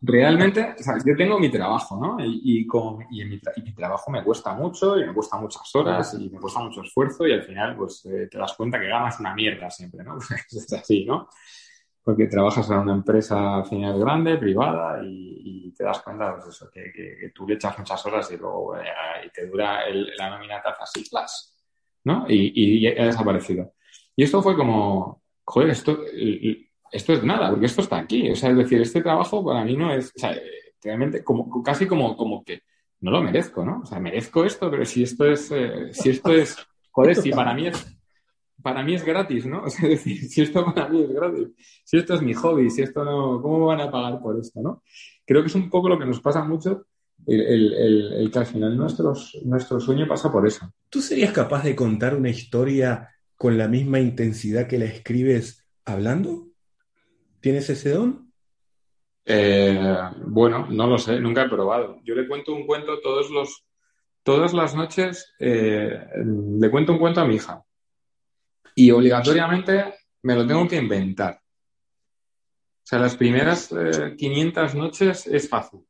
realmente, 0.00 0.74
o 0.78 0.82
sea, 0.82 0.94
yo 1.04 1.14
tengo 1.14 1.38
mi 1.38 1.50
trabajo, 1.50 1.98
¿no? 2.00 2.16
Y, 2.20 2.66
con, 2.66 3.04
y, 3.10 3.24
mi, 3.24 3.38
trabajo 3.74 4.10
me 4.10 4.24
cuesta 4.24 4.54
mucho 4.54 4.98
y 4.98 5.06
me 5.06 5.12
cuesta 5.12 5.36
muchas 5.38 5.74
horas 5.74 6.14
y 6.18 6.30
me 6.30 6.40
cuesta 6.40 6.60
mucho 6.60 6.82
esfuerzo 6.82 7.26
y 7.26 7.32
al 7.32 7.42
final, 7.42 7.76
pues 7.76 8.04
eh, 8.06 8.28
te 8.30 8.38
das 8.38 8.54
cuenta 8.54 8.80
que 8.80 8.88
ganas 8.88 9.20
una 9.20 9.34
mierda 9.34 9.70
siempre, 9.70 10.02
¿no? 10.02 10.16
es 10.50 10.72
así, 10.72 11.04
¿no? 11.04 11.28
porque 12.04 12.26
trabajas 12.26 12.68
en 12.68 12.78
una 12.78 12.94
empresa 12.94 13.62
final 13.64 13.98
grande, 13.98 14.36
privada, 14.36 15.00
y, 15.04 15.72
te 15.76 15.84
das 15.84 16.00
cuenta 16.02 16.34
pues 16.34 16.48
eso, 16.48 16.70
que, 16.70 16.92
que, 16.92 17.30
tú 17.34 17.46
le 17.48 17.54
echas 17.54 17.78
muchas 17.78 18.04
horas 18.04 18.30
y 18.30 18.36
luego 18.36 18.76
eh, 18.76 18.82
y 19.26 19.30
te 19.30 19.46
dura 19.46 19.80
la 20.18 20.30
nómina 20.30 20.60
te 20.60 20.68
hace 20.68 20.82
así, 20.82 21.08
¿no? 22.04 22.26
Y, 22.28 22.84
y, 22.84 22.86
ha 22.86 23.06
desaparecido. 23.06 23.72
Y 24.16 24.24
esto 24.24 24.42
fue 24.42 24.56
como, 24.56 25.22
joder, 25.44 25.70
esto, 25.70 26.00
esto 26.90 27.12
es 27.12 27.24
nada, 27.24 27.50
porque 27.50 27.66
esto 27.66 27.82
está 27.82 27.98
aquí. 27.98 28.30
O 28.30 28.36
sea, 28.36 28.50
es 28.50 28.56
decir, 28.56 28.80
este 28.80 29.02
trabajo 29.02 29.44
para 29.44 29.64
mí 29.64 29.76
no 29.76 29.92
es, 29.92 30.12
o 30.16 30.18
sea, 30.18 30.36
realmente 30.82 31.24
como, 31.24 31.62
casi 31.62 31.86
como, 31.86 32.16
como 32.16 32.44
que 32.44 32.62
no 33.00 33.10
lo 33.10 33.22
merezco, 33.22 33.64
¿no? 33.64 33.80
O 33.80 33.86
sea, 33.86 33.98
merezco 33.98 34.44
esto, 34.44 34.70
pero 34.70 34.84
si 34.84 35.02
esto 35.02 35.24
es, 35.24 35.50
eh, 35.50 35.92
si 35.92 36.10
esto 36.10 36.32
es, 36.32 36.56
joder, 36.90 37.16
si 37.16 37.30
para 37.30 37.54
mí 37.54 37.66
es 37.66 37.98
para 38.62 38.82
mí 38.82 38.94
es 38.94 39.04
gratis, 39.04 39.44
¿no? 39.44 39.66
es 39.66 39.80
decir, 39.80 40.22
si 40.28 40.42
esto 40.42 40.64
para 40.64 40.88
mí 40.88 41.02
es 41.02 41.12
gratis, 41.12 41.48
si 41.84 41.98
esto 41.98 42.14
es 42.14 42.22
mi 42.22 42.32
hobby, 42.32 42.70
si 42.70 42.82
esto 42.82 43.04
no, 43.04 43.42
¿cómo 43.42 43.58
me 43.58 43.66
van 43.66 43.80
a 43.80 43.90
pagar 43.90 44.20
por 44.20 44.38
esto, 44.38 44.60
no? 44.62 44.82
Creo 45.26 45.42
que 45.42 45.48
es 45.48 45.54
un 45.54 45.68
poco 45.68 45.88
lo 45.88 45.98
que 45.98 46.06
nos 46.06 46.20
pasa 46.20 46.44
mucho, 46.44 46.86
el, 47.26 48.30
que 48.32 48.38
al 48.38 48.46
final 48.46 48.76
nuestro 48.76 49.80
sueño 49.80 50.08
pasa 50.08 50.30
por 50.30 50.46
eso. 50.46 50.72
¿Tú 50.88 51.00
serías 51.00 51.32
capaz 51.32 51.64
de 51.64 51.76
contar 51.76 52.14
una 52.16 52.30
historia 52.30 53.08
con 53.36 53.58
la 53.58 53.68
misma 53.68 54.00
intensidad 54.00 54.66
que 54.66 54.78
la 54.78 54.86
escribes 54.86 55.66
hablando? 55.84 56.48
¿Tienes 57.40 57.68
ese 57.70 57.90
don? 57.90 58.32
Eh, 59.24 59.98
bueno, 60.26 60.66
no 60.68 60.86
lo 60.86 60.98
sé, 60.98 61.20
nunca 61.20 61.42
he 61.42 61.48
probado. 61.48 62.00
Yo 62.04 62.14
le 62.14 62.26
cuento 62.26 62.54
un 62.54 62.66
cuento 62.66 63.00
todos 63.00 63.30
los, 63.30 63.64
todas 64.22 64.52
las 64.52 64.74
noches, 64.74 65.32
eh, 65.38 66.06
le 66.24 66.70
cuento 66.70 66.92
un 66.92 66.98
cuento 66.98 67.20
a 67.20 67.24
mi 67.24 67.36
hija 67.36 67.62
y 68.74 68.90
obligatoriamente 68.90 69.94
me 70.22 70.34
lo 70.34 70.46
tengo 70.46 70.66
que 70.68 70.76
inventar. 70.76 71.34
O 71.34 72.84
sea, 72.84 72.98
las 72.98 73.16
primeras 73.16 73.68
500 74.16 74.74
eh, 74.74 74.76
noches 74.76 75.26
es 75.26 75.48
fácil. 75.48 75.80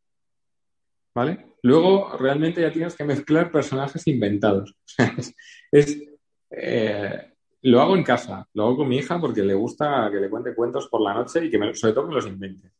¿Vale? 1.15 1.57
Luego 1.63 2.17
realmente 2.19 2.63
ya 2.63 2.73
tienes 2.73 2.97
que 2.97 3.05
mezclar 3.05 3.51
personajes 3.51 4.07
inventados. 4.09 4.75
es, 5.73 6.03
eh, 6.51 7.33
lo 7.63 7.81
hago 7.81 7.97
en 7.97 8.03
casa, 8.03 8.49
lo 8.55 8.65
hago 8.65 8.79
con 8.79 8.89
mi 8.89 8.97
hija 8.97 9.21
porque 9.21 9.43
le 9.43 9.55
gusta 9.55 10.09
que 10.11 10.19
le 10.19 10.29
cuente 10.29 10.55
cuentos 10.55 10.89
por 10.89 11.01
la 11.01 11.15
noche 11.15 11.45
y 11.45 11.51
que 11.51 11.59
me, 11.59 11.75
sobre 11.75 11.95
todo 11.95 12.09
que 12.09 12.15
los 12.15 12.27
invente. 12.27 12.73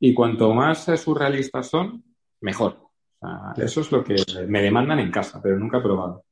Y 0.00 0.12
cuanto 0.12 0.52
más 0.52 0.88
eh, 0.88 0.96
surrealistas 0.96 1.68
son, 1.68 2.02
mejor. 2.40 2.78
eso 3.56 3.80
es 3.80 3.92
lo 3.92 4.02
que 4.02 4.16
me 4.48 4.62
demandan 4.62 4.98
en 4.98 5.10
casa, 5.10 5.40
pero 5.42 5.58
nunca 5.58 5.78
he 5.78 5.82
probado. 5.82 6.24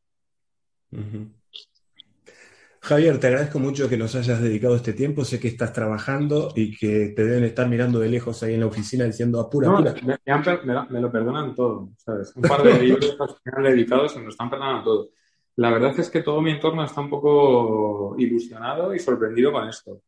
Javier, 2.84 3.18
te 3.18 3.28
agradezco 3.28 3.58
mucho 3.58 3.88
que 3.88 3.96
nos 3.96 4.14
hayas 4.14 4.42
dedicado 4.42 4.76
este 4.76 4.92
tiempo. 4.92 5.24
Sé 5.24 5.40
que 5.40 5.48
estás 5.48 5.72
trabajando 5.72 6.52
y 6.54 6.76
que 6.76 7.14
te 7.16 7.24
deben 7.24 7.44
estar 7.44 7.66
mirando 7.66 7.98
de 7.98 8.10
lejos 8.10 8.42
ahí 8.42 8.52
en 8.52 8.60
la 8.60 8.66
oficina 8.66 9.06
diciendo 9.06 9.40
apura, 9.40 9.68
no, 9.68 9.80
Me, 9.80 11.00
lo 11.00 11.10
perdonan 11.10 11.54
todo, 11.54 11.88
¿sabes? 11.96 12.36
Un 12.36 12.42
par 12.42 12.62
de 12.62 12.78
libros 12.82 13.16
que 13.42 13.50
me 13.50 13.56
han 13.56 13.74
dedicado 13.74 14.06
se 14.06 14.18
me 14.18 14.24
lo 14.24 14.30
están 14.30 14.50
perdonando 14.50 14.84
todo. 14.84 15.08
La 15.56 15.70
verdad 15.70 15.98
es 15.98 16.10
que 16.10 16.20
todo 16.20 16.42
mi 16.42 16.50
entorno 16.50 16.84
está 16.84 17.00
un 17.00 17.08
poco 17.08 18.16
ilusionado 18.18 18.94
y 18.94 18.98
sorprendido 18.98 19.50
con 19.50 19.66
esto. 19.66 20.02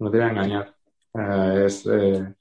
No 0.00 0.10
te 0.10 0.16
voy 0.16 0.26
a 0.26 0.30
engañar. 0.30 0.74
Eh, 1.14 1.62
es, 1.66 1.86
eh, 1.86 2.34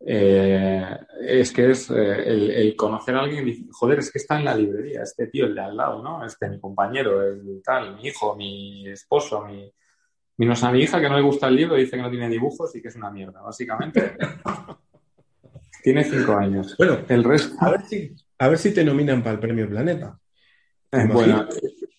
eh, 0.00 0.98
es 1.20 1.52
que 1.52 1.70
es 1.70 1.90
eh, 1.90 2.22
el, 2.26 2.76
conocer 2.76 3.14
a 3.16 3.20
alguien 3.20 3.46
y 3.46 3.52
decir, 3.52 3.68
joder, 3.72 3.98
es 4.00 4.12
que 4.12 4.18
está 4.18 4.38
en 4.38 4.44
la 4.44 4.54
librería, 4.54 5.02
este 5.02 5.28
tío, 5.28 5.46
el 5.46 5.54
de 5.54 5.60
al 5.62 5.76
lado, 5.76 6.02
¿no? 6.02 6.24
Este, 6.24 6.48
mi 6.48 6.60
compañero, 6.60 7.22
el 7.22 7.62
tal, 7.64 7.96
mi 7.96 8.08
hijo, 8.08 8.36
mi 8.36 8.88
esposo, 8.88 9.44
mi, 9.44 9.72
mi, 10.36 10.46
no, 10.46 10.54
mi 10.72 10.80
hija 10.80 11.00
que 11.00 11.08
no 11.08 11.16
le 11.16 11.22
gusta 11.22 11.48
el 11.48 11.56
libro 11.56 11.76
dice 11.76 11.96
que 11.96 12.02
no 12.02 12.10
tiene 12.10 12.28
dibujos 12.28 12.74
y 12.76 12.82
que 12.82 12.88
es 12.88 12.96
una 12.96 13.10
mierda, 13.10 13.40
básicamente. 13.40 14.16
tiene 15.82 16.04
cinco 16.04 16.32
años. 16.32 16.74
Bueno, 16.76 16.98
el 17.08 17.24
resto. 17.24 17.56
A 17.60 17.70
ver 17.70 17.82
si, 17.82 18.14
a 18.38 18.48
ver 18.48 18.58
si 18.58 18.74
te 18.74 18.84
nominan 18.84 19.22
para 19.22 19.34
el 19.34 19.40
premio 19.40 19.68
Planeta. 19.68 20.18
Eh, 20.90 21.08
bueno, 21.12 21.46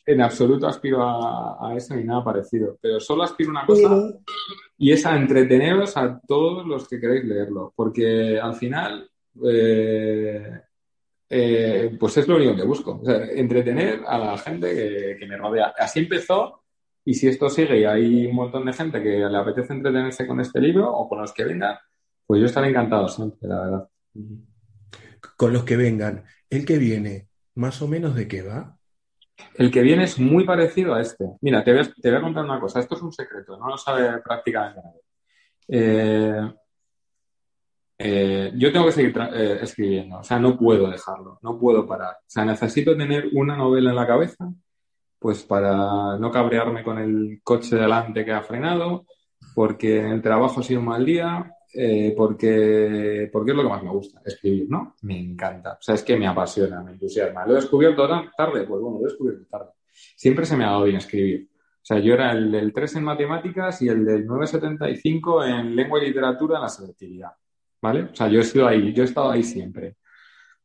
en 0.06 0.22
absoluto 0.22 0.68
aspiro 0.68 1.04
a, 1.04 1.74
eso 1.76 1.96
ni 1.96 2.04
nada 2.04 2.24
parecido, 2.24 2.78
pero 2.82 3.00
solo 3.00 3.24
aspiro 3.24 3.50
a 3.50 3.52
una 3.52 3.66
cosa 3.66 3.90
y 4.78 4.92
es 4.92 5.06
a 5.06 5.16
entreteneros 5.16 5.96
a 5.98 6.20
todos 6.28 6.66
los 6.66 6.88
que 6.88 7.00
queréis 7.00 7.26
leerlo, 7.26 7.74
porque 7.76 8.40
al 8.40 8.56
final, 8.56 9.10
eh, 9.46 10.62
eh, 11.30 11.98
pues 12.00 12.18
es 12.18 12.28
lo 12.28 12.36
único 12.36 12.56
que 12.56 12.64
busco, 12.64 13.02
entretener 13.06 14.02
a 14.06 14.18
la 14.18 14.38
gente 14.38 15.18
que, 15.18 15.26
me 15.26 15.38
rodea. 15.38 15.74
Así 15.78 16.00
empezó 16.00 16.64
y 17.06 17.14
si 17.14 17.28
esto 17.28 17.50
sigue 17.50 17.80
y 17.80 17.86
hay 17.86 18.26
un 18.26 18.36
montón 18.36 18.66
de 18.66 18.74
gente 18.74 19.02
que 19.02 19.18
le 19.18 19.38
apetece 19.38 19.74
entretenerse 19.74 20.28
con 20.28 20.42
este 20.42 20.60
libro 20.60 20.92
o 20.92 21.08
con 21.08 21.22
los 21.22 21.34
que 21.34 21.46
vengan, 21.46 21.78
pues 22.26 22.42
yo 22.42 22.48
estaré 22.48 22.70
encantado 22.70 23.08
siempre, 23.08 23.48
la 23.48 23.62
verdad. 23.62 23.90
Con 25.38 25.54
los 25.54 25.64
que 25.64 25.78
vengan, 25.78 26.24
el 26.50 26.66
que 26.66 26.78
viene, 26.78 27.30
más 27.56 27.82
o 27.82 27.88
menos 27.88 28.16
de 28.16 28.28
qué 28.28 28.42
va? 28.42 28.78
El 29.56 29.72
que 29.72 29.82
viene 29.82 30.04
es 30.04 30.20
muy 30.20 30.44
parecido 30.44 30.94
a 30.94 31.02
este. 31.02 31.26
Mira, 31.42 31.64
te 31.64 31.74
voy 31.74 31.82
a, 31.82 32.22
contar 32.22 32.46
una 32.46 32.60
cosa. 32.60 32.80
Esto 32.80 32.96
es 32.96 33.02
un 33.02 33.12
secreto, 33.12 33.58
no 33.58 33.68
lo 33.68 33.78
sabe 33.78 34.22
prácticamente 34.22 34.82
nadie. 34.84 35.02
Eh, 35.68 36.54
eh, 37.98 38.52
yo 38.56 38.72
tengo 38.72 38.86
que 38.88 38.92
seguir 38.92 39.18
eh, 39.34 39.60
escribiendo, 39.62 40.20
o 40.20 40.24
sea, 40.24 40.38
no 40.38 40.58
puedo 40.58 40.90
dejarlo, 40.90 41.40
no 41.42 41.58
puedo 41.58 41.88
parar. 41.88 42.16
O 42.16 42.28
sea, 42.28 42.44
necesito 42.44 42.96
tener 42.96 43.30
una 43.34 43.56
novela 43.56 43.92
en 43.92 43.96
la 43.96 44.08
cabeza, 44.08 44.52
pues 45.18 45.44
para 45.44 46.18
no 46.18 46.30
cabrearme 46.32 46.84
con 46.84 47.00
el 47.00 47.40
coche 47.44 47.78
delante 47.78 48.26
que 48.26 48.34
ha 48.34 48.44
frenado, 48.44 49.06
porque 49.54 50.00
el 50.00 50.22
trabajo 50.22 50.60
ha 50.60 50.64
sido 50.64 50.82
un 50.82 50.88
mal 50.88 51.06
día, 51.06 51.55
eh, 51.78 52.14
porque, 52.16 53.30
porque 53.32 53.52
es 53.52 53.58
lo 53.58 53.64
que 53.64 53.70
más 53.70 53.84
me 53.84 53.90
gusta, 53.90 54.22
escribir, 54.24 54.68
¿no? 54.70 54.96
Me 55.02 55.20
encanta. 55.20 55.74
O 55.74 55.82
sea, 55.82 55.96
es 55.96 56.04
que 56.04 56.16
me 56.16 56.28
apasiona, 56.28 56.82
me 56.82 56.92
entusiasma. 56.92 57.46
¿Lo 57.46 57.54
he 57.54 57.56
descubierto 57.56 58.08
tarde? 58.08 58.64
Pues 58.64 58.82
bueno, 58.82 59.00
lo 59.00 59.02
he 59.02 59.10
descubierto 59.10 59.46
tarde. 59.46 59.72
Siempre 59.92 60.46
se 60.46 60.56
me 60.56 60.64
ha 60.64 60.72
dado 60.72 60.84
bien 60.84 60.98
escribir. 60.98 61.50
O 61.52 61.86
sea, 61.86 62.00
yo 62.00 62.14
era 62.14 62.32
el 62.32 62.52
del 62.52 62.74
3 62.74 62.96
en 62.96 63.04
matemáticas 63.04 63.82
y 63.82 63.90
el 63.90 64.06
del 64.06 64.26
975 64.26 65.46
en 65.46 65.76
lengua 65.76 66.02
y 66.02 66.08
literatura 66.08 66.56
en 66.58 66.64
la 66.64 66.70
selectividad. 66.70 67.32
¿Vale? 67.82 68.04
O 68.04 68.16
sea, 68.16 68.28
yo 68.28 68.40
he 68.40 68.44
sido 68.44 68.68
ahí, 68.68 68.94
yo 68.94 69.04
he 69.04 69.06
estado 69.06 69.30
ahí 69.30 69.44
siempre. 69.44 69.98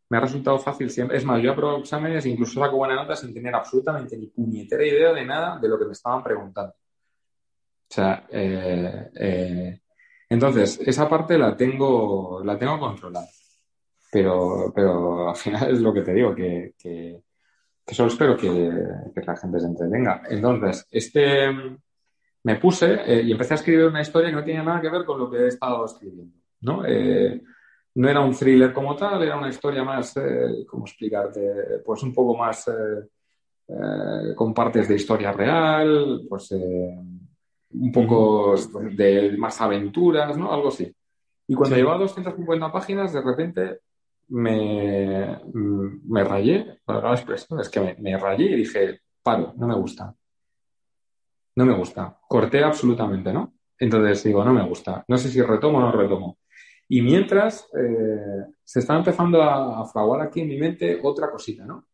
Me 0.09 0.17
ha 0.17 0.21
resultado 0.21 0.59
fácil 0.59 0.91
siempre. 0.91 1.19
Es 1.19 1.25
más, 1.25 1.43
yo 1.43 1.53
aprobado 1.53 1.79
exámenes 1.79 2.25
e 2.25 2.31
incluso 2.31 2.61
saco 2.61 2.77
buena 2.77 2.95
nota 2.95 3.15
sin 3.17 3.35
tener 3.35 3.55
absolutamente 3.55 4.17
ni 4.17 4.29
puñetera 4.29 4.85
idea 4.85 5.13
de 5.13 5.25
nada 5.25 5.59
de 5.59 5.69
lo 5.69 5.79
que 5.79 5.85
me 5.85 5.93
estaban 5.93 6.23
preguntando. 6.23 6.73
O 6.73 7.93
sea, 7.93 8.27
eh, 8.31 9.11
eh, 9.15 9.80
entonces, 10.31 10.81
esa 10.87 11.09
parte 11.09 11.37
la 11.37 11.57
tengo, 11.57 12.41
la 12.45 12.57
tengo 12.57 12.79
controlada. 12.79 13.27
Pero, 14.13 14.73
pero 14.75 15.29
al 15.29 15.37
final 15.37 15.73
es 15.73 15.81
lo 15.81 15.93
que 15.93 16.03
te 16.03 16.15
digo, 16.15 16.35
que, 16.35 16.75
que, 16.79 17.21
solo 17.93 18.09
espero 18.09 18.37
que, 18.37 18.49
la 19.27 19.37
gente 19.37 19.59
se 19.59 19.67
entretenga. 19.67 20.23
Entonces, 20.31 20.87
este 20.93 21.49
me 22.45 22.57
puse 22.57 22.95
eh, 23.05 23.23
y 23.23 23.33
empecé 23.33 23.55
a 23.55 23.57
escribir 23.57 23.87
una 23.87 24.01
historia 24.01 24.31
que 24.31 24.37
no 24.37 24.45
tenía 24.45 24.63
nada 24.63 24.81
que 24.81 24.89
ver 24.89 25.05
con 25.05 25.19
lo 25.19 25.29
que 25.29 25.39
he 25.39 25.49
estado 25.49 25.85
escribiendo. 25.85 26.37
¿no? 26.61 26.87
Eh, 26.87 27.43
no 27.97 28.09
era 28.09 28.21
un 28.21 28.35
thriller 28.35 28.73
como 28.73 28.95
tal, 28.95 29.23
era 29.23 29.37
una 29.37 29.49
historia 29.49 29.83
más, 29.83 30.17
eh, 30.17 30.65
¿cómo 30.67 30.85
explicarte? 30.87 31.81
Pues 31.85 32.03
un 32.05 32.15
poco 32.15 32.37
más 32.37 32.71
con 34.35 34.53
partes 34.53 34.89
de 34.89 34.97
historia 34.97 35.33
real, 35.33 36.27
pues 36.29 36.53
un 37.73 37.93
poco 37.93 38.55
de 38.93 39.37
más 39.39 39.61
aventuras, 39.61 40.37
¿no? 40.37 40.53
Algo 40.53 40.69
así. 40.69 40.93
Y 41.47 41.55
cuando 41.55 41.75
sí. 41.75 41.81
llevaba 41.81 41.99
250 41.99 42.73
páginas, 42.73 43.13
de 43.13 43.23
repente 43.23 43.81
me, 44.29 45.41
me 45.53 46.25
rayé, 46.25 46.81
para 46.85 47.13
expresión, 47.13 47.61
es 47.61 47.69
que 47.69 47.97
me, 47.99 48.17
rayé 48.17 48.47
y 48.47 48.57
dije, 48.57 49.01
paro, 49.23 49.55
no 49.57 49.67
me 49.67 49.75
gusta. 49.75 50.15
No 51.57 51.67
me 51.67 51.75
gusta. 51.75 52.19
Corté 52.29 52.63
absolutamente, 52.63 53.33
¿no? 53.33 53.55
Entonces 53.79 54.23
digo, 54.25 54.45
no 54.45 54.53
me 54.53 54.67
gusta. 54.67 55.05
No 55.09 55.19
sé 55.19 55.29
si 55.29 55.43
retomo 55.43 55.79
o 55.79 55.81
no 55.81 55.93
retomo. 55.93 56.39
Y 56.89 57.03
mientras 57.03 57.69
eh, 57.77 58.47
se 58.65 58.81
está 58.81 58.97
empezando 58.97 59.43
a, 59.43 59.81
a 59.81 59.85
fraguar 59.87 60.23
aquí 60.23 60.41
en 60.41 60.49
mi 60.49 60.59
mente 60.59 61.01
otra 61.03 61.31
cosita, 61.31 61.65
¿no? 61.65 61.87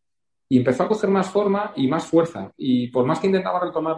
Y 0.49 0.59
empezó 0.59 0.85
a 0.85 0.89
coger 0.89 1.11
más 1.11 1.29
forma 1.29 1.73
y 1.75 1.89
más 1.89 2.07
fuerza. 2.07 2.53
Y 2.57 2.89
por 2.89 3.05
más 3.05 3.19
que 3.19 3.27
intentaba 3.27 3.61
retomar 3.61 3.97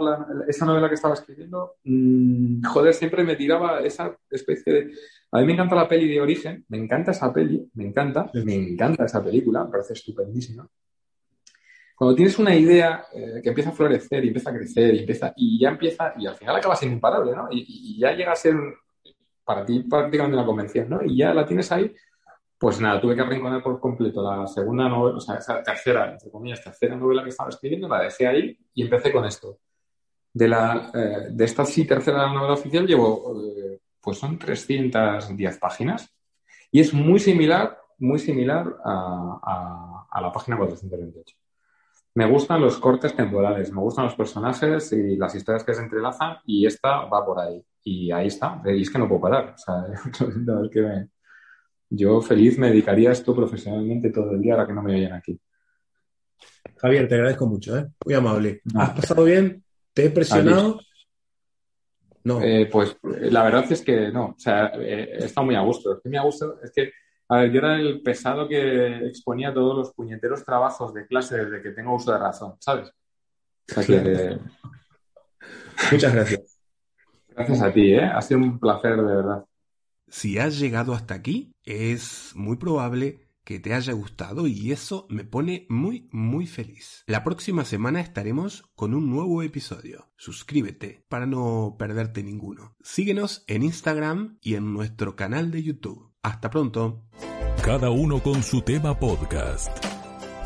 esa 0.49 0.65
novela 0.65 0.89
que 0.89 0.95
estaba 0.95 1.15
escribiendo, 1.15 1.75
mm, 1.85 2.65
joder, 2.65 2.95
siempre 2.95 3.23
me 3.23 3.37
tiraba 3.37 3.81
esa 3.81 4.17
especie 4.31 4.73
de... 4.73 4.93
A 5.33 5.41
mí 5.41 5.47
me 5.47 5.53
encanta 5.53 5.75
la 5.75 5.87
peli 5.87 6.09
de 6.09 6.21
origen, 6.21 6.65
me 6.69 6.79
encanta 6.79 7.11
esa 7.11 7.33
peli, 7.33 7.71
me 7.75 7.85
encanta, 7.85 8.31
me 8.33 8.55
encanta 8.55 9.05
esa 9.05 9.23
película, 9.23 9.65
me 9.65 9.71
parece 9.71 9.93
estupendísima. 9.93 10.67
Cuando 11.95 12.15
tienes 12.15 12.39
una 12.39 12.55
idea 12.55 13.05
eh, 13.13 13.41
que 13.43 13.49
empieza 13.51 13.71
a 13.71 13.75
florecer 13.75 14.25
y 14.25 14.29
empieza 14.29 14.51
a 14.51 14.55
crecer 14.55 14.95
y, 14.95 15.01
empieza, 15.01 15.35
y 15.37 15.61
ya 15.61 15.69
empieza, 15.69 16.15
y 16.17 16.27
al 16.27 16.37
final 16.37 16.57
acaba 16.57 16.77
siendo 16.77 16.95
imparable, 16.95 17.35
¿no? 17.35 17.49
Y, 17.51 17.65
y 17.67 17.99
ya 17.99 18.13
llega 18.13 18.33
a 18.33 18.37
ser 18.37 18.57
para 19.45 19.65
ti 19.65 19.81
prácticamente 19.81 20.37
una 20.37 20.47
convención, 20.47 20.89
¿no? 20.89 21.01
Y 21.05 21.17
ya 21.17 21.35
la 21.35 21.45
tienes 21.45 21.73
ahí 21.73 21.93
pues 22.59 22.81
nada, 22.81 23.01
tuve 23.01 23.15
que 23.15 23.21
arrinconar 23.21 23.63
por 23.63 23.79
completo 23.79 24.21
la 24.21 24.47
segunda 24.49 24.89
novela, 24.89 25.19
o 25.19 25.21
sea, 25.21 25.37
esa 25.37 25.63
tercera, 25.63 26.11
entre 26.11 26.31
comillas, 26.31 26.63
tercera 26.63 26.97
novela 26.97 27.23
que 27.23 27.29
estaba 27.29 27.51
escribiendo, 27.51 27.89
la 27.89 28.03
dejé 28.03 28.27
ahí 28.27 28.59
y 28.75 28.83
empecé 28.83 29.13
con 29.13 29.25
esto. 29.25 29.61
De, 30.33 30.49
la, 30.49 30.91
eh, 30.93 31.29
de 31.31 31.45
esta 31.45 31.65
sí 31.65 31.87
tercera 31.87 32.33
novela 32.33 32.55
oficial 32.55 32.87
llevo, 32.87 33.41
eh, 33.41 33.81
pues 34.01 34.19
son 34.19 34.39
310 34.39 35.59
páginas 35.59 36.13
y 36.73 36.81
es 36.81 36.93
muy 36.93 37.21
similar, 37.21 37.79
muy 37.99 38.19
similar 38.19 38.77
a, 38.85 40.07
a, 40.11 40.21
la 40.21 40.33
página 40.33 40.57
428. 40.57 41.37
Me 42.15 42.27
gustan 42.27 42.61
los 42.61 42.79
cortes 42.79 43.15
temporales, 43.15 43.73
me 43.73 43.81
gustan 43.81 44.07
los 44.07 44.17
personajes 44.17 44.93
y 44.93 45.17
las 45.17 45.35
historias 45.35 45.63
que 45.63 45.75
se 45.75 45.83
entrelazan 45.83 46.39
y 46.45 46.67
esta 46.67 47.05
va 47.05 47.25
por 47.25 47.39
ahí. 47.39 47.65
Y 47.85 48.11
ahí 48.11 48.27
está, 48.27 48.61
y 48.67 48.83
es 48.83 48.91
que 48.91 48.99
no 48.99 49.09
puedo 49.09 49.21
parar. 49.21 49.55
O 49.55 49.59
sea, 49.59 49.85
es 50.65 50.71
que 50.71 50.83
me, 50.83 51.09
yo 51.91 52.21
feliz 52.21 52.59
me 52.59 52.69
dedicaría 52.69 53.11
a 53.11 53.13
esto 53.13 53.35
profesionalmente 53.35 54.11
todo 54.11 54.33
el 54.33 54.41
día 54.41 54.55
ahora 54.55 54.67
que 54.67 54.73
no 54.73 54.83
me 54.83 54.95
oyen 54.95 55.13
aquí. 55.13 55.41
Javier, 56.77 57.09
te 57.09 57.15
agradezco 57.15 57.47
mucho, 57.47 57.77
¿eh? 57.77 57.87
muy 58.05 58.15
amable. 58.15 58.63
¿Has 58.75 58.91
pasado 58.91 59.25
bien? 59.25 59.65
¿Te 59.93 60.07
he 60.07 60.11
presionado? 60.11 60.81
No. 62.25 62.43
Eh, 62.43 62.69
pues 62.71 62.97
la 63.03 63.43
verdad 63.43 63.65
es 63.71 63.83
que 63.83 64.13
no. 64.13 64.27
O 64.27 64.39
sea, 64.39 64.67
eh, 64.75 65.19
he 65.21 65.25
estado 65.25 65.47
muy 65.47 65.55
a 65.55 65.61
gusto. 65.61 65.95
Es 65.95 66.01
que 66.03 66.09
me 66.09 66.19
ha 66.19 66.23
gusto, 66.23 66.61
es 66.63 66.71
que, 66.73 66.93
a 67.29 67.39
ver, 67.39 67.53
yo 67.53 67.59
era 67.59 67.81
el 67.81 68.03
pesado 68.03 68.47
que 68.47 69.07
exponía 69.07 69.53
todos 69.53 69.77
los 69.77 69.95
puñeteros 69.95 70.45
trabajos 70.45 70.95
de 70.95 71.07
clase 71.07 71.39
desde 71.39 71.63
que 71.63 71.71
tengo 71.71 71.95
uso 71.95 72.13
de 72.13 72.19
razón, 72.19 72.55
¿sabes? 72.61 72.89
O 73.71 73.75
sea 73.75 73.85
que, 73.85 74.39
Muchas 75.93 76.15
gracias. 76.15 76.41
Gracias 77.29 77.63
a 77.63 77.73
ti, 77.73 77.93
¿eh? 77.93 78.03
Ha 78.03 78.21
sido 78.21 78.41
un 78.41 78.59
placer, 78.59 78.97
de 78.97 79.15
verdad. 79.15 79.45
Si 80.11 80.39
has 80.39 80.59
llegado 80.59 80.95
hasta 80.95 81.15
aquí, 81.15 81.53
es 81.65 82.33
muy 82.35 82.57
probable 82.57 83.29
que 83.49 83.61
te 83.61 83.73
haya 83.73 83.95
gustado 83.95 84.47
y 84.47 84.73
eso 84.73 85.07
me 85.09 85.25
pone 85.25 85.65
muy 85.71 86.07
muy 86.13 86.47
feliz. 86.47 87.03
La 87.07 87.25
próxima 87.25 87.65
semana 87.65 88.01
estaremos 88.03 88.65
con 88.75 88.93
un 88.93 89.09
nuevo 89.09 89.43
episodio. 89.43 90.11
Suscríbete 90.19 91.07
para 91.09 91.25
no 91.25 91.77
perderte 91.79 92.23
ninguno. 92.23 92.77
Síguenos 92.83 93.45
en 93.47 93.63
Instagram 93.63 94.37
y 94.43 94.57
en 94.57 94.75
nuestro 94.75 95.17
canal 95.17 95.51
de 95.51 95.63
YouTube. 95.63 96.13
Hasta 96.23 96.51
pronto. 96.51 97.05
Cada 97.65 97.89
uno 97.89 98.23
con 98.23 98.43
su 98.43 98.61
tema 98.61 98.99
podcast. 98.99 99.71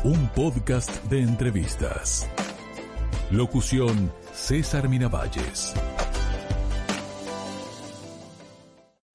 Un 0.05 0.29
podcast 0.29 1.03
de 1.05 1.23
entrevistas. 1.23 2.29
Locución 3.31 4.13
César 4.33 4.87
Miravalles. 4.87 5.73